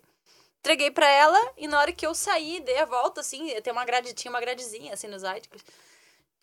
[0.60, 3.84] entreguei pra ela, e na hora que eu saí, dei a volta, assim, tem uma
[3.84, 5.56] grade, tinha uma gradezinha, assim, nos Zydeco,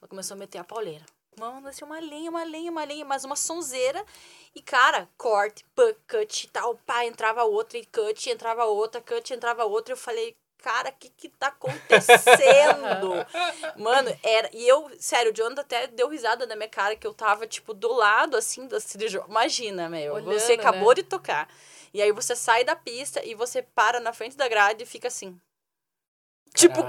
[0.02, 1.06] ela começou a meter a pauleira.
[1.40, 4.06] Mano, assim, uma lenha, uma lenha, uma lenha, mas uma sonzeira.
[4.54, 9.66] E, cara, corte, pã, cut tal, pá, entrava outra, e cut, entrava outra, cut, entrava
[9.66, 9.94] outra.
[9.94, 13.26] Eu falei, cara, o que que tá acontecendo?
[13.78, 14.50] Mano, era.
[14.54, 17.74] E eu, sério, o Jonathan até deu risada na minha cara que eu tava, tipo,
[17.74, 19.24] do lado, assim, da cirurgia.
[19.28, 20.14] Imagina, meu.
[20.14, 20.96] Olhando, você acabou né?
[20.96, 21.50] de tocar.
[21.94, 25.10] E aí você sai da pista e você para na frente da grade e fica
[25.10, 25.38] assim.
[26.56, 26.82] Tipo,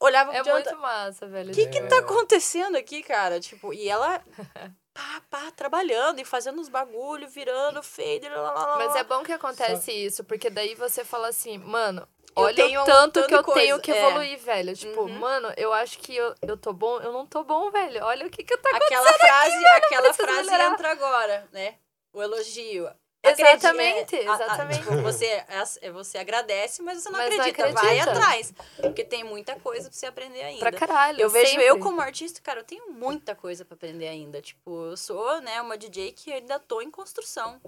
[0.00, 0.70] olhava É pro Jonathan.
[0.70, 1.50] muito massa, velho.
[1.50, 1.98] O que que tá É.
[2.00, 3.38] acontecendo aqui, cara?
[3.40, 4.22] Tipo, e ela
[4.96, 9.22] pá, pá, trabalhando e fazendo uns bagulho, virando fader, lá, lá, lá, Mas é bom
[9.22, 13.28] que acontece isso, porque daí você fala assim, mano, Eu olha tenho o tanto tanto
[13.28, 14.06] que eu de tenho coisa, que é.
[14.06, 14.74] evoluir, velho.
[14.74, 15.18] Tipo, Uhum.
[15.18, 18.02] mano, eu acho que eu, eu tô bom, eu não tô bom, velho.
[18.04, 19.06] Olha o que que tá acontecendo.
[19.06, 20.72] aquela frase, aquela preciso frase melhorar.
[20.72, 21.74] entra agora, né?
[22.12, 22.90] O elogio.
[23.30, 24.78] Exatamente, Acredite- é, a- a- exatamente.
[24.80, 25.44] tipo, você,
[25.80, 27.72] é- você agradece, mas você não, Mas não acredita.
[27.72, 28.10] Vai acredita.
[28.10, 28.54] atrás.
[28.80, 30.60] Porque tem muita coisa pra você aprender ainda.
[30.60, 31.20] Pra caralho.
[31.20, 31.66] Eu vejo sempre.
[31.66, 34.40] eu como artista, cara, eu tenho muita coisa pra aprender ainda.
[34.40, 37.60] Tipo, eu sou, né, uma DJ que ainda tô em construção,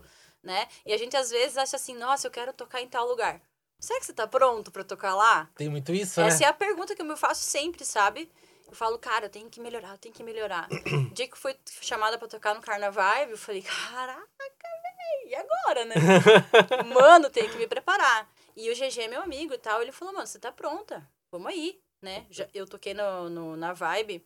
[0.43, 0.67] né?
[0.87, 3.41] E a gente às vezes acha assim, nossa, eu quero tocar em tal lugar.
[3.81, 5.49] Será que você tá pronto pra tocar lá?
[5.57, 6.45] Tem muito isso, Essa né?
[6.47, 8.29] é a pergunta que eu me faço sempre, sabe?
[8.69, 10.69] Eu falo, cara, eu tenho que melhorar, eu tenho que melhorar.
[10.71, 15.35] O dia que eu fui chamada pra tocar no Carnaval, eu falei, caraca, velho, e
[15.35, 15.95] agora, né?
[16.95, 18.31] mano, tenho que me preparar.
[18.57, 21.49] E o GG é meu amigo e tal, ele falou, mano, você tá pronta, vamos
[21.49, 22.27] aí, né?
[22.31, 24.25] Já, eu toquei no, no- na Vibe,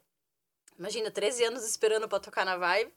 [0.78, 2.92] imagina, 13 anos esperando pra tocar na Vibe.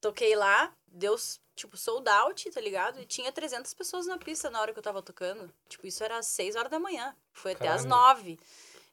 [0.00, 1.14] Toquei lá, deu,
[1.54, 3.00] tipo, sold out, tá ligado?
[3.00, 5.48] E tinha 300 pessoas na pista na hora que eu tava tocando.
[5.68, 7.14] Tipo, isso era às 6 horas da manhã.
[7.32, 7.88] Foi até às Caralho.
[8.16, 8.40] 9.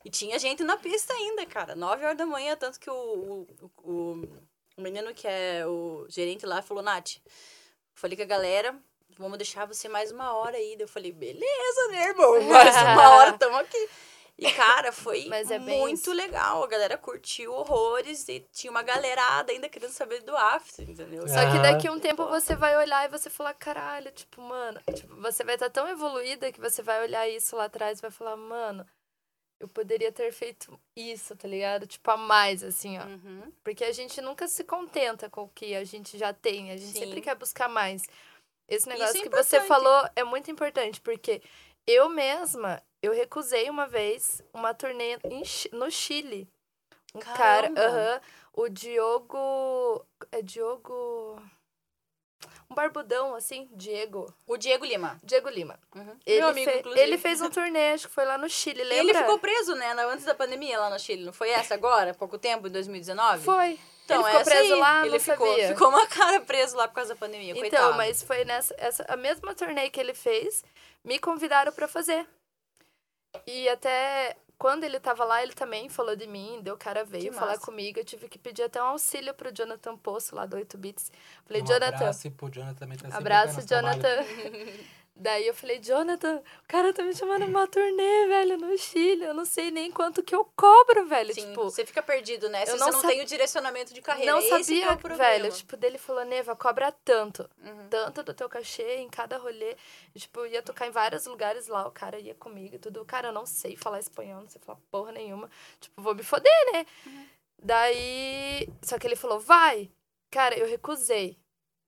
[0.03, 1.75] E tinha gente na pista ainda, cara.
[1.75, 3.47] 9 horas da manhã, tanto que o, o,
[3.83, 4.21] o,
[4.77, 7.17] o menino que é o gerente lá falou, Nath,
[7.93, 8.79] falei com a galera,
[9.17, 10.77] vamos deixar você mais uma hora aí.
[10.79, 12.41] Eu falei, beleza, né, irmão?
[12.47, 13.89] Mais uma hora, tamo aqui.
[14.37, 16.63] E, cara, foi Mas é muito legal.
[16.63, 21.27] A galera curtiu horrores e tinha uma galerada ainda querendo saber do after, entendeu?
[21.27, 24.79] Só que daqui a um tempo você vai olhar e você falar, caralho, tipo, mano,
[24.95, 28.11] tipo, você vai estar tão evoluída que você vai olhar isso lá atrás e vai
[28.11, 28.85] falar, mano,
[29.59, 31.85] eu poderia ter feito isso, tá ligado?
[31.85, 33.05] Tipo, a mais, assim, ó.
[33.05, 33.51] Uhum.
[33.63, 36.93] Porque a gente nunca se contenta com o que a gente já tem, a gente
[36.93, 36.99] Sim.
[36.99, 38.03] sempre quer buscar mais.
[38.67, 41.41] esse negócio é que você falou é muito importante, porque
[41.85, 46.47] eu mesma, eu recusei uma vez uma turnê em no Chile.
[47.13, 47.81] Um cara, Caramba.
[47.81, 48.21] aham,
[48.53, 51.41] o Diogo, é Diogo,
[52.71, 55.19] um barbudão assim, Diego, O Diego Lima.
[55.23, 55.79] Diego Lima.
[55.95, 56.15] Uhum.
[56.25, 57.03] Ele, Meu amigo, fe- inclusive.
[57.03, 59.03] ele fez um turnê, acho que foi lá no Chile, E lembra?
[59.11, 61.25] ele ficou preso, né, na- antes da pandemia lá no Chile.
[61.25, 63.43] Não foi essa agora, pouco tempo, em 2019?
[63.43, 63.79] Foi.
[64.05, 64.79] Então, ele ficou essa preso aí.
[64.79, 65.67] lá, ele não ficou, sabia.
[65.69, 67.93] ficou uma cara preso lá por causa da pandemia, Então, coitado.
[67.97, 70.63] mas foi nessa essa, a mesma turnê que ele fez,
[71.03, 72.27] me convidaram pra fazer.
[73.47, 77.31] E até quando ele tava lá, ele também falou de mim, deu o cara veio
[77.31, 77.65] Que falar massa.
[77.65, 81.09] comigo, eu tive que pedir até um auxílio pro Jonathan Poço lá do 8 Bits.
[81.45, 83.61] Falei, um Jonathan, abraço pro Jonathan também tá abraço.
[83.65, 84.17] Jonathan.
[85.21, 89.25] Daí eu falei, Jonathan, o cara tá me chamando uma turnê, velho, no Chile.
[89.25, 91.33] Eu não sei nem quanto que eu cobro, velho.
[91.33, 92.65] Sim, tipo, você fica perdido, né?
[92.65, 94.31] Se eu você não não sab- tem o direcionamento de carreira.
[94.31, 95.51] não que é sabia, o velho.
[95.51, 97.49] Tipo, dele falou, Neva, cobra tanto.
[97.61, 97.89] Uhum.
[97.89, 99.75] Tanto do teu cachê em cada rolê.
[100.15, 103.03] Tipo, ia tocar em vários lugares lá, o cara ia comigo e tudo.
[103.03, 105.49] Cara, eu não sei falar espanhol, não sei falar porra nenhuma.
[105.81, 106.85] Tipo, vou me foder, né?
[107.05, 107.25] Uhum.
[107.61, 108.69] Daí.
[108.81, 109.91] Só que ele falou, vai.
[110.31, 111.37] Cara, eu recusei.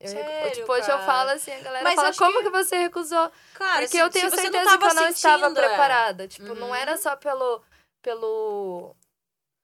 [0.02, 2.49] Eu Sério, tipo, hoje eu falo assim, a galera Mas fala, como que- que...
[2.49, 3.32] você recusou?
[3.53, 5.53] Cara, Porque se- eu tenho certeza não que eu não estava é.
[5.53, 6.28] preparada.
[6.28, 6.76] Tipo, não Uhum.
[6.76, 7.61] era só pelo,
[8.02, 8.95] pelo,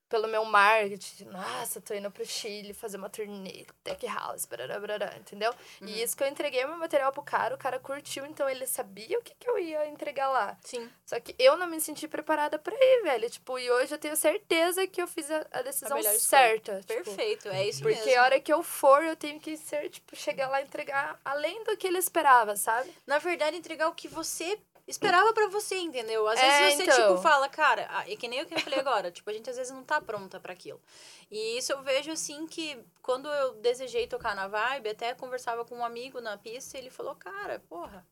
[0.10, 1.26] pelo meu marketing.
[1.26, 5.54] Nossa, tô indo pro Chile fazer uma turnê, tech house, barará, barará, entendeu?
[5.82, 5.88] Uhum.
[5.88, 9.20] E isso que eu entreguei meu material pro cara, o cara curtiu, então ele sabia
[9.20, 10.58] o que, que eu ia entregar lá.
[10.64, 10.90] Sim.
[11.06, 13.30] Só que eu não me senti preparada pra ir, velho.
[13.30, 16.20] Tipo, e hoje eu tenho certeza que eu fiz a, a decisão escolha.
[16.20, 16.82] certa.
[16.82, 18.20] tipo, Perfeito, é isso porque mesmo.
[18.20, 21.64] a hora que eu for, eu tenho que ser, tipo, chegar lá e entregar além
[21.64, 22.90] do que ele esperava, sabe?
[23.06, 24.58] Na verdade, entregar o que você
[24.88, 26.28] esperava pra você, entendeu?
[26.28, 26.96] Às É, vezes você, então.
[26.96, 29.50] tipo, fala, cara, ah, é que nem o que eu falei agora, tipo, a gente
[29.50, 30.82] às vezes não tá pronta pra aquilo.
[31.30, 35.76] E isso eu vejo, assim, que quando eu desejei tocar na Vibe, até conversava com
[35.78, 38.06] um amigo na pista e ele falou, cara, porra,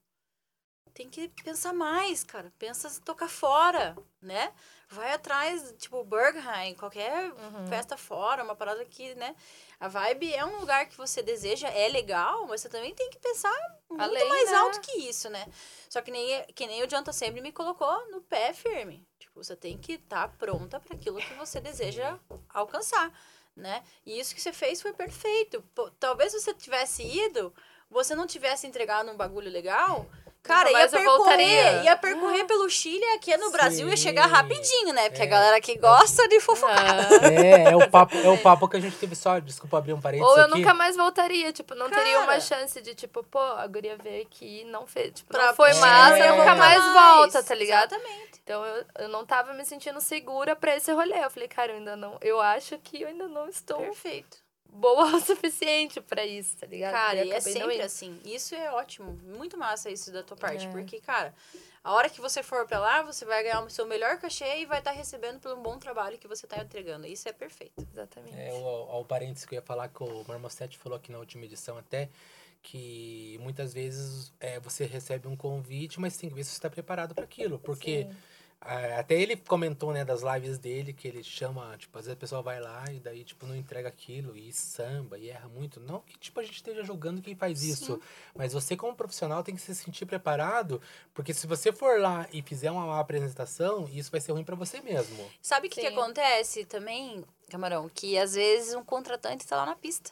[0.93, 2.51] tem que pensar mais, cara.
[2.57, 4.53] Pensa tocar fora, né?
[4.87, 7.67] Vai atrás, tipo, Berghain, qualquer Uhum.
[7.67, 9.35] festa fora, uma parada que, né?
[9.79, 13.19] A Vibe é um lugar que você deseja, é legal, mas você também tem que
[13.19, 13.53] pensar
[13.89, 14.57] muito Além, mais né?
[14.57, 15.45] alto que isso, né?
[15.89, 19.05] Só que nem, que nem o Jonathan sempre me colocou no pé firme.
[19.19, 22.17] Tipo, você tem que estar pronta para aquilo que você deseja
[22.49, 23.11] alcançar,
[23.55, 23.83] né?
[24.05, 25.61] E isso que você fez foi perfeito.
[25.73, 27.53] Pô, talvez você tivesse ido,
[27.89, 30.05] você não tivesse entregado um bagulho legal,
[30.45, 34.33] cara, ia percorrer, ia percorrer pelo Chile aqui no Brasil ia chegar Sim.
[34.35, 35.09] rapidinho, né?
[35.09, 35.27] Porque a É.
[35.27, 36.77] galera que gosta de fofocar.
[36.77, 37.27] Ah.
[37.27, 40.01] É, é o papo, é o papo que a gente teve só, desculpa abrir um
[40.01, 40.57] parênteses Ou eu aqui.
[40.59, 42.39] nunca mais voltaria, tipo, não teria uma Cara.
[42.41, 45.71] chance de, tipo, pô, a guria veio aqui e não fez, tipo, Pra- não foi
[45.71, 46.83] É, massa, ia nunca mais.
[46.93, 47.93] volta, tá ligado?
[47.93, 48.35] Exatamente.
[48.43, 51.17] Então eu, eu não tava me sentindo segura pra esse rolê.
[51.23, 54.37] Eu falei, cara, eu ainda não, eu acho que eu ainda não estou Perfeito.
[54.75, 56.93] Boa o suficiente pra isso, tá ligado?
[56.93, 58.19] Cara, e é sempre assim.
[58.25, 59.19] Isso é ótimo.
[59.23, 60.67] Muito massa isso da tua parte.
[60.67, 60.69] É.
[60.69, 61.33] Porque, cara,
[61.83, 64.65] a hora que você for pra lá, você vai ganhar o seu melhor cachê e
[64.65, 67.05] vai estar recebendo pelo bom trabalho que você tá entregando.
[67.07, 67.73] Isso é perfeito.
[67.93, 68.35] Exatamente.
[68.35, 71.45] É, o, o parênteses que eu ia falar que o Marmosete falou aqui na última
[71.45, 72.09] edição até,
[72.61, 76.69] que muitas vezes é, você recebe um convite, mas tem que ver se você está
[76.69, 77.59] preparado para aquilo.
[77.59, 78.15] Porque Sim.
[78.67, 82.19] Ah, até ele comentou, né, das lives dele, que ele chama, tipo, às vezes a
[82.19, 85.79] pessoa vai lá e daí, tipo, não entrega aquilo e samba e erra muito.
[85.79, 88.01] Não que, tipo, a gente esteja julgando quem faz isso,
[88.35, 90.81] mas você como profissional tem que se sentir preparado,
[91.13, 94.55] porque se você for lá e fizer uma má apresentação, isso vai ser ruim para
[94.55, 95.29] você mesmo.
[95.41, 95.95] Sabe o que, que Sim.
[95.95, 97.87] acontece também, Camarão?
[97.93, 100.11] Que às vezes um contratante tá lá na pista.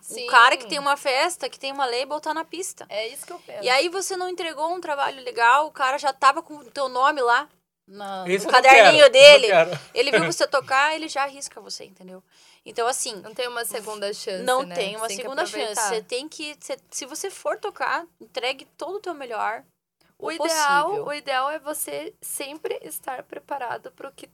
[0.00, 0.24] Sim.
[0.24, 2.86] Um cara que tem uma festa, que tem uma label, tá na pista.
[2.88, 3.62] É isso que eu penso.
[3.62, 6.88] E aí você não entregou um trabalho legal, o cara já tava com o teu
[6.88, 7.46] nome lá
[7.86, 9.46] na- no caderninho quero, dele.
[9.94, 12.22] Ele viu você tocar, ele já arrisca você, entendeu?
[12.64, 14.74] Então, assim, Não tem uma segunda chance, não né?
[14.74, 15.80] tem uma que segunda chance.
[15.80, 16.56] Você tem que.
[16.58, 19.62] você- se você for tocar, entregue todo o teu melhor.
[20.18, 21.06] O o ideal, possível.
[21.06, 24.28] o ideal é você sempre estar preparado pro que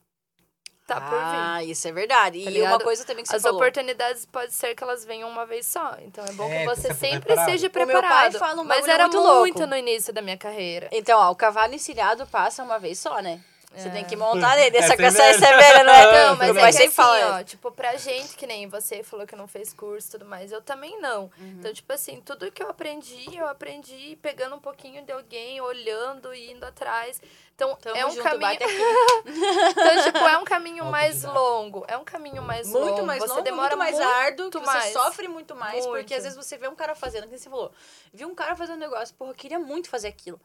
[0.86, 1.19] tá por vir.
[1.36, 2.39] Ah, isso é verdade.
[2.44, 2.85] Tá e uma ligado?
[2.85, 3.59] coisa também que você As falou.
[3.59, 5.97] oportunidades pode ser que elas venham uma vez só.
[6.02, 7.51] Então é bom É, que você tá sempre preparado.
[7.51, 8.39] seja O meu pai preparado.
[8.39, 9.40] fala um Mas era muito louco.
[9.40, 10.89] muito no início da minha carreira.
[10.93, 13.40] Então, ó, o cavalo encilhado passa uma vez só, né?
[13.77, 13.91] Você É.
[13.91, 14.77] tem que montar nele.
[14.77, 16.05] Essa, é essa, essa é velha, não é?
[16.27, 17.41] Não, mas Meu é pai que assim, fala.
[17.41, 20.53] ó, tipo, pra gente que nem você falou que não fez curso e tudo mais,
[20.53, 21.25] eu também não.
[21.39, 21.57] Uhum.
[21.59, 26.33] Então, tipo assim, tudo que eu aprendi, eu aprendi pegando um pouquinho de alguém, olhando
[26.35, 27.21] e indo atrás.
[27.55, 28.41] Então, Tamo é um junto, caminho.
[28.41, 28.75] bate aqui.
[29.71, 31.85] Então, tipo, é um caminho mais longo.
[31.89, 32.87] É um caminho mais longo.
[32.87, 34.85] Muito mais você longo, demora muito mais muito árduo, que mais.
[34.85, 36.15] você sofre muito mais, porque Muito.
[36.15, 37.71] às vezes você vê um cara fazendo, que você falou,
[38.13, 40.41] viu um cara fazendo um negócio, porra, eu queria muito fazer aquilo.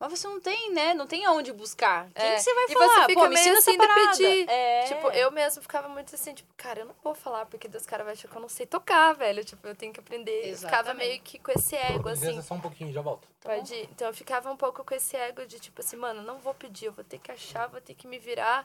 [0.00, 0.94] Mas você não tem, né?
[0.94, 2.08] Não tem aonde buscar.
[2.14, 2.86] Quem É, que você vai e falar?
[2.86, 4.48] você fica Pô, me meio assim de pedir.
[4.48, 4.84] É.
[4.84, 8.04] Tipo, eu mesmo ficava muito assim, tipo, cara, eu não vou falar porque Deus cara
[8.04, 9.44] vai achar que eu não sei tocar, velho.
[9.44, 10.50] Tipo, eu tenho que aprender.
[10.50, 11.08] Eu ficava Exatamente.
[11.08, 12.40] meio que com esse ego, assim.
[12.42, 13.26] só um pouquinho, já volto.
[13.40, 13.88] Pode ir.
[13.92, 16.86] Então eu ficava um pouco com esse ego de tipo assim, mano, não vou pedir,
[16.86, 18.64] eu vou ter que achar, vou ter que me virar.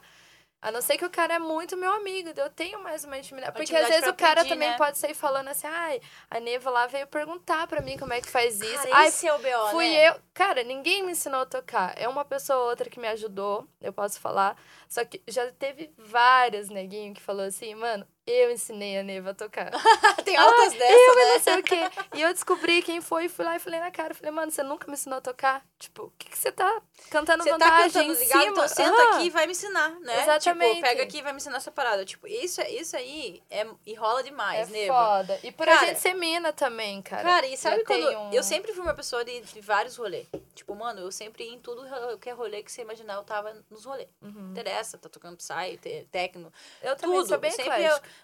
[0.64, 3.52] A não ser que o cara é muito meu amigo, eu tenho mais uma intimidade.
[3.52, 4.78] Porque às vezes o cara pedir, também né?
[4.78, 6.00] pode sair falando assim, ai,
[6.30, 8.82] a Neva lá veio perguntar pra mim como é que faz isso.
[8.82, 10.08] Cara, ai, esse é o B.O., fui né?
[10.08, 10.16] eu.
[10.32, 11.92] Cara, ninguém me ensinou a tocar.
[11.98, 14.56] É uma pessoa ou outra que me ajudou, eu posso falar.
[14.88, 19.34] Só que já teve vários neguinhos que falou assim, mano, eu ensinei a Neva a
[19.34, 19.70] tocar.
[20.24, 21.24] Tem altas Ah, dessas, eu né?
[21.34, 21.80] não sei o quê.
[22.14, 24.14] E eu descobri quem foi e fui lá e falei na cara.
[24.14, 25.64] Falei, mano, você nunca me ensinou a tocar?
[25.78, 26.80] Tipo, o que, que você tá
[27.10, 28.42] cantando Você tá vantagem cantando em ligado?
[28.46, 30.22] Então senta Ah, aqui e vai me ensinar, né?
[30.22, 30.74] Exatamente.
[30.76, 32.04] Tipo, pega aqui e vai me ensinar essa parada.
[32.04, 34.86] Tipo, isso, isso aí é, e rola demais, É né?
[34.86, 35.40] foda.
[35.42, 37.22] E por a Cara, gente ser mina também, cara.
[37.22, 38.08] Cara, e sabe quando.
[38.08, 40.26] um- Eu sempre fui uma pessoa de, de vários rolês.
[40.54, 41.84] Tipo, mano, eu sempre ia em tudo
[42.20, 44.08] que é rolê que você imaginar, eu tava nos rolês.
[44.22, 46.44] Não interessa, tá tocando Psy, te- techno.
[46.46, 46.52] Uhum.
[46.90, 47.28] Eu também tudo.
[47.28, 47.72] sou bem eu sempre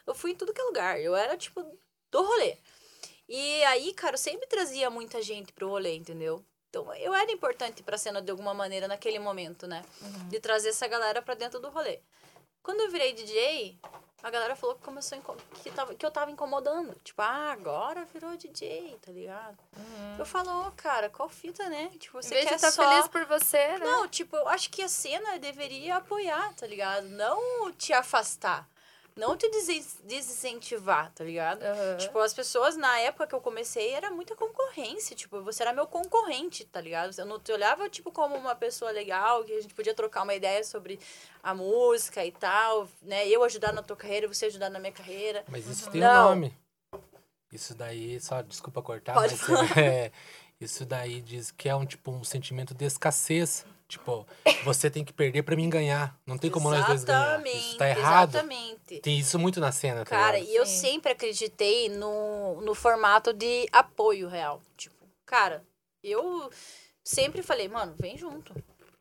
[0.07, 1.01] eu, fui em tudo que é lugar.
[1.01, 1.63] Eu era, tipo,
[2.11, 2.57] do rolê.
[3.29, 6.45] E aí, cara, eu sempre trazia muita gente pro rolê, entendeu?
[6.69, 9.85] Então, eu era importante pra cena de alguma maneira naquele momento, né?
[10.01, 10.29] Uhum.
[10.29, 12.01] De trazer essa galera pra dentro do rolê.
[12.63, 13.79] Quando eu virei DJ,
[14.23, 15.19] a galera falou que começou
[15.63, 16.95] que, tava, que eu tava incomodando.
[17.03, 19.59] Tipo, ah, agora virou DJ, tá ligado?
[20.19, 21.91] Eu falo, ô, cara, qual fita, né?
[21.99, 22.23] Tipo, Uhum.
[22.23, 22.89] Você quer estar só...
[22.89, 23.87] feliz por você, né?
[23.87, 27.09] Não, tipo, eu acho que a cena deveria apoiar, tá ligado?
[27.09, 28.69] Não te afastar.
[29.17, 29.51] Não te
[30.05, 31.63] desincentivar, tá ligado?
[31.63, 31.97] Aham.
[31.99, 35.15] Tipo, as pessoas, na época que eu comecei, era muita concorrência.
[35.17, 37.15] Tipo, você era meu concorrente, tá ligado?
[37.19, 40.35] Eu não te olhava, tipo, como uma pessoa legal, que a gente podia trocar uma
[40.35, 40.99] ideia sobre
[41.43, 43.29] a música e tal, né?
[43.29, 45.45] Eu ajudar na tua carreira, você ajudar na minha carreira.
[45.49, 46.27] Mas isso tem Não.
[46.27, 46.57] um nome.
[47.53, 49.77] Isso daí, só desculpa cortar, Pode mas falar.
[49.79, 50.13] é,
[50.61, 53.65] isso daí diz que é um tipo um sentimento de escassez.
[53.91, 54.25] Tipo,
[54.63, 56.17] você tem que perder pra mim ganhar.
[56.25, 57.45] Não tem como nós dois ganhar.
[57.45, 58.31] Isso tá errado.
[58.31, 59.01] Exatamente.
[59.01, 60.53] Tem isso muito na cena, tá Cara, ligado?
[60.53, 60.77] e eu Sim.
[60.77, 64.63] sempre acreditei no, no formato de apoio real.
[64.77, 64.95] Tipo,
[65.27, 65.65] cara,
[66.05, 66.49] eu
[67.03, 68.55] sempre falei, mano, vem junto.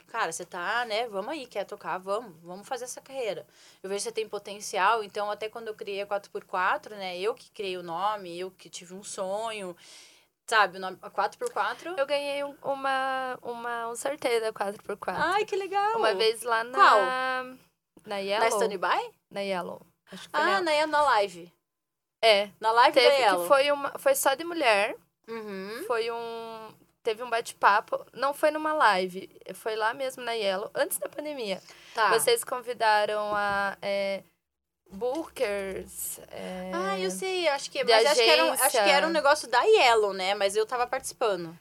[0.07, 1.07] Cara, você tá, né?
[1.07, 1.99] Vamos aí, quer tocar?
[1.99, 3.45] Vamos, vamos fazer essa carreira.
[3.83, 7.19] Eu vejo que você tem potencial, então até quando eu criei a 4x4, né?
[7.19, 9.77] Eu que criei o nome, eu que tive um sonho,
[10.49, 10.77] sabe?
[10.77, 11.97] O nome, a 4x4.
[11.97, 15.13] Eu ganhei um- uma, uma, um sorteio da 4x4.
[15.15, 15.97] Ai, que legal!
[15.97, 16.77] uma vez lá na...
[16.77, 17.01] Qual?
[18.05, 18.43] Na Yellow.
[18.43, 19.11] Na Standby?
[19.29, 19.81] Na Yellow.
[20.11, 20.61] Acho que Ah, na...
[20.61, 21.53] na, na live.
[22.21, 22.49] É.
[22.59, 23.41] Na live da Teve Yellow.
[23.43, 23.99] que foi uma...
[23.99, 24.95] Foi só de mulher.
[25.27, 25.83] Uhum.
[25.85, 26.73] Foi um...
[27.03, 28.03] Teve um bate-papo.
[28.13, 29.29] Não foi numa live.
[29.53, 30.69] Foi lá mesmo na Yellow.
[30.75, 31.61] Antes da pandemia.
[31.93, 32.09] Tá.
[32.09, 33.77] Vocês convidaram a...
[33.81, 34.23] É,
[34.91, 36.19] Bookers.
[36.31, 37.83] É, Ah, eu sei, acho que.
[37.83, 40.33] de Mas acho que, era um, acho que era um negócio da Yellow, né?
[40.35, 41.57] Mas eu tava participando.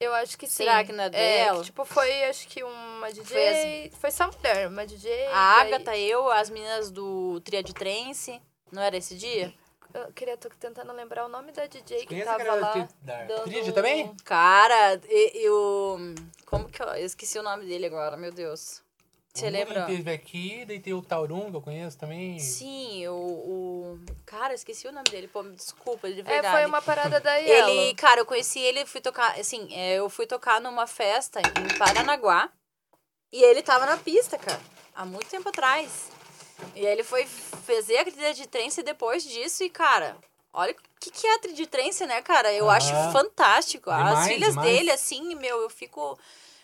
[0.00, 0.64] Eu acho que sim.
[0.64, 1.60] Será que não é da É, Yellow?
[1.60, 3.90] que, tipo, foi, acho que uma DJ.
[3.90, 5.26] Foi Foi, as- só mulher, uma DJ.
[5.26, 8.40] A Agatha, eu, as meninas do Triad Trance.
[8.72, 9.52] Não era esse dia?
[9.92, 12.88] Eu queria, tô tentando lembrar o nome da DJ que tava aquela lá.
[13.02, 14.14] da dando também?
[14.24, 15.00] Cara,
[15.34, 15.98] eu.
[16.46, 16.86] Como que eu.
[16.86, 18.80] Eu esqueci o nome dele agora, meu Deus.
[19.32, 19.86] Você lembra?
[19.86, 22.38] Teve aqui, daí tem o Taurum, que eu conheço também.
[22.38, 24.00] Sim, o, o.
[24.26, 25.28] Cara, esqueci o nome dele.
[25.28, 26.56] Pô, me desculpa, de É, verdade.
[26.56, 27.70] foi uma parada da Yellow.
[27.70, 31.78] Ele, cara, eu conheci ele, fui tocar, assim, é, eu fui tocar numa festa em
[31.78, 32.50] Paranaguá
[33.32, 34.60] e ele tava na pista, cara,
[34.94, 36.08] há muito tempo atrás.
[36.74, 40.16] E aí ele foi fazer a trilha de trance depois disso e, cara,
[40.52, 42.52] olha o que, que é a trilha de trance, né, cara?
[42.52, 42.76] Eu Aham.
[42.76, 43.90] acho fantástico.
[43.90, 44.68] As Demais, filhas demais.
[44.70, 46.18] dele, assim, meu, eu fico...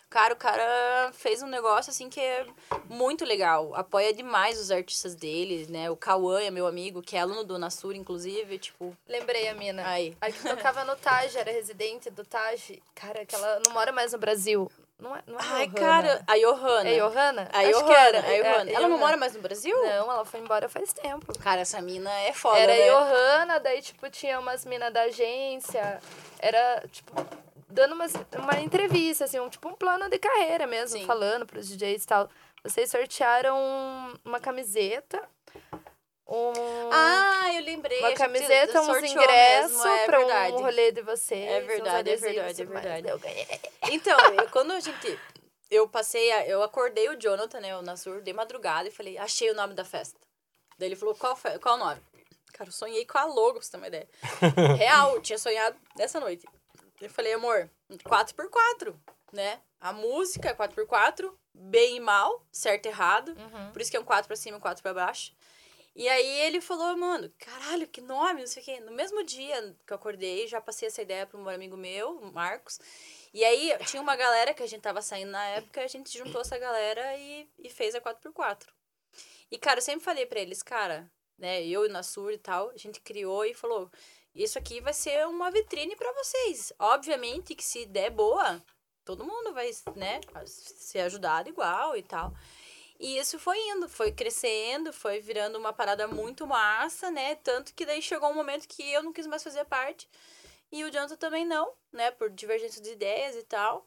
[0.08, 2.46] Cara, o cara fez um negócio, assim, que é
[2.88, 3.74] muito legal.
[3.74, 5.90] Apoia demais os artistas dele, né?
[5.90, 8.96] O Cauã é meu amigo, que é aluno do Nasur, inclusive, tipo...
[9.08, 9.86] Lembrei a mina.
[9.86, 10.16] Aí.
[10.20, 12.80] A que tocava no Taj, era residente do Taj.
[12.94, 14.70] Cara, que ela não mora mais no Brasil.
[14.98, 15.78] Não é, não é Ai, Johanna.
[15.86, 16.88] cara, a Johanna.
[16.88, 17.48] É Johanna?
[17.52, 18.18] A Acho que Johanna, era.
[18.18, 18.70] a Johanna.
[18.70, 19.76] É, Ela não mora mais no Brasil?
[19.76, 21.38] Não, ela foi embora faz tempo.
[21.38, 22.90] Cara, essa mina é foda, Era né?
[22.90, 26.00] Johanna, daí, tipo, tinha umas minas da agência.
[26.38, 27.12] Era, tipo,
[27.76, 31.06] dando umas, uma entrevista, assim, um, tipo, um plano de carreira mesmo, Sim.
[31.06, 32.28] falando pros DJs e tal.
[32.64, 33.56] Vocês sortearam
[34.24, 35.22] uma camiseta,
[36.26, 36.52] um,
[36.90, 38.00] Ah, eu lembrei.
[38.00, 40.52] uma camiseta, uns ingressos é pra verdade.
[40.56, 41.48] um rolê de vocês.
[41.48, 43.02] É uns verdade, é verdade, é verdade.
[43.02, 43.46] Daí Eu ganhei.
[43.90, 45.18] Então, eu- quando a gente...
[45.70, 49.50] Eu passei, a- eu acordei o Jonathan, né, o Nassur, de madrugada e falei, achei
[49.50, 50.18] o nome da festa.
[50.78, 52.00] Daí ele falou, qual, qual o nome?
[52.52, 54.08] Cara, eu sonhei com a logo, pra você ter uma ideia.
[54.78, 56.46] Real, eu tinha sonhado nessa noite.
[57.00, 58.94] Eu falei, amor, 4x4,
[59.32, 59.60] né?
[59.80, 63.28] A música é 4x4, bem e mal, certo e errado.
[63.30, 63.72] Uhum.
[63.72, 65.34] Por isso que é um 4 pra cima e um 4 pra baixo.
[65.94, 68.80] E aí ele falou, mano, caralho, que nome, não sei o quê.
[68.80, 72.32] No mesmo dia que eu acordei, já passei essa ideia para um amigo meu, o
[72.32, 72.78] Marcos.
[73.32, 76.42] E aí tinha uma galera que a gente tava saindo na época, a gente juntou
[76.42, 78.66] essa galera e, e fez a 4x4.
[79.50, 82.70] E, cara, eu sempre falei para eles, cara, né, eu e o Nassur e tal,
[82.70, 83.90] a gente criou e falou,
[84.36, 86.72] isso aqui vai ser uma vitrine para vocês.
[86.78, 88.62] Obviamente que se der boa,
[89.04, 92.32] todo mundo vai, né, ser ajudado igual e tal.
[92.98, 97.34] E isso foi indo, foi crescendo, foi virando uma parada muito massa, né?
[97.36, 100.08] Tanto que daí chegou um momento que eu não quis mais fazer parte.
[100.72, 102.10] E o Jonathan também não, né?
[102.10, 103.84] Por divergência de ideias e tal.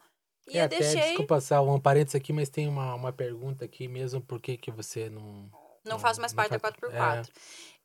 [0.47, 1.01] E É, eu até, deixei.
[1.01, 4.69] desculpa só um parênteses aqui, mas tem uma, uma pergunta aqui mesmo, por que que
[4.71, 5.49] você não...
[5.83, 7.29] Não faço mais parte da faz- 4x4.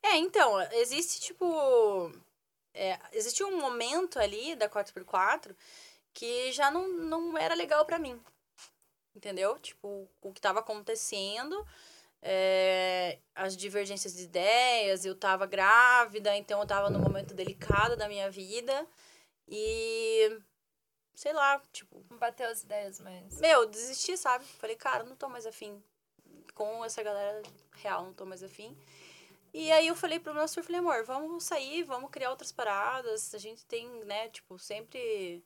[0.03, 0.17] É.
[0.17, 2.11] então, existe tipo.
[2.75, 5.55] É, existe um momento ali da 4x4
[6.13, 8.21] que já não, não era legal pra mim.
[9.15, 9.57] Entendeu?
[9.59, 11.65] Tipo, o que tava acontecendo,
[12.21, 18.09] é, as divergências de ideias, eu tava grávida, então eu tava num momento delicado da
[18.09, 18.85] minha vida.
[19.47, 20.37] E.
[21.13, 23.39] Sei lá, tipo, Bateu as ideias, mas.
[23.39, 24.43] meu, desisti, sabe?
[24.43, 25.81] Falei, cara, não tô mais afim.
[26.53, 27.41] Com essa galera
[27.73, 28.77] real, não tô mais afim.
[29.57, 33.33] E aí eu falei pro meu surf, falei, amor, vamos sair, vamos criar outras paradas.
[33.33, 35.41] A gente tem, né, tipo, sempre,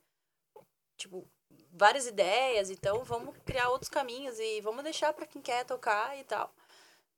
[0.98, 1.30] tipo,
[1.72, 6.24] várias ideias, então vamos criar outros caminhos e vamos deixar pra quem quer tocar e
[6.24, 6.52] tal.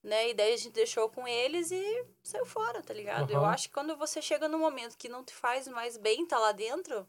[0.04, 0.32] Né?
[0.32, 3.32] E daí a gente deixou com eles e saiu fora, tá ligado?
[3.32, 3.54] Eu Aham.
[3.54, 6.52] acho que quando você chega num momento que não te faz mais bem tá lá
[6.52, 7.08] dentro,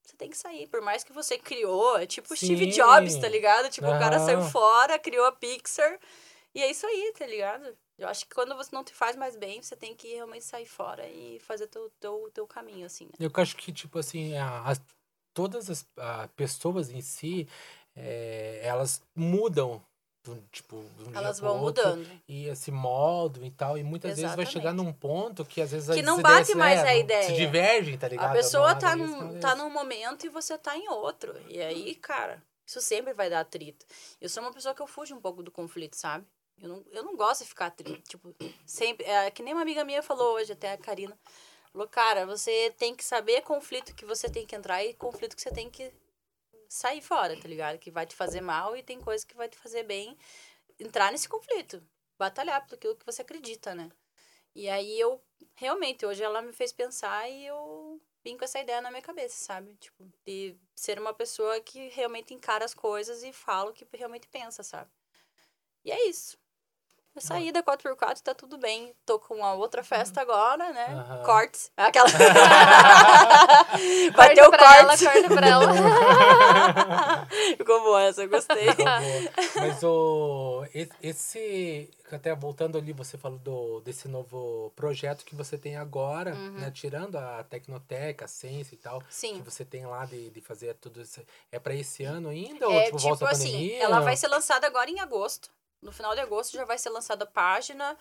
[0.00, 0.66] você tem que sair.
[0.66, 2.80] Por mais que você criou, é tipo Steve Sim.
[2.80, 3.68] Jobs, tá ligado?
[3.68, 6.00] Tipo, o cara saiu fora, criou a Pixar.
[6.54, 7.76] E é isso aí, tá ligado?
[8.00, 10.66] Eu acho que quando você não te faz mais bem, você tem que realmente sair
[10.66, 13.12] fora e fazer teu, teu, teu caminho, assim, né?
[13.20, 14.80] Eu acho que, tipo assim, a- as-
[15.34, 17.46] todas as a, pessoas em si,
[17.94, 19.84] é, elas mudam,
[20.50, 22.22] tipo, de um Elas vão outro, mudando.
[22.26, 24.86] E esse modo e tal, e muitas vezes vai chegar Exatamente.
[24.86, 27.22] num ponto que às vezes Que não bate mais é, a ideia.
[27.24, 28.30] Se divergem, tá ligado?
[28.30, 31.34] A pessoa tá num, uma tá num momento e você tá em outro.
[31.48, 33.84] E aí, cara, isso sempre vai dar atrito.
[34.20, 36.24] Eu sou uma pessoa que eu fujo um pouco do conflito, sabe?
[36.60, 38.02] Eu não, eu não gosto de ficar atrito.
[38.02, 38.34] Tipo,
[38.66, 39.04] sempre.
[39.06, 41.18] É, que nem uma amiga minha falou hoje, até a Karina.
[41.72, 45.42] Falou, cara, você tem que saber conflito que você tem que entrar e conflito que
[45.42, 45.92] você tem que
[46.68, 47.78] sair fora, tá ligado?
[47.78, 50.16] Que vai te fazer mal e tem coisa que vai te fazer bem.
[50.78, 51.82] Entrar nesse conflito.
[52.18, 53.90] Batalhar por aquilo que você acredita, né?
[54.54, 55.22] E aí eu,
[55.54, 59.36] realmente, hoje ela me fez pensar e eu vim com essa ideia na minha cabeça,
[59.36, 59.74] sabe?
[59.76, 64.28] Tipo, de ser uma pessoa que realmente encara as coisas e fala o que realmente
[64.28, 64.90] pensa, sabe?
[65.84, 66.36] E é isso.
[67.20, 68.94] Eu saí da 4x4 tá tudo bem.
[69.04, 70.86] Tô com uma outra festa agora, né?
[70.86, 71.22] Aham.
[71.22, 71.70] Cortes.
[71.76, 72.08] Aquela.
[74.16, 75.04] Vai ter o Corta pra ela, corte.
[75.04, 77.26] corta pra ela.
[77.58, 78.66] Ficou boa essa, eu gostei.
[79.56, 80.64] Mas o
[81.02, 86.52] esse até voltando ali você falou do desse novo projeto que você tem agora, Uhum.
[86.52, 89.42] né, tirando a Tecnoteca, a Ciência e tal, que Sim.
[89.44, 91.20] você tem lá de, de fazer tudo isso.
[91.52, 93.82] É pra esse ano ainda ou É, tipo, tipo volta a assim, pandemia?
[93.82, 95.50] ela vai ser lançada agora em agosto.
[95.82, 97.96] No final de agosto já vai ser lançada a página,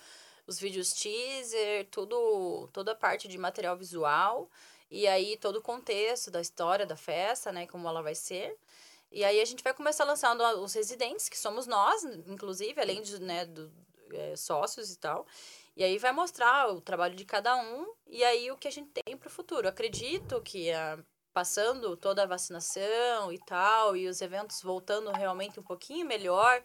[0.45, 4.49] os vídeos teaser, tudo, toda a parte de material visual.
[4.91, 7.67] E aí todo o contexto da história da festa, né?
[7.67, 8.57] Como ela vai ser.
[9.11, 13.19] E aí a gente vai começar lançando os residentes, que somos nós, inclusive, além de
[13.19, 13.71] né, do,
[14.11, 15.25] é, sócios e tal.
[15.75, 18.91] E aí vai mostrar o trabalho de cada um e aí o que a gente
[18.91, 19.67] tem para o futuro.
[19.67, 20.99] Acredito que a,
[21.33, 26.61] passando toda a vacinação e tal, e os eventos voltando realmente um pouquinho melhor,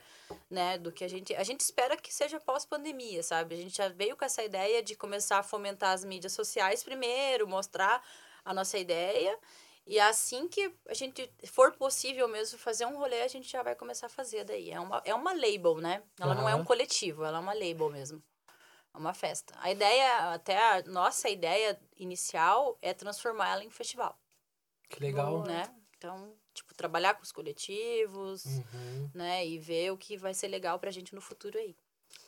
[0.51, 1.35] né, do que a gente...
[1.35, 3.55] A gente espera que seja pós-pandemia, sabe?
[3.55, 7.47] A gente já veio com essa ideia de começar a fomentar as mídias sociais primeiro,
[7.47, 8.03] mostrar
[8.45, 9.39] a nossa ideia,
[9.87, 13.75] e assim que a gente for possível mesmo fazer um rolê, a gente já vai
[13.75, 14.71] começar a fazer daí.
[14.71, 16.03] É uma, é uma label, né?
[16.19, 18.23] Ela não é um coletivo, ela é uma label mesmo.
[18.95, 19.55] É uma festa.
[19.59, 24.19] A ideia, até a nossa ideia inicial é transformar ela em festival
[24.95, 25.31] Que legal.
[25.39, 25.47] Boa.
[25.47, 25.75] né?
[25.97, 29.47] Então, tipo, trabalhar com os coletivos, Uhum, né?
[29.47, 31.75] E ver o que vai ser legal pra gente no futuro aí.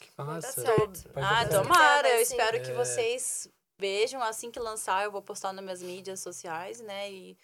[0.01, 0.61] que massa.
[0.63, 1.09] certo.
[1.13, 1.63] Vai ah, certo.
[1.63, 2.09] tomara!
[2.09, 2.75] Eu espero que É.
[2.75, 3.49] vocês
[3.79, 7.11] vejam assim que lançar, eu vou postar nas minhas mídias sociais, né?
[7.13, 7.37] E,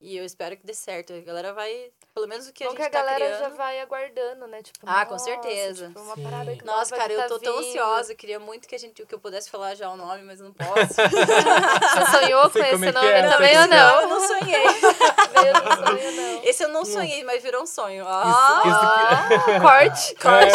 [0.00, 1.12] e eu espero que dê certo.
[1.12, 3.40] A galera vai, pelo menos o que a Bom gente que a tá galera criando.
[3.40, 4.62] já vai aguardando, né?
[4.62, 5.88] Tipo, Ah, com certeza.
[5.88, 6.22] Tipo, uma Sim.
[6.24, 7.68] parada que Nossa, cara, que eu tá tô tão vindo.
[7.68, 8.12] ansiosa.
[8.12, 10.52] Eu queria muito que a gente que eu pudesse falar já o nome, mas não
[10.54, 10.92] posso.
[10.94, 13.76] Você sonhou com esse é que nome é, também ou que é.
[13.78, 14.00] não?
[14.02, 14.64] eu não sonhei.
[15.32, 16.42] Meu, não sonho, não.
[16.44, 18.04] Esse eu não sonhei, mas virou um sonho.
[18.06, 19.60] Ah, isso
[20.20, 20.52] Corte.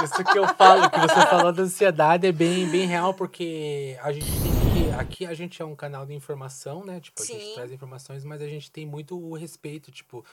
[0.00, 3.96] É, isso que eu falo, que você falou da ansiedade é bem, bem real, porque
[4.02, 4.61] a gente tem que.
[4.98, 7.00] Aqui a gente é um canal de informação, né?
[7.00, 7.54] Tipo, a gente Sim.
[7.54, 10.24] traz informações, mas a gente tem muito o respeito, tipo.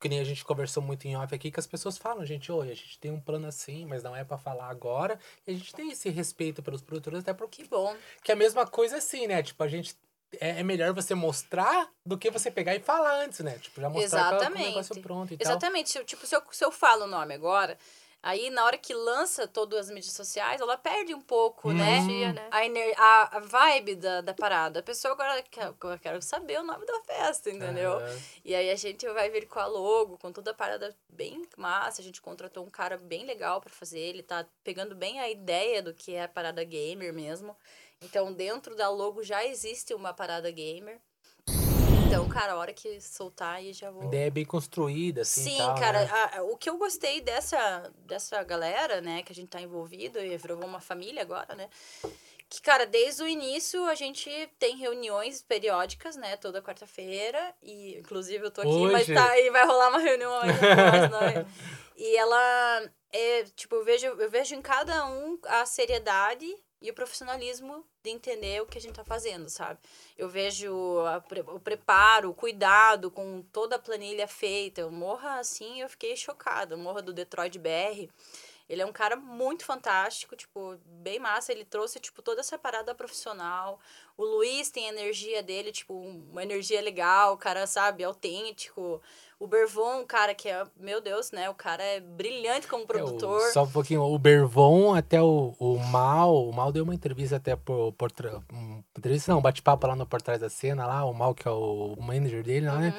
[0.00, 2.70] que nem a gente conversou muito em off aqui, que as pessoas falam, gente, oi,
[2.70, 5.18] a gente tem um plano assim, mas não é pra falar agora.
[5.46, 7.94] E a gente tem esse respeito pelos produtores, até porque Que bom.
[8.24, 9.42] que é a mesma coisa assim, né?
[9.42, 9.94] Tipo, a gente.
[10.40, 13.58] É, é melhor você mostrar do que você pegar e falar antes, né?
[13.58, 14.66] Tipo, já mostrar com o Exatamente.
[14.68, 15.50] negócio pronto e tal.
[15.52, 15.98] Exatamente.
[15.98, 17.76] Eu- Tipo, se eu, se eu falo o nome agora,
[18.22, 21.98] aí na hora que lança todas as mídias sociais, ela perde um pouco, né?
[22.00, 22.06] Hum.
[22.08, 22.48] Dia, né?
[22.50, 24.80] A, ener- a, a vibe da, da parada.
[24.80, 27.98] A pessoa agora quer, eu quero saber o nome da festa, entendeu?
[28.44, 32.00] E aí a gente vai vir com a logo, com toda a parada bem massa.
[32.00, 34.00] A gente contratou um cara bem legal pra fazer.
[34.00, 37.56] Ele tá pegando bem a ideia do que é a parada gamer mesmo.
[38.02, 40.98] Então, dentro da logo já existe uma parada gamer.
[42.10, 44.02] Então, cara, a hora que soltar aí já vou.
[44.02, 45.44] A ideia é bem construída, assim.
[45.44, 46.10] Sim, tal, cara, né?
[46.10, 50.36] a- o que eu gostei dessa, dessa galera, né, que a gente tá envolvido e
[50.36, 51.68] virou uma família agora, né?
[52.48, 54.28] Que, cara, desde o início a gente
[54.58, 57.54] tem reuniões periódicas, né, toda quarta-feira.
[57.62, 59.14] E, inclusive, eu tô aqui, mas Hoje?
[59.14, 61.46] tá, e vai rolar uma reunião né?
[61.96, 66.46] E ela é, tipo, eu vejo, eu vejo em cada um a seriedade
[66.80, 69.78] e o profissionalismo de entender o que a gente tá fazendo, sabe?
[70.16, 74.86] Eu vejo a o preparo, o cuidado com toda a planilha feita.
[74.86, 76.76] O Morra, assim, eu fiquei chocada.
[76.76, 78.08] Morra do Detroit BR.
[78.70, 81.50] Ele é um cara muito fantástico, tipo, bem massa.
[81.50, 83.80] Ele trouxe, tipo, toda essa parada profissional.
[84.16, 89.02] O Luiz tem a energia dele, tipo, uma energia legal, o cara, sabe, autêntico.
[89.40, 91.50] O Bervon, um cara que é, meu Deus, né?
[91.50, 93.40] O cara é brilhante como É, o- produtor.
[93.52, 94.02] só um pouquinho.
[94.02, 96.46] O Bervon, até o, o Mal.
[96.46, 97.92] O Mal deu uma entrevista até por.
[97.94, 98.12] por
[98.52, 101.04] um, entrevista não, um bate-papo lá no Por Trás da Cena, lá.
[101.06, 102.94] O Mal, que é o manager dele, lá, né?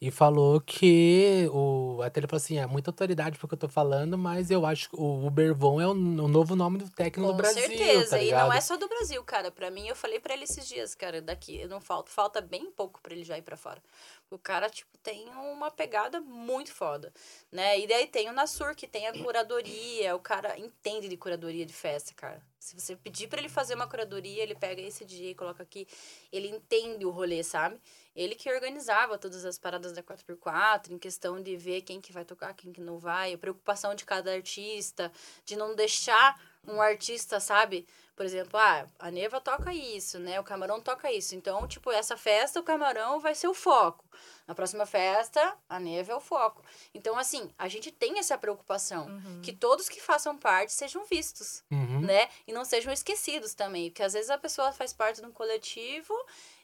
[0.00, 1.48] E falou que.
[1.52, 4.90] O, até ele falou assim: é muita autoridade porque eu tô falando, mas eu acho
[4.90, 7.62] que o, o Bervon é o, novo nome do técnico Com do Brasil.
[7.62, 8.10] certeza.
[8.10, 9.50] tá e não é só do Brasil, cara.
[9.50, 11.66] Pra mim, eu falei pra ele esses dias, cara, daqui.
[11.66, 13.82] Não falta, falta bem pouco pra ele já ir pra fora.
[14.30, 17.12] O cara, tipo, tem uma pegada muito foda,
[17.50, 17.80] né?
[17.80, 20.14] E daí tem o Nassur, que tem a curadoria.
[20.14, 22.40] O cara entende de curadoria de festa, cara.
[22.58, 25.88] Se você pedir pra ele fazer uma curadoria, ele pega esse DJ, coloca aqui.
[26.30, 27.80] Ele entende o rolê, sabe?
[28.18, 32.24] Ele que organizava todas as paradas da 4x4, em questão de ver quem que vai
[32.24, 35.12] tocar, quem que não vai, a preocupação de cada artista,
[35.44, 36.36] de não deixar
[36.66, 37.86] um artista, sabe?
[38.16, 40.40] Por exemplo, ah, a Neva toca isso, né?
[40.40, 41.36] O Camarão toca isso.
[41.36, 44.04] Então, tipo, essa festa, o Camarão vai ser o foco.
[44.48, 46.60] Na próxima festa, a Neva é o foco.
[46.92, 49.06] Então, assim, a gente tem essa preocupação.
[49.06, 49.40] Uhum.
[49.40, 52.00] Que todos que façam parte sejam vistos Uhum.
[52.00, 52.28] né?
[52.48, 53.88] E não sejam esquecidos também.
[53.88, 56.12] Porque às vezes a pessoa faz parte de um coletivo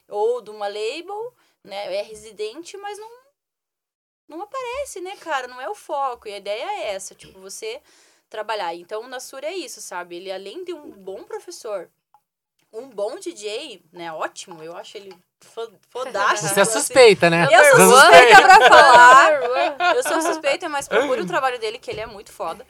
[0.07, 1.33] ou de uma label,
[1.63, 1.95] né?
[1.95, 3.09] É residente, mas não,
[4.27, 5.47] não aparece, né, cara?
[5.47, 6.27] Não é o foco.
[6.27, 7.81] E a ideia é essa, tipo, você
[8.29, 8.73] trabalhar.
[8.75, 10.15] Então o Nassur é isso, sabe?
[10.17, 11.89] Ele, além de um bom professor,
[12.73, 14.11] um bom DJ, né?
[14.11, 16.49] Ótimo, eu acho ele fo- fodástico.
[16.53, 16.79] Você é assim.
[16.79, 17.45] suspeita, né?
[17.45, 19.31] Eu sou é suspeita pra falar.
[19.95, 22.65] Eu sou suspeita, mas procure o trabalho dele, que ele é muito foda.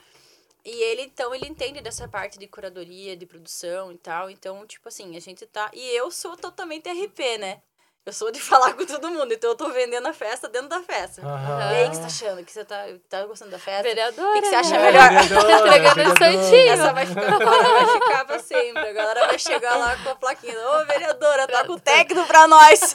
[0.65, 4.31] E ele, então, ele entende dessa parte de curadoria, de produção e tal.
[4.31, 5.69] Então, tipo assim, a gente tá.
[5.71, 7.61] E eu sou totalmente RP, né?
[8.03, 10.79] Eu sou de falar com todo mundo, então eu tô vendendo a festa dentro da
[10.81, 11.21] festa.
[11.23, 11.71] Aham.
[11.71, 12.45] E aí, o que você tá achando?
[12.45, 13.83] Que você tá, tá gostando da festa?
[13.83, 14.29] Vereadora.
[14.29, 14.91] O que que você acha né?
[14.91, 15.11] melhor?
[15.23, 16.17] Entregando vereadora.
[16.17, 16.71] santinho.
[16.71, 18.89] Essa vai ficar, vai ficar pra sempre.
[18.89, 20.55] A galera vai chegar lá com a plaquinha.
[20.55, 22.79] Ô, vereadora, toca o técnico pra nós.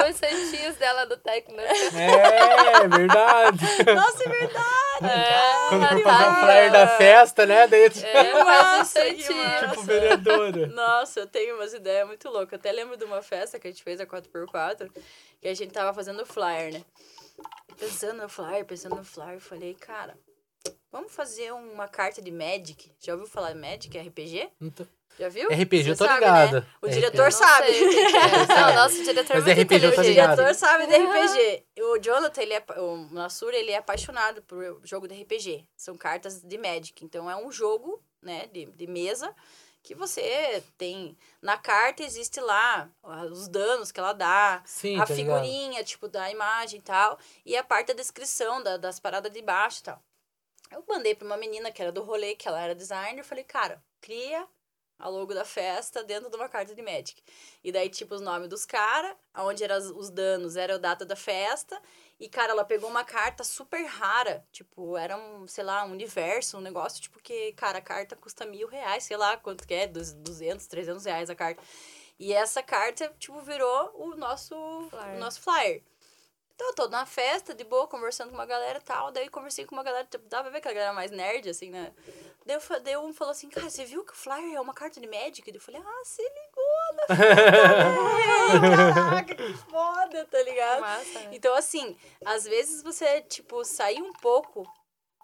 [0.00, 1.60] Duas santinhos dela do técnico.
[1.60, 3.58] É, verdade.
[3.94, 4.87] Nossa, é verdade.
[5.06, 6.04] É, Quando for Natália.
[6.04, 7.66] fazer um flyer da festa, né?
[7.66, 9.44] Daí, tipo, É, faz Nossa, os que santinhos.
[9.60, 9.82] massa.
[9.82, 10.66] vereadora.
[10.68, 12.52] Nossa, eu tenho umas ideias muito loucas.
[12.52, 14.90] Eu até lembro de uma festa que a gente fez a 4x4,
[15.40, 16.84] que a gente tava fazendo flyer, né?
[17.78, 20.18] Pensando no flyer, pensando no flyer, eu falei, cara,
[20.90, 22.90] vamos fazer uma carta de Magic.
[22.98, 24.48] Já ouviu falar de Magic, RPG?
[24.60, 24.86] Não tô-
[25.18, 25.48] Já viu?
[25.50, 26.60] RPG, eu Você tô sabe, ligado.
[26.60, 26.66] né?
[26.80, 27.66] O diretor Não sabe.
[27.72, 28.46] sei o que que é.
[28.46, 30.36] Não, nosso diretor Mas é muito RPG eu tô O ligado.
[30.36, 31.64] diretor sabe de RPG.
[31.80, 35.66] O Jonathan, ele é, o Nassur, ele é apaixonado por jogo de RPG.
[35.76, 37.04] São cartas de Magic.
[37.04, 39.34] Então, é um jogo, né, de, de mesa
[39.82, 41.16] que você tem...
[41.40, 42.88] Na carta existe lá
[43.32, 45.40] os danos que ela dá, Sim, a tá ligado.
[45.40, 49.40] figurinha, tipo, da imagem e tal, e a parte da descrição da- das paradas de
[49.40, 50.02] baixo e tal.
[50.70, 53.82] Eu mandei pra uma menina que era do rolê, que ela era designer, falei, cara,
[54.00, 54.46] cria
[54.98, 57.22] a logo da festa dentro de uma carta de Magic.
[57.62, 61.14] E daí, tipo, os nomes dos caras, onde eram os danos, era a data da
[61.14, 61.80] festa.
[62.18, 64.44] E, cara, ela pegou uma carta super rara.
[64.50, 68.44] Tipo, era um, sei lá, um universo, um negócio, tipo, que, cara, a carta custa
[68.44, 71.62] mil reais, sei lá quanto que é, dos 200, 300 reais a carta.
[72.18, 74.56] E essa carta, tipo, virou o nosso
[74.90, 75.14] Flyer.
[75.14, 75.82] o nosso flyer.
[76.56, 79.12] Então, eu tô na festa, de boa, conversando com uma galera e tal.
[79.12, 81.70] Daí, conversei com uma galera, tipo, dá pra ver que a galera mais nerd, assim,
[81.70, 81.94] né?
[82.48, 84.98] Daí, eu daí um falou assim, cara, você viu que o flyer é uma carta
[84.98, 85.42] de Magic?
[85.42, 86.64] Daí Eu falei, ah, se ligou,
[88.94, 90.80] Caraca, que foda, tá ligado?
[90.80, 91.28] Massa, né?
[91.32, 91.94] Então, assim,
[92.24, 94.66] às vezes você, tipo, sair um pouco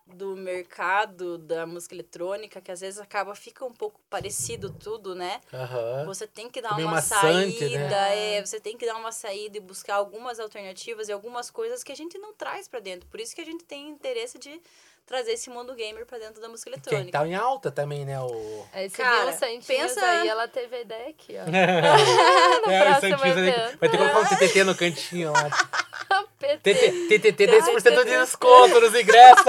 [0.06, 5.40] do mercado da música eletrônica, que às vezes acaba, fica um pouco parecido tudo, né?
[5.50, 6.04] Aham.
[6.04, 8.36] Você tem que dar Meio uma maçante, saída, né?
[8.36, 11.90] é, você tem que dar uma saída e buscar algumas alternativas e algumas coisas que
[11.90, 13.08] a gente não traz pra dentro.
[13.08, 14.60] Por isso que a gente tem interesse de
[15.06, 17.18] trazer esse mundo gamer pra dentro da música Que eletrônica.
[17.18, 18.18] tá em alta também, né?
[18.20, 18.66] O...
[18.72, 21.42] Aí você Cara, viu o Santinhos pensa- aí, ela teve a ideia aqui, ó.
[22.70, 23.78] é, o próximo Santinho vai evento.
[23.78, 25.50] vai ter que colocar um TTT no cantinho lá.
[26.62, 29.44] TTT 10% de desconto nos ingressos.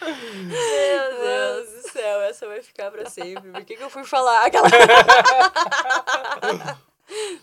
[0.00, 1.20] Meu Deus.
[1.20, 3.50] Deus do céu, essa vai ficar pra sempre.
[3.50, 4.68] Por que, que eu fui falar aquela.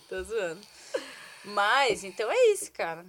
[0.09, 0.61] Tô zoando.
[1.43, 3.05] Mas, então é isso, cara.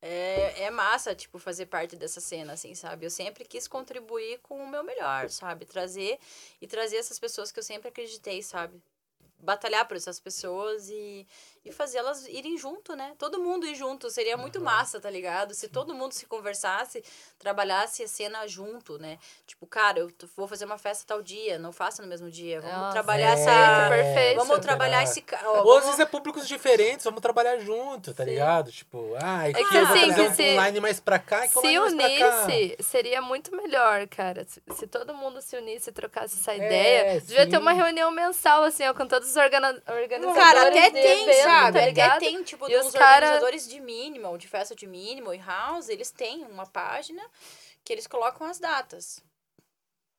[0.00, 3.04] É, é massa, tipo, fazer parte dessa cena, assim, sabe?
[3.04, 5.64] Eu sempre quis contribuir com o meu melhor, sabe?
[5.66, 6.18] Trazer
[6.60, 8.80] e trazer essas pessoas que eu sempre acreditei, sabe?
[9.40, 11.26] Batalhar por essas pessoas e,
[11.68, 13.12] e fazê-las irem junto, né?
[13.18, 14.10] Todo mundo ir junto.
[14.10, 15.54] Seria muito massa, tá ligado?
[15.54, 17.02] Se todo mundo se conversasse,
[17.38, 19.18] trabalhasse a cena junto, né?
[19.46, 22.60] Tipo, cara, eu vou fazer uma festa tal dia, não faça no mesmo dia.
[22.60, 23.88] Vamos Nossa, trabalhar é, essa.
[23.88, 24.36] perfeito.
[24.38, 25.24] Vamos trabalhar esse.
[25.44, 28.30] ó, Ou às vamos- vezes é públicos diferentes, vamos trabalhar junto, tá Sim.
[28.30, 28.72] ligado?
[28.72, 31.78] Tipo, ah, É que eu vou assim, um se- online mais pra cá e Se
[31.78, 34.44] unisse, seria muito melhor, cara.
[34.46, 37.62] Se, se todo mundo se unisse e trocasse essa É, ideia, devia ter sim.
[37.62, 41.26] uma reunião mensal, assim, ó, com todos os organizadores Cara, até de tem, evento,
[41.60, 41.72] sabe?
[41.72, 42.18] tá até ligado?
[42.20, 46.10] tem, tipo, E os cara- organizadores de minimal, de festa de minimal e house, eles
[46.10, 47.22] têm uma página
[47.84, 49.22] que eles colocam as datas.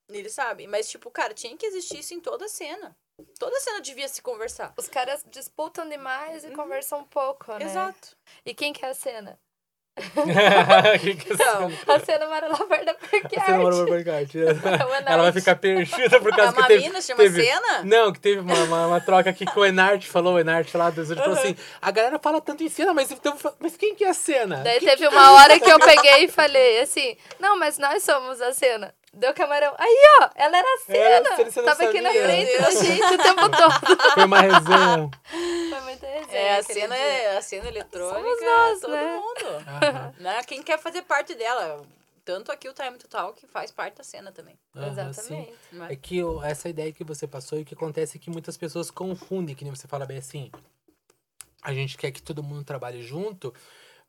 [0.10, 0.68] Eles sabem.
[0.68, 2.98] Mas, tipo, cara, tinha que existir isso em toda a cena.
[3.38, 4.74] Toda cena devia se conversar.
[4.78, 7.58] Os caras disputam demais e conversam um pouco, né?
[7.60, 7.70] Uhum.
[7.70, 8.18] Exato.
[8.46, 9.40] E quem que é a cena?
[11.00, 13.90] Que que é A cena Maralavar da Parque Você não morou Art.
[13.90, 14.38] no Burkhardt.
[14.40, 16.80] É uma Ela vai ficar perdida por a causa que teve...
[16.82, 17.84] Mamina chama teve- cena?
[17.84, 20.90] Não, que teve uma, uma, uma troca aqui que o Enart falou, o Enart lá
[20.90, 24.04] do ele falou assim, a galera fala tanto em cena, mas, então, mas quem que
[24.04, 24.58] é a cena?
[24.58, 28.54] Daí teve uma hora que eu peguei e falei assim, não, mas nós somos a
[28.54, 28.94] cena.
[29.14, 29.74] Deu camarão.
[29.78, 31.52] Aí, ó, ela era a Era cena.
[31.56, 32.24] não Tava aqui na sabia.
[32.26, 33.98] frente da gente o tempo todo.
[34.14, 35.10] Foi uma resenha.
[35.70, 36.38] Foi muita resenha.
[36.38, 39.16] É, a cena, é, a cena eletrônica Somos nós, é todo né?
[39.18, 39.66] mundo.
[39.68, 40.44] Aham, né?
[40.44, 41.84] Quem quer fazer parte dela.
[42.24, 44.56] Tanto aqui o Time Total, que faz parte da cena também.
[44.76, 45.52] Exatamente.
[45.72, 45.88] né?
[45.90, 48.92] É que essa ideia que você passou e o que acontece é que muitas pessoas
[48.92, 50.52] confundem, que nem você fala bem assim.
[51.64, 53.52] A gente quer que todo mundo trabalhe junto,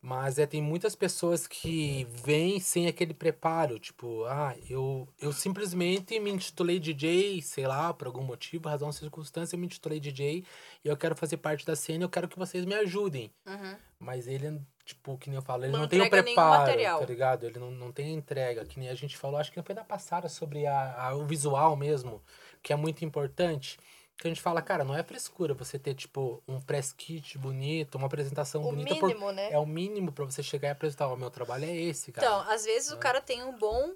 [0.03, 3.79] mas é, tem muitas pessoas que vêm sem aquele preparo.
[3.79, 9.55] Tipo, ah, eu, eu simplesmente me intitulei DJ, sei lá, por algum motivo, razão, circunstância,
[9.57, 10.45] eu me intitulei DJ
[10.85, 13.31] e eu quero fazer parte da cena e eu quero que vocês me ajudem.
[13.47, 13.77] Uhum.
[13.99, 17.45] Mas ele, tipo, que nem eu falo, ele Não não, tem o preparo, tá ligado?
[17.45, 20.29] Ele não, não tem entrega, que nem a gente falou, acho que foi da passada
[20.31, 22.23] sobre a, a- o visual mesmo,
[22.63, 23.79] que é muito importante.
[24.21, 27.95] Que a gente fala, cara, não é frescura você ter, tipo, um press kit bonito,
[27.97, 28.95] uma apresentação O bonita.
[28.97, 29.51] por- mínimo, né?
[29.51, 32.27] É o mínimo pra você chegar e apresentar, o meu trabalho é esse, cara.
[32.27, 32.99] Então, às vezes o É.
[32.99, 33.95] cara tem um bom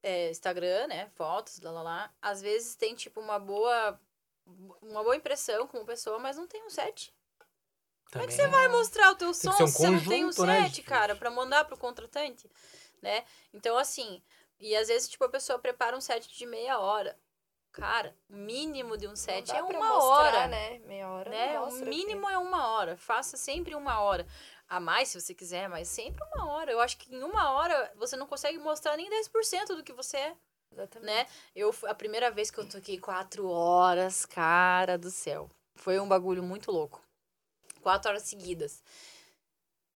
[0.00, 1.10] é, Instagram, né?
[1.16, 2.14] Fotos, lá, lá, lá.
[2.22, 3.98] Às vezes tem, tipo, uma boa...
[4.82, 7.12] Uma boa impressão como pessoa, mas não tem um set.
[8.12, 10.24] Como é que Também você vai mostrar o teu som um se você não tem
[10.24, 10.82] um conjunto, né, set, gente?
[10.82, 12.48] cara, pra mandar pro contratante,
[13.02, 13.24] né?
[13.54, 14.22] Então, assim,
[14.60, 17.18] e às vezes, tipo, a pessoa prepara um set de meia hora.
[17.74, 20.78] Cara, mínimo de um set é uma mostrar, hora, né?
[20.86, 21.28] Meia hora.
[21.28, 21.58] né?
[21.60, 21.84] O aqui.
[21.84, 22.96] mínimo é uma hora.
[22.96, 24.24] Faça sempre uma hora.
[24.68, 26.70] A mais, se você quiser, mas sempre uma hora.
[26.70, 30.16] Eu acho que em uma hora você não consegue mostrar nem 10% do que você
[30.18, 30.36] é,
[30.72, 31.06] Exatamente.
[31.12, 31.26] né?
[31.54, 35.50] Eu, a primeira vez que eu toquei quatro horas, cara do céu.
[35.74, 37.02] Foi um bagulho muito louco.
[37.82, 38.84] Quatro horas seguidas.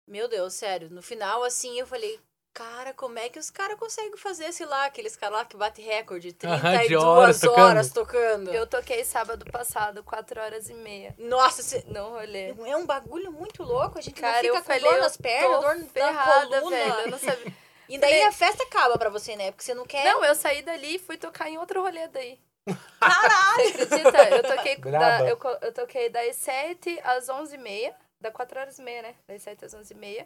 [0.08, 0.90] Meu Deus, sério.
[0.90, 2.20] No final, assim, eu falei,
[2.58, 5.82] cara, como é que os caras conseguem fazer, sei lá, aqueles caras lá que bate
[5.82, 7.94] recorde, Aham, 32 de horas horas, tocando.
[7.94, 8.54] tocando.
[8.54, 11.14] Eu toquei sábado passado, 4 horas e meia.
[11.20, 12.50] Nossa, cê- No rolê.
[12.66, 14.00] é um bagulho muito louco.
[14.00, 16.78] A gente Cara, não fica eu com falei, dor nas pernas, dor ferrada, coluna.
[16.78, 16.94] velho.
[17.02, 17.54] Eu não sabia.
[17.90, 19.50] E daí Falei- a festa acaba pra você, né?
[19.52, 20.04] Porque você não quer.
[20.04, 22.38] Não, eu saí dali e fui tocar em outro rolê daí.
[23.00, 23.72] Caralho!
[23.74, 24.30] Você acredita?
[24.30, 27.94] Eu toquei, da, eu, eu toquei das 7 às 11h30.
[28.20, 29.16] Da 4 horas e meia, né?
[29.28, 30.26] Das 7 às 11h30.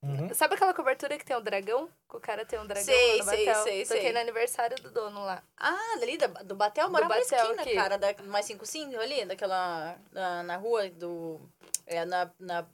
[0.00, 0.32] Uhum.
[0.32, 1.88] Sabe aquela cobertura que tem o dragão?
[2.08, 3.62] Que o cara tem um dragão Sei, lá no sei, Batel?
[3.64, 4.12] sei, Toquei sei.
[4.12, 5.42] no aniversário do dono lá.
[5.56, 7.74] Ah, dali da- do Batel, morava na Batel esquina, aqui.
[7.74, 7.98] cara.
[7.98, 9.96] Da, mais 55 ali, daquela.
[10.12, 11.40] Na, na rua do.
[11.86, 12.30] É, na.
[12.38, 12.64] na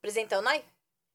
[0.00, 0.64] Presidente Nai?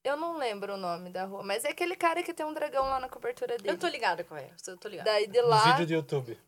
[0.03, 2.85] Eu não lembro o nome da rua, mas é aquele cara que tem um dragão
[2.85, 3.69] lá na cobertura dele.
[3.75, 4.49] Eu tô ligada qual é.
[4.67, 5.11] Eu tô ligada.
[5.11, 5.61] Daí de lá.
[5.63, 6.39] vídeos do YouTube.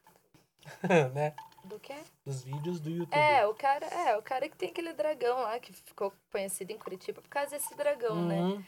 [1.13, 1.33] né?
[1.63, 1.95] Do quê?
[2.25, 3.17] Dos vídeos do YouTube.
[3.17, 6.77] É, o cara, é, o cara que tem aquele dragão lá, que ficou conhecido em
[6.77, 8.39] Curitiba por causa desse dragão, né?
[8.39, 8.63] Uhum.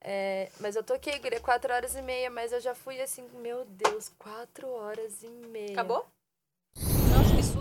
[0.00, 3.64] É, mas eu toquei, guria, quatro horas e meia, mas eu já fui assim, meu
[3.64, 5.72] Deus, quatro horas e meia.
[5.72, 6.06] Acabou?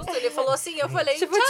[0.04, 0.16] susto.
[0.16, 1.50] Ele falou assim, eu falei, Tipo, tchau,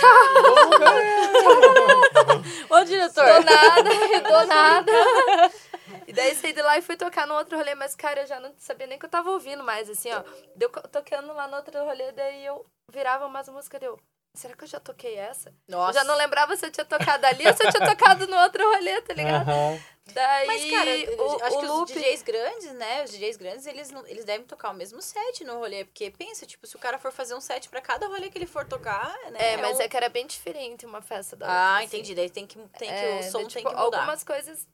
[2.70, 3.26] tchau, ô diretor.
[3.26, 3.90] do nada,
[4.22, 4.92] do nada.
[6.16, 8.54] Daí saí de lá e fui tocar no outro rolê, mas, cara, eu já não
[8.58, 10.24] sabia nem que eu tava ouvindo mais, assim, ó.
[10.56, 14.00] Deu tocando lá no outro rolê, daí eu virava umas músicas, deu.
[14.38, 15.48] Será que eu já toquei essa?
[15.50, 15.94] Eu Nossa.
[15.94, 18.62] já não lembrava se eu tinha tocado ali ou se eu tinha tocado no outro
[18.70, 19.50] rolê, tá ligado?
[19.50, 19.80] Aham.
[20.14, 20.92] Daí, Mas, cara,
[21.24, 21.92] o, acho o que loop...
[21.92, 23.04] os DJs grandes, né?
[23.06, 25.86] Os DJs grandes, eles, eles devem tocar o mesmo set no rolê.
[25.86, 28.46] Porque pensa, tipo, se o cara for fazer um set pra cada rolê que ele
[28.46, 29.54] for tocar, né?
[29.54, 31.86] É, mas um- é que era bem diferente uma festa da Ah, outra, assim.
[31.98, 32.14] entendi.
[32.14, 33.82] Daí tem que, tem que É, o som daí, tem tipo, que mudar.
[34.00, 34.68] Algumas coisas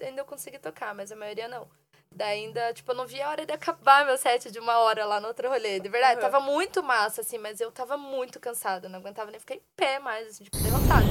[0.00, 1.68] ainda eu consegui tocar, mas a maioria não.
[2.10, 5.04] Daí ainda, tipo, eu não via a hora de acabar meu set de uma hora
[5.04, 5.78] lá no outro rolê.
[5.80, 6.20] De verdade, Uhum.
[6.30, 8.88] tava muito massa, assim, mas eu tava muito cansada.
[8.88, 11.04] Não aguentava nem ficar em pé mais, assim, tipo, derrotada.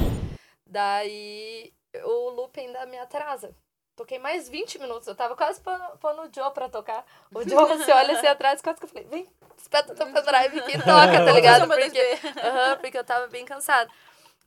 [0.66, 1.72] Daí
[2.04, 3.54] o loop ainda me atrasa.
[3.94, 5.06] Toquei mais 20 minutos.
[5.06, 7.04] Eu tava quase pondo, pondo o Joe pra tocar.
[7.32, 9.26] O Joe se olha assim atrás, quase que eu falei, vem,
[9.56, 11.66] espeta o teu pendrive aqui e toca, tá ligado?
[11.68, 12.18] Porque,
[12.80, 13.88] porque eu tava bem cansada.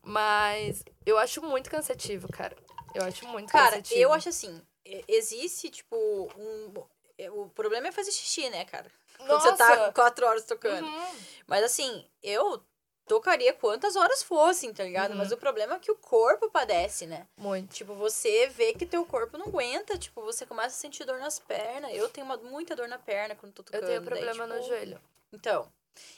[0.04, 2.56] Mas eu acho muito cansativo, cara.
[2.96, 4.00] Eu acho muito Cara, cansativo.
[4.00, 4.62] eu acho assim,
[5.08, 5.96] existe, tipo,
[6.38, 6.74] um...
[7.18, 8.92] é, O problema é fazer xixi, né, cara?
[9.18, 10.86] Quando você tá quatro horas tocando.
[10.88, 11.16] Uhum.
[11.46, 12.64] Mas assim, eu
[13.06, 15.12] tocaria quantas horas fossem, tá ligado?
[15.12, 15.18] Uhum.
[15.18, 17.28] Mas o problema é que o corpo padece, né?
[17.36, 17.74] Muito.
[17.74, 21.38] Tipo, você vê que teu corpo não aguenta, tipo, você começa a sentir dor nas
[21.40, 21.92] pernas.
[21.94, 23.86] Eu tenho uma, muita dor na perna quando tô Eu tocando.
[23.88, 25.02] tenho daí, problema no tipo, joelho.
[25.34, 25.68] Então,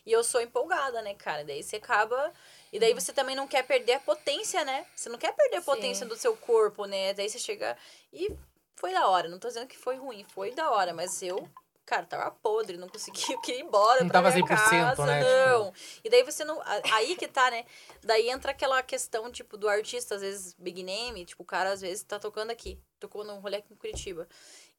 [0.06, 1.44] e eu sou empolgada, né, cara?
[1.44, 2.32] Daí você acaba.
[2.72, 4.86] E daí você também não quer perder a potência, né?
[4.96, 5.66] Você não quer perder a Sim.
[5.66, 7.14] potência do seu corpo, né?
[7.14, 7.78] Daí você chega.
[8.12, 8.36] E
[8.76, 9.28] foi da hora.
[9.28, 11.48] Não tô dizendo que foi ruim, foi da hora, mas eu.
[11.84, 15.06] Cara, tava podre, não conseguia eu queria ir embora Não pra tava minha 100%, casa,
[15.06, 15.74] né, não.
[16.04, 16.62] E daí você não...
[16.94, 17.66] Aí que tá, né?
[18.02, 21.82] Daí entra aquela questão, tipo, do artista, às vezes, big name, tipo, o cara, às
[21.82, 22.80] vezes, tá tocando aqui.
[22.98, 24.26] Tocou num rolê aqui em Curitiba.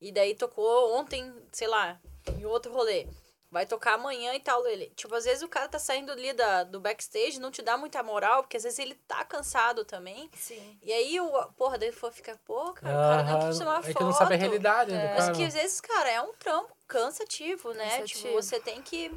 [0.00, 2.00] E daí tocou ontem, sei lá,
[2.38, 3.06] em outro rolê.
[3.52, 4.66] Vai tocar amanhã e tal.
[4.66, 7.76] Ele, tipo, às vezes o cara tá saindo ali da, do backstage, não te dá
[7.76, 10.30] muita moral, porque às vezes ele tá cansado também.
[10.34, 10.78] Sim.
[10.82, 13.82] E aí, o, porra, daí for ficar, pô, cara, o cara quis tirar uma Aham.
[13.82, 13.90] foto.
[13.90, 15.14] É que não sabe a realidade né, É.
[15.18, 17.98] Mas que às vezes, cara, é um trampo cansativo, né?
[17.98, 18.22] Cansativo.
[18.22, 19.12] Tipo, você tem que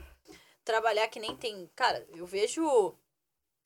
[0.66, 1.72] trabalhar que nem tem.
[1.74, 2.94] Cara, eu vejo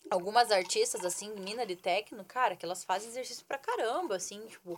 [0.09, 4.77] algumas artistas, assim, mina de techno, cara, que elas fazem exercício pra caramba, assim, tipo,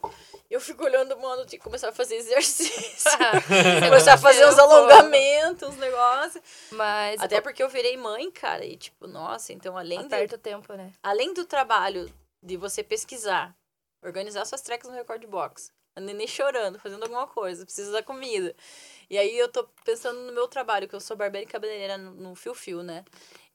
[0.50, 3.12] eu fico olhando, mano, tinha que começar a fazer exercício.
[3.88, 6.44] começar a fazer uns alongamentos, uns negócios.
[6.72, 10.74] Mas Até porque eu virei mãe, cara, e tipo, nossa, então além aperta o tempo,
[10.74, 10.92] né?
[11.02, 12.12] além do trabalho
[12.44, 13.56] de você pesquisar,
[14.04, 18.56] organizar suas tracks no Record Box, a neném chorando, fazendo alguma coisa, precisa da comida.
[19.10, 22.12] E aí eu tô pensando no meu trabalho, que eu sou barbeira e cabeleireira no,
[22.12, 23.04] no Fio Fio, né?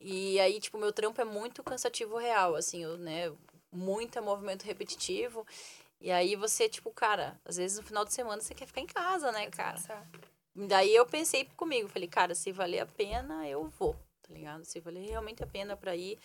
[0.01, 3.33] E aí, tipo, meu trampo é muito cansativo real, assim, eu, né?
[3.73, 5.47] Muito movimento repetitivo.
[6.01, 8.87] E aí você, tipo, cara, às vezes no final de semana você quer ficar em
[8.87, 9.81] casa, né, cara?
[10.55, 14.65] Daí eu pensei comigo, falei, cara, se valer a pena, eu vou, tá ligado?
[14.65, 16.19] Se valer realmente a pena pra ir,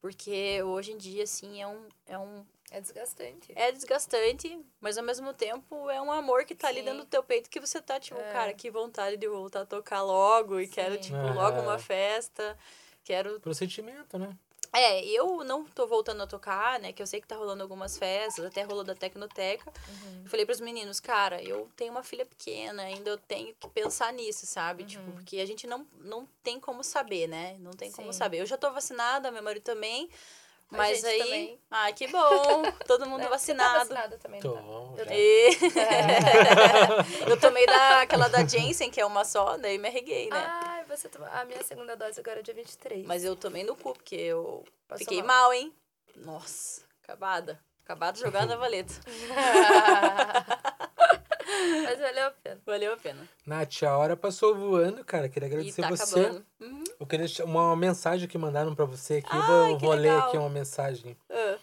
[0.00, 2.46] porque hoje em dia, assim, é um, é um...
[2.70, 3.52] É desgastante.
[3.54, 6.84] É desgastante, mas ao mesmo tempo é um amor que tá ali Sim.
[6.86, 8.32] dentro do teu peito que você tá, tipo, É.
[8.32, 11.00] cara, que vontade de voltar a tocar logo e quero, Sim.
[11.00, 11.34] tipo, Aham.
[11.34, 12.58] logo uma festa.
[13.04, 14.36] Quero Pro sentimento, né?
[14.74, 16.92] é, eu não tô voltando a tocar, né?
[16.92, 19.70] Que eu sei que tá rolando algumas festas, até rolou da Tecnoteca.
[19.88, 20.24] Uhum.
[20.26, 24.46] Falei pros meninos, cara, eu tenho uma filha pequena, ainda eu tenho que pensar nisso,
[24.46, 24.82] sabe?
[24.82, 24.88] Uhum.
[24.88, 27.56] Tipo, porque a gente não, não tem como saber, né?
[27.60, 28.18] Não tem como Sim.
[28.18, 28.40] saber.
[28.40, 30.10] Eu já tô vacinada, meu marido também.
[30.72, 31.18] A Mas gente aí.
[31.18, 31.60] também.
[31.70, 32.62] Ah, que bom!
[32.84, 33.24] Todo mundo Né?
[33.26, 33.78] Você tá vacinado.
[33.78, 35.04] vacinada também, Tô, não tá?
[35.04, 35.12] Eu.
[35.12, 35.50] E...
[37.30, 40.44] eu tomei da, aquela da Jensen, que é uma só, daí me arreguei, né?
[40.44, 41.28] Ai, você tomou...
[41.28, 43.06] A minha segunda dose agora é dia 23.
[43.06, 45.42] Mas eu tomei no cu, porque eu Passou fiquei mal.
[45.42, 45.72] mal, hein?
[46.16, 47.60] Nossa, acabada.
[47.84, 48.94] Acabada jogada na valeta.
[51.84, 52.60] Mas valeu a pena.
[52.64, 53.28] Valeu a pena.
[53.46, 55.28] Nath, a hora passou voando, cara.
[55.28, 56.20] Queria agradecer tá você.
[56.20, 56.46] acabando.
[56.60, 56.84] Uhum.
[56.98, 59.28] Eu queria deixar uma mensagem que mandaram pra você aqui.
[59.30, 60.28] Ai, vou, que vou ler legal.
[60.28, 61.16] aqui uma mensagem.
[61.30, 61.58] Ah,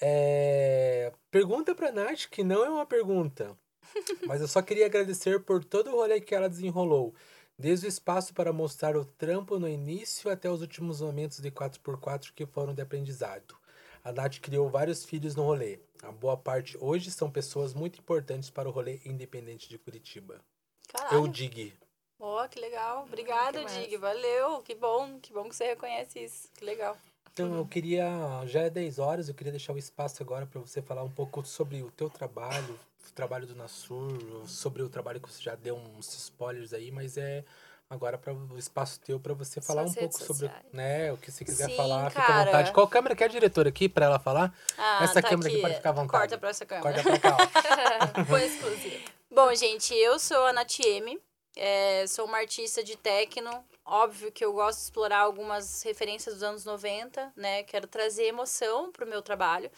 [0.00, 1.12] É...
[1.30, 3.56] Pergunta pra Nath, que não é uma pergunta.
[4.26, 7.14] mas eu só queria agradecer por todo o rolê que ela desenrolou.
[7.58, 12.32] Desde o espaço para mostrar o trampo no início até os últimos momentos de 4x4
[12.32, 13.56] que foram de aprendizado.
[14.04, 15.80] A Nath criou vários filhos no rolê.
[16.04, 20.40] A boa parte hoje são pessoas muito importantes para o rolê independente de Curitiba.
[20.86, 21.16] caralho.
[21.16, 21.74] Eu dig.
[22.20, 23.02] Ó, que legal.
[23.04, 23.80] Obrigada, Que.
[23.80, 23.96] Dig.
[23.96, 24.62] Valeu.
[24.62, 25.18] Que bom.
[25.20, 26.48] Que bom que você reconhece isso.
[26.54, 26.96] Que legal.
[27.32, 28.08] Então eu queria,
[28.46, 31.44] já é 10 horas, eu queria deixar o espaço agora para você falar um pouco
[31.44, 32.78] sobre o teu trabalho,
[33.12, 37.44] trabalho do Nassur, sobre o trabalho que você já deu uns spoilers aí, mas é
[37.90, 40.72] agora para o espaço teu para você falar Suas um pouco redes sobre, sociais.
[40.72, 42.44] né, o que você quiser Sim, falar, fica à cara.
[42.44, 42.72] vontade.
[42.72, 44.54] Qual câmera que é a diretora aqui para ela falar?
[44.76, 46.10] Ah, Essa tá câmera aqui pode ficar à vontade.
[46.10, 47.02] Corta pra essa câmera.
[47.02, 47.36] Corta pra cá.
[48.28, 49.04] Foi exclusivo.
[49.30, 51.18] Bom, gente, eu sou a Nath M.
[51.56, 53.50] é, sou uma artista de techno
[53.88, 57.62] óbvio que eu gosto de explorar algumas referências dos anos 90, né?
[57.62, 59.70] Quero trazer emoção pro meu trabalho.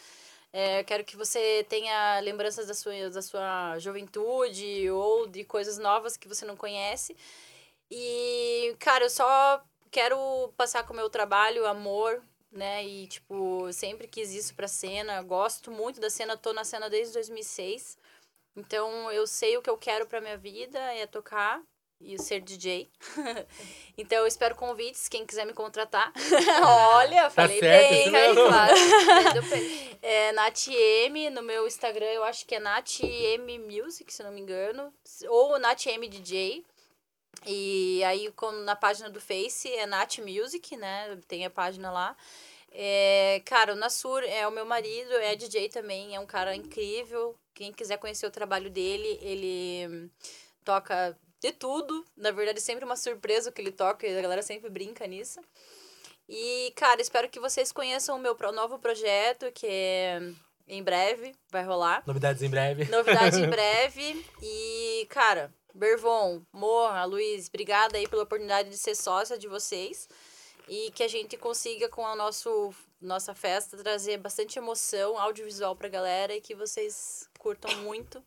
[0.53, 6.17] É, quero que você tenha lembranças da sua, da sua juventude ou de coisas novas
[6.17, 7.15] que você não conhece.
[7.89, 12.85] E, cara, eu só quero passar com o meu trabalho amor, né?
[12.85, 15.21] E, tipo, sempre quis isso pra cena.
[15.21, 17.97] Gosto muito da cena, tô na cena desde 2006.
[18.55, 21.61] Então, eu sei o que eu quero pra minha vida, é tocar
[22.03, 22.89] e ser DJ.
[23.97, 26.11] então, eu espero convites, quem quiser me contratar.
[26.95, 28.15] Olha, falei certo, bem.
[28.15, 28.75] Aí, claro.
[30.03, 34.31] É Nath M, no meu Instagram eu acho que é Nath M Music, se não
[34.31, 34.91] me engano.
[35.29, 36.65] Ou Nath M DJ.
[37.45, 38.33] E aí
[38.65, 41.17] na página do Face é Nath Music, né?
[41.27, 42.17] Tem a página lá.
[42.71, 47.35] É, cara, o Nassur é o meu marido, é DJ também, é um cara incrível.
[47.53, 50.09] Quem quiser conhecer o trabalho dele, ele
[50.63, 52.05] toca de tudo.
[52.15, 55.05] Na verdade, é sempre uma surpresa o que ele toca, e a galera sempre brinca
[55.07, 55.41] nisso.
[56.29, 60.21] E, cara, espero que vocês conheçam o meu novo projeto, que é
[60.67, 62.03] em breve, vai rolar.
[62.05, 62.85] Novidades em breve.
[62.85, 64.25] Novidade em breve.
[64.41, 70.07] E, cara, Bervon, Morra, Luiz, obrigada aí pela oportunidade de ser sócia de vocês.
[70.69, 75.89] E que a gente consiga, com a nosso, nossa festa, trazer bastante emoção audiovisual pra
[75.89, 78.23] galera e que vocês curtam muito.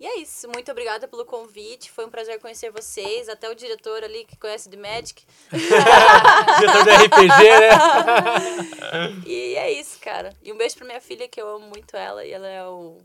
[0.00, 0.48] E é isso.
[0.48, 1.90] Muito obrigada pelo convite.
[1.90, 3.28] Foi um prazer conhecer vocês.
[3.28, 5.24] Até o diretor ali que conhece de Magic.
[5.50, 9.22] Diretor do RPG, né?
[9.26, 10.32] E é isso, cara.
[10.42, 12.24] E um beijo pra minha filha, que eu amo muito ela.
[12.24, 12.98] E ela é o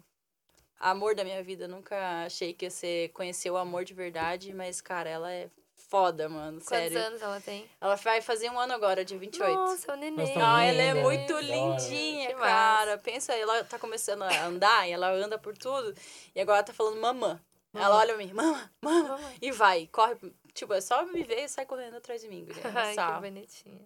[0.80, 1.64] amor da minha vida.
[1.65, 4.53] Eu nunca achei que ia ser conhecer o amor de verdade.
[4.53, 5.49] Mas, cara, ela é
[5.94, 6.53] foda, mano.
[6.53, 6.98] Quantos Sério.
[6.98, 7.70] anos ela tem?
[7.80, 9.53] Ela vai fazer um ano agora, dia 28.
[9.53, 10.26] Nossa, é um neném.
[10.36, 11.03] Nós Ah, ela é né?
[11.03, 12.98] muito lindinha, Que cara.
[12.98, 15.94] Pensa, ela tá começando a andar e ela anda por tudo.
[16.34, 17.40] E agora ela tá falando mamã.
[17.76, 19.20] Ela olha pra mim, mama, mama.
[19.40, 20.15] E vai, corre.
[20.56, 22.44] Tipo, é só me ver e sai correndo atrás de mim.
[22.49, 22.64] guria.
[22.74, 23.82] Ai, que bonitinha.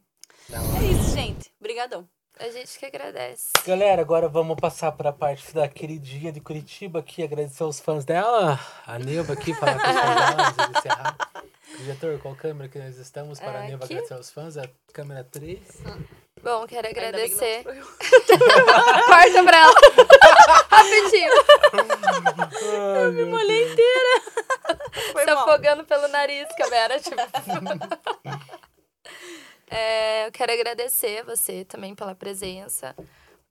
[0.49, 1.51] É isso, gente.
[1.59, 2.07] Obrigadão.
[2.39, 3.49] A gente que agradece.
[3.65, 8.05] Galera, agora vamos passar para a parte da queridinha de Curitiba aqui, agradecer aos fãs
[8.05, 8.57] dela.
[8.85, 11.17] A Neuva aqui, falar com os fãs dela, de encerrar.
[11.77, 13.93] Diretor, qual câmera que nós estamos para a É, Neuva aqui.
[13.93, 14.57] agradecer aos fãs?
[14.57, 15.59] A câmera 3.
[16.43, 17.63] Bom, quero que agradecer.
[17.65, 17.85] eu.
[19.05, 19.73] Corta pra ela.
[20.69, 21.31] Rapidinho.
[23.03, 24.21] Eu me molhei inteira.
[25.11, 25.43] Foi Se mal.
[25.49, 27.15] afogando pelo nariz, câmera, tipo.
[29.69, 32.95] É, eu quero agradecer você também pela presença,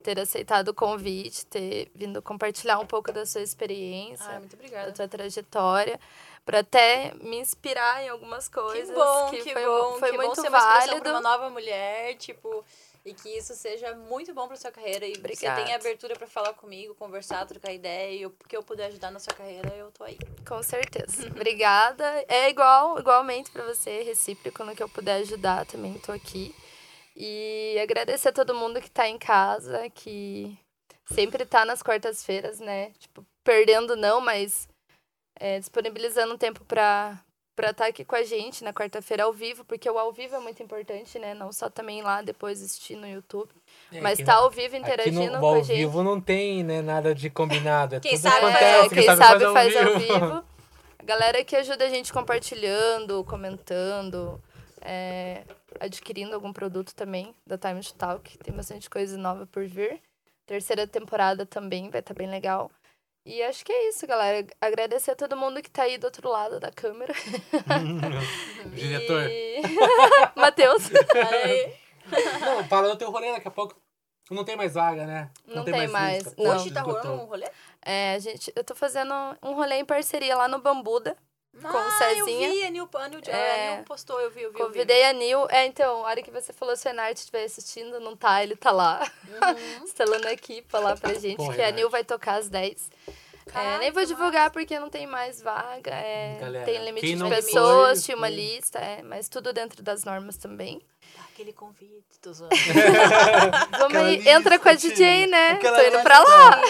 [0.03, 4.93] ter aceitado o convite, ter vindo compartilhar um pouco da sua experiência, Ai, muito da
[4.93, 6.01] tua trajetória,
[6.47, 8.89] para até me inspirar em algumas coisas.
[8.89, 11.01] Que bom, que, foi, bom, foi que muito bom ser uma válido.
[11.01, 12.65] pra uma nova mulher, tipo,
[13.05, 15.65] e que isso seja muito bom pra sua carreira e você Obrigada.
[15.65, 19.19] tenha abertura pra falar comigo, conversar, trocar ideia e o que eu puder ajudar na
[19.19, 20.17] sua carreira, eu tô aí.
[20.47, 21.27] Com certeza.
[21.35, 22.25] Obrigada.
[22.29, 26.55] É igual, igualmente para você, recíproco, no que eu puder ajudar também, tô aqui.
[27.17, 30.57] E agradecer a todo mundo que tá em casa, que
[31.07, 32.93] sempre tá nas quartas-feiras, né?
[33.01, 34.69] Tipo, perdendo não, mas
[35.39, 37.19] é, disponibilizando um tempo pra
[37.55, 40.41] para estar aqui com a gente na quarta-feira ao vivo, porque o ao vivo é
[40.41, 41.33] muito importante, né?
[41.33, 43.49] Não só também lá depois assistir no YouTube,
[43.91, 45.79] É, mas aqui tá ao vivo interagindo no com ao a gente.
[45.79, 47.95] vivo não tem né, nada de combinado.
[47.95, 50.45] É Quem tudo sabe faz acontece, ao- quem sabe faz ao vivo.
[51.01, 54.39] A galera que ajuda a gente compartilhando, comentando,
[54.83, 55.43] é,
[55.81, 58.37] adquirindo algum produto também da Time to Talk.
[58.39, 59.99] Tem bastante coisa nova por vir.
[60.45, 62.71] Terceira temporada também vai estar bem legal.
[63.27, 64.47] E acho que é isso, galera.
[64.61, 67.13] Agradecer a todo mundo que tá aí do outro lado da câmera.
[68.73, 69.63] Diretor, E...
[70.37, 70.89] Matheus.
[72.41, 73.75] Não, fala do teu rolê daqui a pouco.
[74.31, 75.31] Não tem mais vaga, né?
[75.45, 76.43] Não tem mais, música.
[76.43, 76.57] não.
[76.57, 77.49] hoje tá rolando um rolê?
[77.83, 79.13] É, gente, eu tô fazendo
[79.43, 81.17] um rolê em parceria lá no Bambuda.
[81.63, 82.49] Com o ah, Cezinha.
[82.49, 83.73] eu vi, a Nil, a Nil, É.
[83.73, 84.61] a Nil postou, eu vi, eu vi.
[84.61, 84.73] eu vi.
[84.75, 85.47] Convidei a Nil.
[85.51, 88.55] É, então, a hora que você falou, se o Renate estiver assistindo, não tá, ele
[88.57, 89.11] tá lá.
[89.27, 89.83] Uhum.
[89.85, 91.71] Instalando aqui pra lá pra gente, Pô, que a.
[91.71, 92.91] Nil vai tocar às 10.
[93.49, 95.95] É, Caraca, nem vou divulgar porque não tem mais vaga.
[95.95, 100.05] é, Galera, tem limite de pessoas, foi, tinha uma lista, é, mas tudo dentro das
[100.05, 100.83] normas também.
[101.37, 102.55] Aquele convite, tô zoando.
[103.79, 105.51] Vamos aí, entra com a DJ, né?
[105.51, 106.61] Aquela Tô indo pra lá.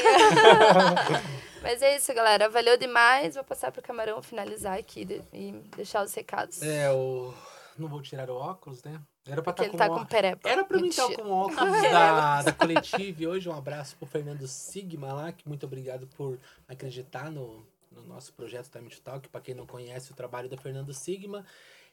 [1.63, 2.49] Mas é isso, galera.
[2.49, 3.37] Valeu demais.
[3.37, 6.61] Vou passar pro Camarão finalizar aqui de- e deixar os recados.
[6.63, 7.33] É, o...
[7.79, 9.01] Não vou tirar o óculos, né?
[9.29, 10.11] Era pra estar ele com tá o com óculos.
[10.11, 10.49] perepa.
[10.49, 13.31] Era pra mim estar com o óculos da, da coletiva.
[13.31, 18.33] Hoje um abraço pro Fernando Sigma lá, que muito obrigado por acreditar no, no nosso
[18.33, 19.29] projeto Time to Talk.
[19.29, 21.47] Pra quem não conhece o trabalho do Fernando Sigma,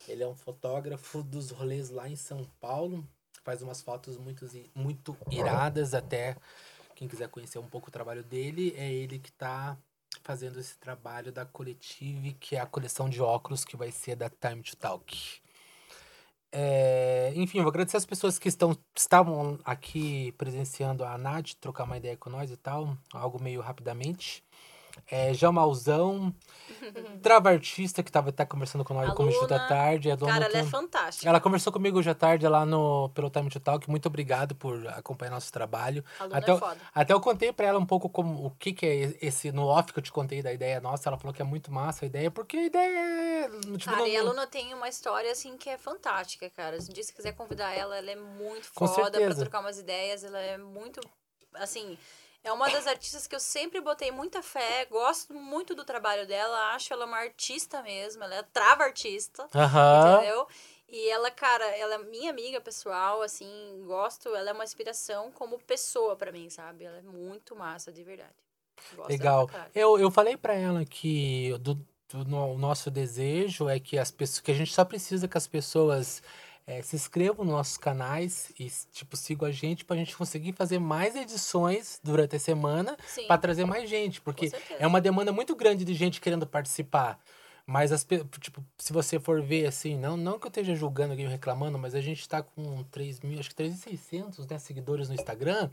[0.08, 3.08] ele é um fotógrafo dos rolês lá em São Paulo.
[3.44, 6.38] Faz umas fotos muito, muito iradas até.
[6.96, 9.78] Quem quiser conhecer um pouco o trabalho dele, é ele que tá
[10.24, 14.30] fazendo esse trabalho da Coletive, que é a coleção de óculos que vai ser da
[14.30, 15.42] Time to Talk.
[16.56, 21.84] É, enfim, eu vou agradecer as pessoas que estão, estavam aqui presenciando a Nath, trocar
[21.84, 24.44] uma ideia com nós e tal, algo meio rapidamente.
[25.10, 26.34] É, Jamalzão,
[27.22, 30.11] Trava Artista, que estava até conversando com nós no começo da tarde.
[30.11, 31.28] A Cara, ela é fantástica.
[31.28, 33.90] ela conversou comigo hoje à tarde lá no, pelo Time to Talk.
[33.90, 36.03] Muito obrigado por acompanhar nosso trabalho.
[36.20, 36.78] A Luna Até, é eu- foda.
[36.94, 39.91] até eu contei pra ela um pouco como, o que, que é esse, no off
[39.91, 41.10] que eu te contei da ideia nossa.
[41.10, 42.98] Ela falou que é muito massa a ideia, porque a ideia
[43.45, 43.49] é.
[43.49, 46.80] Tipo, Cara, não- e a Luna tem uma história, assim, que é fantástica, cara.
[46.80, 49.41] Se um dia você quiser convidar ela, ela é muito Com foda pra certeza.
[49.41, 50.24] trocar umas ideias.
[50.24, 50.99] Ela é muito,
[51.56, 51.98] assim...
[52.44, 56.74] É uma das artistas que eu sempre botei muita fé, gosto muito do trabalho dela,
[56.74, 60.18] acho ela uma artista mesmo, ela é trava artista, Aham.
[60.18, 60.48] entendeu?
[60.90, 63.48] E ela, cara, ela é minha amiga pessoal, assim,
[63.86, 66.84] gosto, ela é uma inspiração como pessoa pra mim, sabe?
[66.84, 68.36] Ela é muito massa, de verdade.
[68.95, 69.49] Gosto Legal.
[69.74, 71.76] Eu, eu falei pra ela que do,
[72.10, 75.38] do no- o nosso desejo é que as pessoas que a gente só precisa que
[75.38, 76.22] as pessoas
[76.65, 80.80] eh, se inscrevam nos nossos canais e tipo sigam a gente pra gente conseguir fazer
[80.80, 85.84] mais edições durante a semana pra trazer mais gente, porque é uma demanda muito grande
[85.84, 87.19] de gente querendo participar.
[87.65, 88.06] Mas, as,
[88.41, 91.95] tipo, se você for ver, assim, não, não que eu esteja julgando alguém reclamando, mas
[91.95, 95.69] a gente tá com 3 mil, acho que 3.600 né, seguidores no Instagram,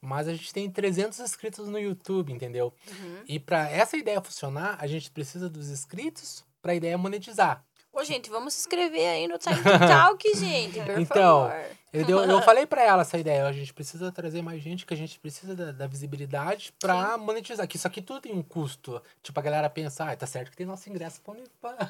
[0.00, 2.72] mas a gente tem 300 inscritos no YouTube, entendeu?
[2.88, 3.22] Uhum.
[3.28, 7.62] E para essa ideia funcionar, a gente precisa dos inscritos para a ideia monetizar.
[7.92, 9.56] Ô, gente, vamos se inscrever aí no Time
[9.88, 11.64] Talk, gente, por Então, favor.
[11.90, 14.92] Eu, deu- eu falei para ela essa ideia, a gente precisa trazer mais gente, que
[14.92, 17.66] a gente precisa da, da visibilidade para monetizar.
[17.66, 19.02] Que isso aqui tudo tem um custo.
[19.22, 21.20] Tipo, a galera pensa, ah, tá certo que tem nosso ingresso
[21.60, 21.72] pra...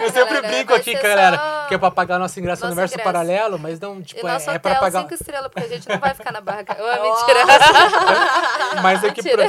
[0.00, 2.68] É, eu sempre galera, brinco aqui, galera, só que é pra pagar nosso ingresso no
[2.68, 3.04] nosso universo ingresso.
[3.12, 5.02] paralelo, mas não, tipo, é, é pra pagar...
[5.02, 6.76] cinco estrelas, porque a gente não vai ficar na barraca.
[6.82, 7.02] Ô, Ó.
[7.02, 7.40] mentira.
[8.82, 9.44] Mas é que pra,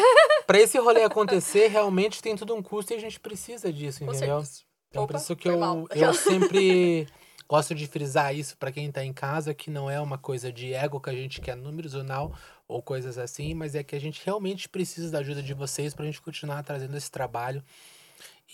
[0.46, 4.12] pra esse rolê acontecer, realmente tem tudo um custo e a gente precisa disso, Com
[4.14, 4.40] entendeu?
[4.42, 4.69] certeza.
[4.90, 7.08] Então, por Opa, isso que eu, eu sempre
[7.48, 10.74] gosto de frisar isso pra quem tá em casa, que não é uma coisa de
[10.74, 12.34] ego que a gente quer números ou não,
[12.68, 16.06] ou coisas assim, mas é que a gente realmente precisa da ajuda de vocês pra
[16.06, 17.64] gente continuar trazendo esse trabalho.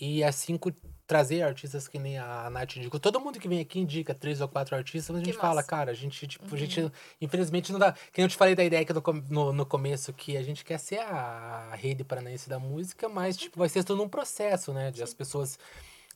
[0.00, 0.58] E assim,
[1.06, 3.00] trazer artistas que nem a Nath indicou.
[3.00, 5.62] Todo mundo que vem aqui indica três ou quatro artistas, mas a Que gente fala,
[5.62, 5.62] massa.
[5.62, 6.58] cara, a gente, tipo, a Uhum.
[6.58, 7.92] gente, infelizmente, não dá.
[8.12, 10.78] Que eu te falei da ideia que no, no, no começo, que a gente quer
[10.78, 14.90] ser a rede paranaense da música, mas, tipo, vai ser todo um processo, né?
[14.90, 15.58] De as pessoas.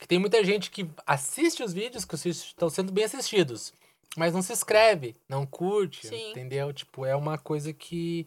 [0.01, 3.73] Que tem muita gente que assiste os vídeos, que os vídeos estão sendo bem assistidos,
[4.17, 6.31] mas não se inscreve, não curte, Sim.
[6.31, 6.73] entendeu?
[6.73, 8.27] Tipo, é uma coisa que.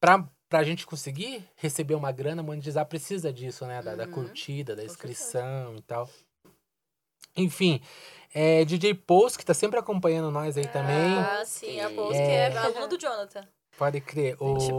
[0.00, 3.80] Pra, pra gente conseguir receber uma grana, monetizar precisa disso, né?
[3.80, 4.10] Da, da Uhum.
[4.10, 6.10] curtida, da inscrição e tal.
[7.36, 7.80] Enfim,
[8.34, 11.16] é, DJ Post, que tá sempre acompanhando nós aí também.
[11.18, 12.24] Ah, sim, a Post, É.
[12.26, 13.46] que é aluna do Jonathan.
[13.78, 14.36] Pode crer.
[14.40, 14.72] Gente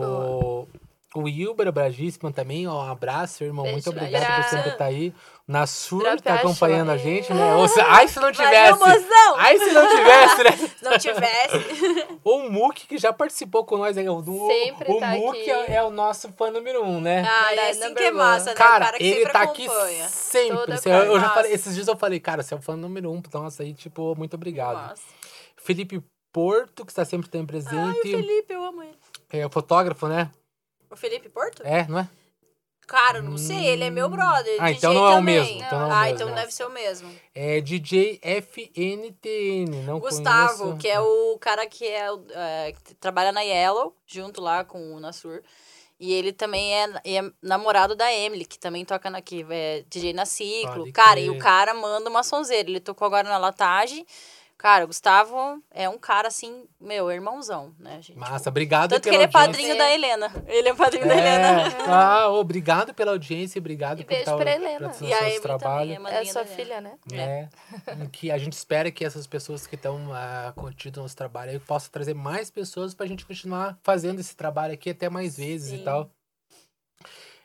[1.16, 3.64] O, o Wilber Bragisman também, ó, um abraço, irmão.
[3.64, 5.14] Beijo, Muito obrigado por sempre estar aí.
[5.48, 7.56] O Nassur Drop tá Ash, acompanhando a gente, né?
[7.56, 8.80] Ou se- ai, se não Valeu, tivesse!
[8.80, 9.36] mozão!
[9.38, 10.52] Ai, se não tivesse, né?
[10.68, 12.16] Se não tivesse.
[12.26, 14.10] O Muk, que já participou com nós aí.
[14.10, 17.24] O, o, Sempre o tá Muk é, é o nosso fã número um, né?
[17.28, 18.54] Ah, é assim que é massa, né?
[18.54, 19.68] o Cara, cara que ele tá aqui
[20.10, 20.58] sempre.
[20.58, 22.76] Toda Assim, eu, eu já falei, esses dias eu falei, cara, você é o fã
[22.76, 24.76] número um, nossa, aí, tipo, muito obrigado.
[24.76, 25.04] Massa.
[25.56, 26.02] Felipe
[26.34, 28.02] Porto, que está sempre também Ai, o presente.
[28.12, 28.98] Felipe, eu amo ele.
[29.32, 30.32] é o fotógrafo, né?
[30.90, 31.62] O Felipe Porto?
[31.64, 32.10] É, não é?
[32.88, 34.58] Cara, não sei, ele é meu brother.
[34.60, 35.36] Ah, DJ então não é o também.
[35.40, 37.20] mesmo, então não é o ah, mesmo, então deve ser o mesmo.
[37.34, 40.78] É DJ FNTN, não Gustavo, conheço.
[40.78, 45.00] que é o cara que é, é, que trabalha na Yellow, junto lá com o
[45.00, 45.42] Nassur.
[46.00, 50.14] E ele também é, é namorado da Emily, que também toca na, que é DJ
[50.14, 50.80] na Ciclo.
[50.80, 51.26] Pode cara, crer.
[51.26, 52.70] e o cara manda uma sonzeira.
[52.70, 54.06] Ele tocou agora na Latagem.
[54.66, 58.18] Cara, o Gustavo é um cara assim, meu, irmãozão, né, gente?
[58.18, 59.48] Massa, obrigado Tanto que pela ele é audiência.
[59.52, 60.44] padrinho da Helena.
[60.48, 61.76] Ele é padrinho da É, Helena.
[61.88, 64.92] ah, obrigado pela audiência, obrigado E por beijo estar pra Helena.
[65.02, 65.96] E a nosso Emily trabalho.
[65.98, 66.56] também é É sua da Helena.
[66.56, 66.98] filha, né?
[67.12, 67.50] né?
[68.12, 71.92] Que a gente espera que essas pessoas que estão ah, curtindo nosso trabalho aí possam
[71.92, 75.82] trazer mais pessoas pra gente continuar fazendo esse trabalho aqui até mais vezes Sim.
[75.82, 76.10] e tal.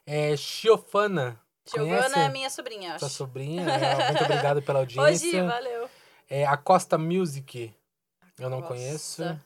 [0.06, 1.38] É, Chiofana,
[1.70, 2.18] Giovana Conhece?
[2.18, 3.14] é minha sobrinha, sua acho.
[3.16, 5.44] sobrinha, é, muito obrigado pela Hoje, audiência.
[5.44, 5.90] valeu.
[6.31, 7.74] É, a Costa Music,
[8.39, 8.69] eu não Nossa.
[8.73, 9.40] conheço.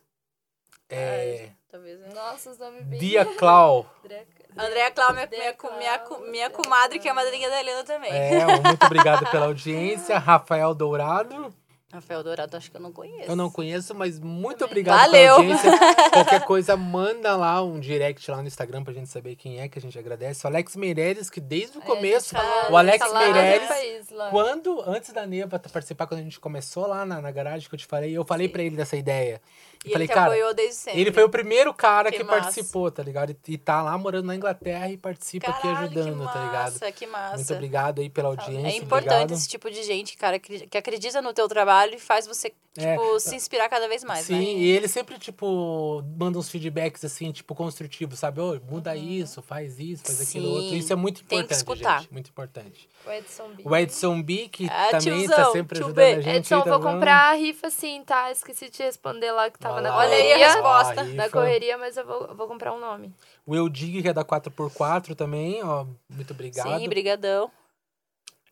[0.90, 2.08] É, Talvez, né?
[2.14, 3.00] Nossa, os nomes bem...
[3.00, 3.90] Dia Clau.
[4.56, 8.12] Andréa Clau, minha, minha, minha, minha Andréa comadre, que é a madrinha da Helena também.
[8.12, 10.16] É, muito obrigado pela audiência.
[10.20, 11.52] Rafael Dourado.
[11.94, 13.30] Rafael Dourado, acho que eu não conheço.
[13.30, 14.70] Eu não conheço, mas muito Também.
[14.72, 15.36] obrigado Valeu.
[15.36, 15.70] pela audiência.
[16.12, 19.78] Qualquer coisa, manda lá um direct lá no Instagram pra gente saber quem é, que
[19.78, 20.46] a gente agradece.
[20.46, 22.34] O Alex Meireles, que desde o É, começo,
[22.70, 26.86] o Alex tá no Meireles, país, quando, antes da Neva participar, quando a gente começou
[26.86, 29.40] lá na, na garagem que eu te falei, eu falei pra ele dessa ideia.
[29.84, 31.00] E falei, ele te cara, apoiou desde sempre.
[31.00, 32.40] ele foi o primeiro cara que, Que massa.
[32.40, 33.36] participou, tá ligado?
[33.46, 36.72] E, tá lá morando na Inglaterra e participa aqui Caralho, ajudando, que tá ligado?
[36.72, 37.36] massa, que massa.
[37.36, 38.66] Muito obrigado aí pela audiência.
[38.68, 39.32] É importante obrigado.
[39.32, 43.20] esse tipo de gente, cara, que acredita no teu trabalho e faz você É, tipo,
[43.20, 44.42] se inspirar cada vez mais, Sim, né?
[44.42, 48.40] e ele sempre, tipo, manda uns feedbacks, assim, tipo, construtivos, sabe?
[48.40, 50.54] Ô, muda isso, faz isso, faz aquilo Uhum.
[50.54, 50.76] Sim, outro.
[50.78, 52.00] Isso é muito tem que importante, escutar.
[52.00, 52.12] gente.
[52.12, 52.88] Muito importante.
[53.06, 53.62] O Edson B.
[53.66, 56.02] O Edson B, que Ah, também tiozão, tá sempre ajudando B.
[56.04, 56.36] a gente.
[56.36, 58.30] Edson, tá vou comprar a rifa sim, tá?
[58.30, 60.46] Esqueci de te responder lá que tava Olha na lá, Olha aí a correria.
[60.54, 61.00] resposta.
[61.00, 63.14] a Na correria, mas eu vou, vou comprar um nome.
[63.46, 65.84] O Eudig, que é da 4x4 também, ó.
[66.08, 66.78] Muito obrigado.
[66.78, 67.50] Sim, brigadão.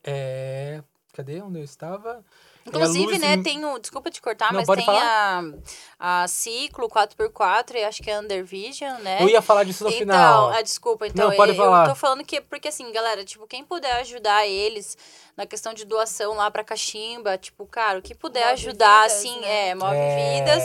[0.03, 0.81] É...
[1.13, 2.23] Cadê onde eu estava?
[2.65, 3.77] Inclusive, Lucy- né, tem o.
[3.77, 5.41] Desculpa te cortar, Não, mas pode tem a,
[5.99, 9.21] a Ciclo 4x4 e acho que é Undervision, né?
[9.21, 10.49] Eu ia falar disso no então, final.
[10.49, 11.29] ah, desculpa, então.
[11.29, 11.83] Não, pode eu, falar.
[11.85, 14.97] eu tô falando que, porque assim, galera, tipo, quem puder ajudar eles
[15.35, 19.17] na questão de doação lá pra cachimba, tipo, cara, o que puder Move ajudar, vidas,
[19.17, 19.69] assim, né?
[19.69, 20.63] é, move É, vidas.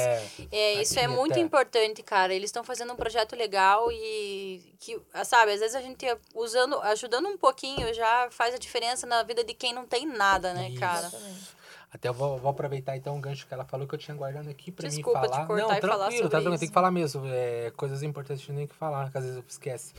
[0.53, 2.35] É, isso é muito importante, cara.
[2.35, 6.79] Eles estão fazendo um projeto legal e que, ah, sabe, às vezes a gente usando,
[6.83, 10.69] ajudando um pouquinho já faz a diferença na vida de quem não tem nada, né,
[10.69, 10.79] Isso.
[10.81, 11.11] cara?
[11.91, 14.49] Até eu vou, vou aproveitar então o gancho que ela falou que eu tinha guardado
[14.49, 15.47] aqui pra Desculpa mim te falar.
[15.47, 17.27] cortar Não, e falar tranquilo, sobre tá tranquilo, tem que falar mesmo.
[17.27, 19.95] É, coisas importantes que eu tenho que falar, que às vezes eu esquece.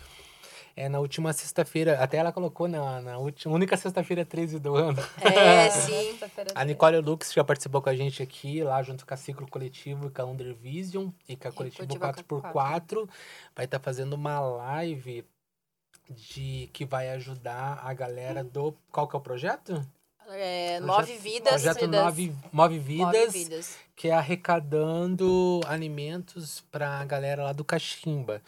[0.76, 5.00] É, na última sexta-feira, até ela colocou na, na última, única sexta-feira 13 do ano.
[5.20, 6.18] É, sim.
[6.56, 10.08] A Nicole Lux já participou com a gente aqui, lá junto com a Ciclo Coletivo
[10.08, 13.10] e com a Under Vision e com a Coletivo Coletivo 4x4.
[13.56, 15.26] Vai estar fazendo uma live
[16.10, 18.74] de que vai ajudar a galera do.
[18.92, 19.86] Qual que é o projeto?
[20.32, 21.62] É, nove vidas.
[21.64, 22.04] Projeto vidas.
[22.52, 23.76] Move Vidas, Nove vidas.
[23.96, 28.42] que é arrecadando alimentos pra galera lá do Cachimba.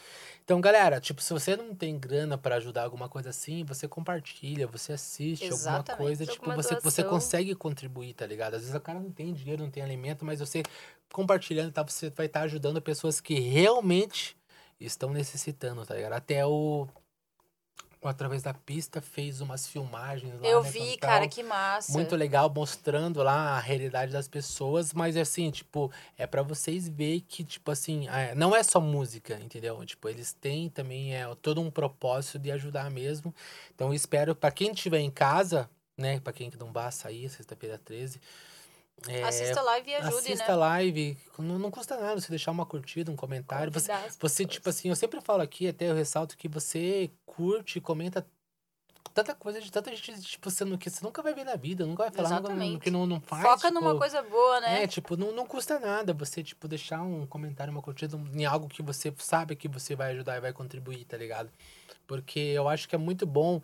[0.44, 4.68] Então, galera, tipo, se você não tem grana pra ajudar alguma coisa assim, você compartilha,
[4.68, 5.98] você assiste alguma Exatamente.
[6.04, 7.10] coisa, Alguma tipo, você, você doação.
[7.10, 8.56] consegue contribuir, tá ligado?
[8.56, 10.62] Às vezes o cara não tem dinheiro, não tem alimento, mas você
[11.14, 14.36] compartilhando, tá, você vai estar ajudando pessoas que realmente
[14.80, 16.14] estão necessitando, tá ligado?
[16.14, 16.88] Até o
[18.04, 21.30] através da pista fez umas filmagens lá, Eu né, vi, com cara, tal.
[21.30, 21.92] que massa.
[21.94, 27.20] Muito legal, mostrando lá a realidade das pessoas, mas assim, tipo, é pra vocês verem
[27.20, 29.84] que, tipo assim, é, não é só música, entendeu?
[29.86, 33.34] Tipo, eles têm também é, todo um propósito de ajudar mesmo.
[33.74, 38.20] Então, espero, pra quem estiver em casa, né, pra quem não vai sair, sexta-feira 13,
[39.08, 40.54] é, Assista a live e ajude, assista né?
[40.54, 43.72] a live, não, não custa nada você deixar uma curtida, um comentário.
[43.72, 47.82] Você, você, tipo assim, eu sempre falo aqui, até eu ressalto que você curte e
[47.82, 48.26] comenta
[49.14, 51.86] tanta coisa de tanta gente, tipo, você, não, que você nunca vai ver na vida,
[51.86, 52.80] nunca vai falar Exatamente.
[52.80, 53.42] que não, não faz.
[53.42, 54.84] Foca tipo, numa coisa boa, né?
[54.84, 58.68] É, tipo, não, não custa nada você, tipo, deixar um comentário, uma curtida em algo
[58.68, 61.50] que você sabe que você vai ajudar e vai contribuir, tá ligado?
[62.08, 63.62] Porque eu acho que é muito bom,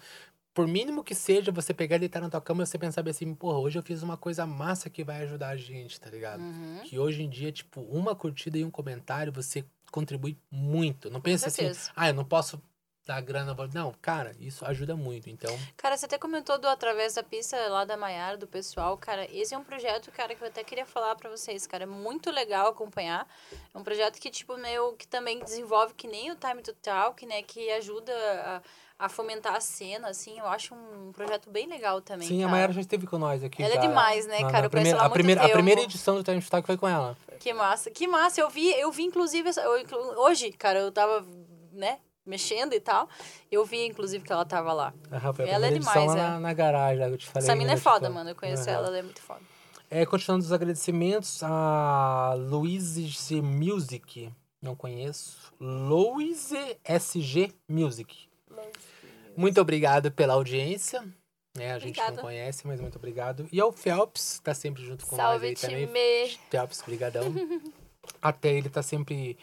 [0.57, 3.31] por mínimo que seja, você pegar e deitar na tua cama e você pensar assim,
[3.35, 6.39] porra, hoje eu fiz uma coisa massa que vai ajudar a gente, tá ligado?
[6.41, 6.81] Uhum.
[6.83, 11.11] Que hoje em dia, tipo, uma curtida e um comentário, você contribui muito.
[11.11, 12.59] Não pensa assim, ah, eu não posso
[13.05, 13.53] dar grana.
[13.53, 15.29] vou-" Não, cara, isso ajuda muito.
[15.29, 18.97] Então, Cara, você até comentou do Através da Pista lá da Maiara, do pessoal.
[18.97, 21.83] Cara, esse é um projeto, cara, que eu até queria falar pra vocês, cara.
[21.83, 23.27] É muito legal acompanhar.
[23.73, 27.23] É um projeto que, tipo, meu, que também desenvolve que nem o Time to Talk,
[27.27, 27.43] né?
[27.43, 28.61] Que ajuda a,
[28.99, 30.39] a fomentar a cena, assim.
[30.39, 32.51] Eu acho um projeto bem legal também, sim, a cara.
[32.51, 33.61] Mayara já esteve com nós aqui.
[33.61, 34.59] Ela é já, demais, né, na- cara?
[34.61, 35.53] na Eu primeira, ela há a, muito primeira, a tempo.
[35.53, 37.15] primeira edição do Time to Talk foi com ela.
[37.39, 38.41] Que massa, que massa.
[38.41, 39.85] Eu vi, eu vi inclusive, essa- eu,
[40.21, 41.23] hoje, cara, eu tava,
[41.71, 43.07] né, mexendo e tal.
[43.51, 44.93] Eu vi, inclusive, que ela tava lá.
[45.11, 46.17] Aham, foi a Ela é demais, lá é.
[46.17, 47.47] na, na garagem, que eu te falei.
[47.47, 48.29] Essa mina né, é tipo, foda, mano.
[48.31, 49.41] Eu conheço ela, ela é muito foda.
[49.89, 53.09] É, continuando os agradecimentos, a Louise
[53.41, 54.29] Music,
[54.61, 55.37] não conheço.
[55.61, 58.27] Louise SG Music.
[59.37, 61.01] Muito obrigado pela audiência.
[61.55, 62.21] Né, a gente não Obrigada.
[62.21, 63.47] conhece, mas muito obrigado.
[63.51, 65.87] E ao Phelps, tá sempre junto com nós Salve, aí também.
[65.87, 66.39] time!
[66.51, 67.23] Phelps, brigadão.
[68.21, 69.37] Até ele tá sempre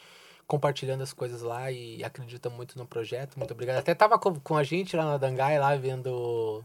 [0.46, 3.36] compartilhando as coisas lá e acredita muito no projeto.
[3.36, 3.78] Muito obrigado.
[3.78, 6.64] Até tava com, com a gente lá na Dangai, lá vendo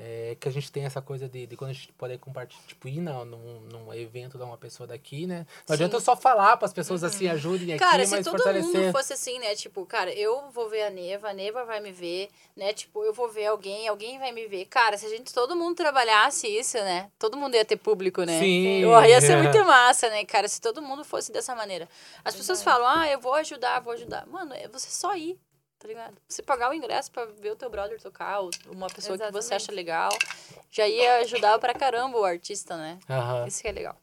[0.00, 2.86] é, que a gente tem essa coisa de, de quando a gente pode compartilhar, tipo,
[2.88, 5.46] ir na, num, num evento de uma pessoa daqui, né?
[5.66, 7.90] Não adianta eu só falar para as pessoas assim, ajudem aqui, Uhum.
[7.90, 8.80] Cara, se mas todo fortalecer.
[8.80, 9.54] mundo fosse assim, né?
[9.54, 12.72] Tipo, cara, eu vou ver a Neva, a Neva vai me ver, né?
[12.72, 14.66] Tipo, eu vou ver alguém, alguém vai me ver.
[14.66, 17.10] Cara, se a gente, todo mundo trabalhasse isso, né?
[17.18, 18.38] Todo mundo ia ter público, né?
[18.38, 18.80] Sim.
[18.80, 20.46] Eu, ia ser muito massa, né, cara?
[20.48, 21.88] Se todo mundo fosse dessa maneira.
[22.24, 24.26] As pessoas falam, ah, eu vou ajudar, vou ajudar.
[24.26, 25.38] Mano, é você só ir,
[25.78, 26.14] tá ligado?
[26.28, 29.54] Você pagar o ingresso pra ver o teu brother tocar, ou uma pessoa que você
[29.54, 29.54] Exatamente.
[29.54, 30.10] acha legal,
[30.70, 32.98] já ia ajudar pra caramba o artista, né?
[33.08, 33.46] Aham.
[33.46, 33.96] Isso que é legal.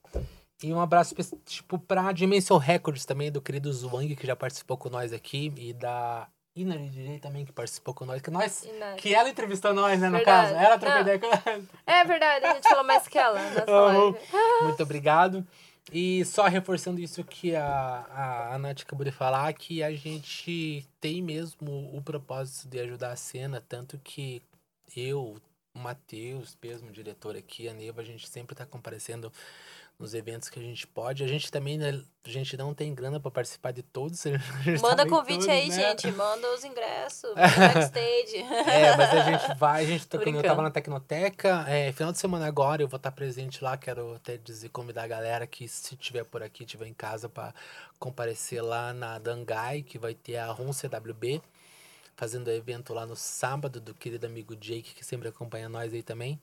[0.64, 1.14] E um abraço,
[1.45, 5.73] tipo, pra Dimension Records também, do querido Zwang, que já participou com nós aqui, e
[5.73, 8.22] da Ina DJ também, que participou com nós.
[8.22, 8.64] Que nós.
[8.64, 9.02] Inari.
[9.02, 10.53] Que ela entrevistou nós, né, no Verdade.
[10.53, 10.65] caso.
[10.65, 11.65] Ela trocou ideia com nós.
[11.85, 14.18] É verdade, a gente falou mais que ela nessa live.
[14.64, 15.45] Muito obrigado.
[15.91, 20.88] E só reforçando isso que a, a, a Nath acabou de falar, que a gente
[20.99, 24.41] tem mesmo o propósito de ajudar a cena, tanto que
[24.95, 25.38] eu,
[25.74, 29.32] o Matheus, mesmo, o diretor aqui, a Neva, a gente sempre tá comparecendo
[29.97, 31.23] nos eventos que a gente pode.
[31.23, 34.22] A gente também, né, a gente não tem grana pra participar de todos.
[34.22, 34.30] tá
[34.81, 35.76] Manda em convite todos, aí, né?
[35.76, 36.11] gente.
[36.11, 37.31] Manda os ingressos.
[37.35, 38.38] Backstage.
[38.38, 42.11] É, mas a gente vai, a gente Tô quando eu tava na Tecnoteca, é, final
[42.11, 45.67] de semana agora eu vou estar presente lá, quero até dizer, convidar a galera que
[45.67, 47.53] se tiver por aqui, tiver em casa pra
[47.97, 51.41] comparecer lá na Dangai, que vai ter a RUM CWB,
[52.15, 56.39] fazendo evento lá no sábado do querido amigo Jake, que sempre acompanha nós aí também.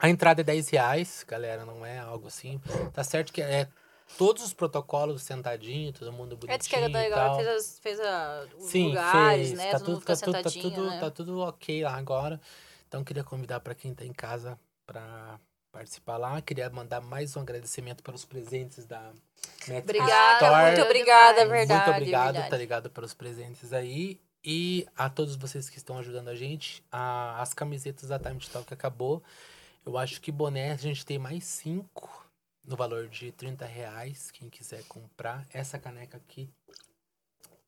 [0.00, 2.60] A entrada é 10 reais, galera, não é algo assim.
[2.92, 3.68] Tá certo que é
[4.16, 7.36] todos os protocolos sentadinho, todo mundo bonitinho É, diz que a tal.
[7.36, 9.58] fez, as, fez a, os Sim, lugares, fez.
[9.58, 9.70] né?
[9.70, 11.00] Tá Todo tudo, tá, tudo, tá, tudo, né?
[11.00, 12.40] tá tudo ok lá agora.
[12.88, 15.38] Então, queria convidar para quem tá em casa para
[15.70, 16.40] participar lá.
[16.40, 19.12] Queria mandar mais um agradecimento pelos presentes da
[19.68, 20.66] Metric Obrigada, Store.
[20.66, 21.50] muito obrigada, demais.
[21.68, 21.84] verdade.
[21.84, 22.50] Muito obrigado, verdade.
[22.50, 24.18] tá ligado, pelos presentes aí.
[24.42, 26.82] E a todos vocês que estão ajudando a gente.
[26.90, 29.22] A, as camisetas da Time Talk acabou.
[29.84, 32.30] Eu acho que boné a gente tem mais cinco
[32.64, 34.30] no valor de 30 reais.
[34.30, 35.46] Quem quiser comprar.
[35.52, 36.48] Essa caneca aqui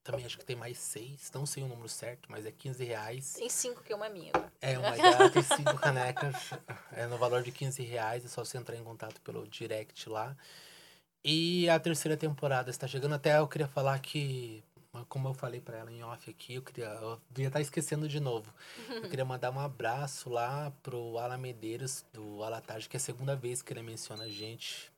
[0.05, 1.31] também acho que tem mais seis.
[1.33, 3.35] Não sei o número certo, mas é 15 reais.
[3.35, 4.31] Tem cinco que uma é minha.
[4.35, 4.53] agora.
[4.61, 6.51] É uma dela, tem cinco canecas.
[6.93, 8.25] É no valor de 15 reais.
[8.25, 10.37] É só você entrar em contato pelo direct lá.
[11.25, 13.15] E a terceira temporada está chegando.
[13.15, 14.65] Até eu queria falar que,
[15.09, 16.87] como eu falei pra ela em off aqui, eu queria.
[16.87, 18.53] Eu devia estar esquecendo de novo.
[18.89, 23.35] Eu queria mandar um abraço lá pro Alan Medeiros, do Alatage, que é a segunda
[23.35, 24.92] vez que ele menciona a gente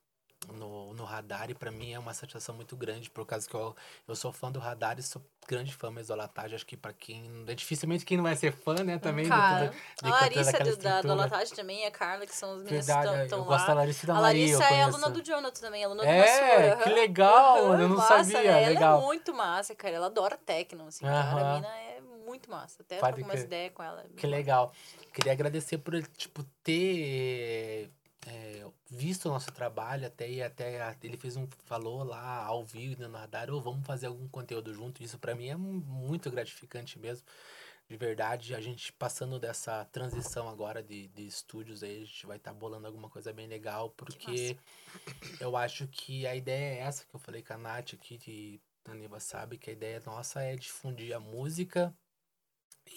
[0.52, 1.50] no, no radar.
[1.50, 3.74] E pra mim é uma satisfação muito grande, por causa que eu,
[4.06, 6.54] eu sou fã do radar e sou grande fã mesmo do Alatage.
[6.54, 7.44] Acho que pra quem.
[7.46, 8.98] É dificilmente quem não vai ser fã, né?
[8.98, 9.24] Também.
[9.24, 11.14] de Cara, toda- de A Larissa do, da, estrutura.
[11.14, 13.80] Latagem também a Carla, que são as meninas Verdade, que estão gosto da lá.
[13.80, 14.40] Larissa da A Maria.
[14.56, 14.88] Larissa é conheço.
[14.88, 18.62] aluna do Jonathan também, aluna do É, que legal, Aham, eu não massa, sabia, né?
[18.62, 19.00] Ela legal.
[19.00, 19.94] é muito massa, cara.
[19.94, 21.18] Ela adora techno, assim, cara.
[21.20, 21.40] Aham.
[21.50, 22.82] A mina é muito massa.
[22.82, 24.04] Até Pode troco umas ideias com ela.
[24.16, 24.72] Que legal.
[25.12, 27.90] Queria agradecer por tipo, ter
[28.26, 33.06] é, visto o nosso trabalho até e até ele fez um falou lá ao vivo
[33.06, 35.02] no radar, ou vamos fazer algum conteúdo junto.
[35.02, 37.26] Isso pra mim é mu- muito gratificante mesmo.
[37.86, 42.38] De verdade, a gente passando dessa transição agora de, de estúdios aí, a gente vai
[42.38, 44.56] estar bolando alguma coisa bem legal, porque
[45.38, 48.60] eu acho que a ideia é essa que eu falei com a Nath aqui, que
[48.86, 51.94] a Niva sabe, que a ideia nossa é difundir a música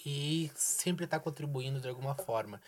[0.06, 2.62] e sempre estar contribuindo de alguma forma.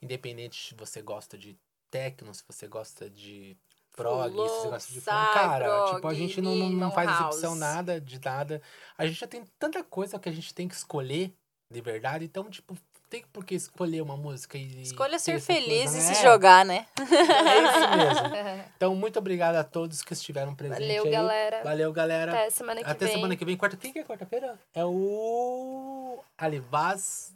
[0.00, 1.58] Independente se você gosta de
[1.96, 3.56] techno, se você gosta de
[3.94, 5.32] prog, se você gosta de funk.
[5.34, 7.20] Cara, prog, tipo, a gente não, não, não faz house.
[7.20, 8.60] excepção nada de nada.
[8.98, 11.32] A gente já tem tanta coisa que a gente tem que escolher
[11.70, 12.24] de verdade.
[12.24, 12.76] Então, tipo,
[13.08, 14.82] tem por que escolher uma música e.
[14.82, 16.14] Escolha ser feliz coisa, e né?
[16.14, 16.86] se jogar, né?
[16.98, 18.36] É isso mesmo.
[18.76, 20.86] Então, muito obrigado a todos que estiveram presentes.
[20.86, 21.10] Valeu, aí.
[21.10, 21.62] galera.
[21.64, 22.32] Valeu, galera.
[22.32, 23.14] Até semana que Até vem.
[23.14, 23.56] semana que vem.
[23.56, 24.58] Quarta, quem que é quarta-feira?
[24.74, 27.34] É o Alivaz,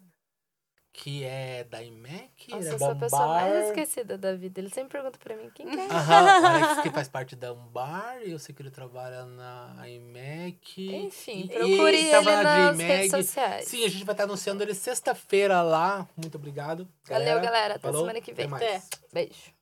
[0.93, 4.61] que é da IMEC, Nossa, é eu sou a pessoa mais esquecida da vida.
[4.61, 5.87] Ele sempre pergunta pra mim quem que é.
[5.87, 10.93] Aham, o Alex que faz parte da Ambar, eu sei que ele trabalha na IMEC.
[10.95, 12.93] Enfim, E procure ele trabalha de nas IMEG.
[12.93, 13.65] redes sociais.
[13.69, 16.09] Sim, a gente vai estar anunciando ele sexta-feira lá.
[16.17, 16.89] Muito obrigado.
[17.09, 17.75] Valeu, galera.
[17.75, 18.53] Até Falou, semana que vem.
[18.53, 18.83] Até.
[19.13, 19.60] Beijo.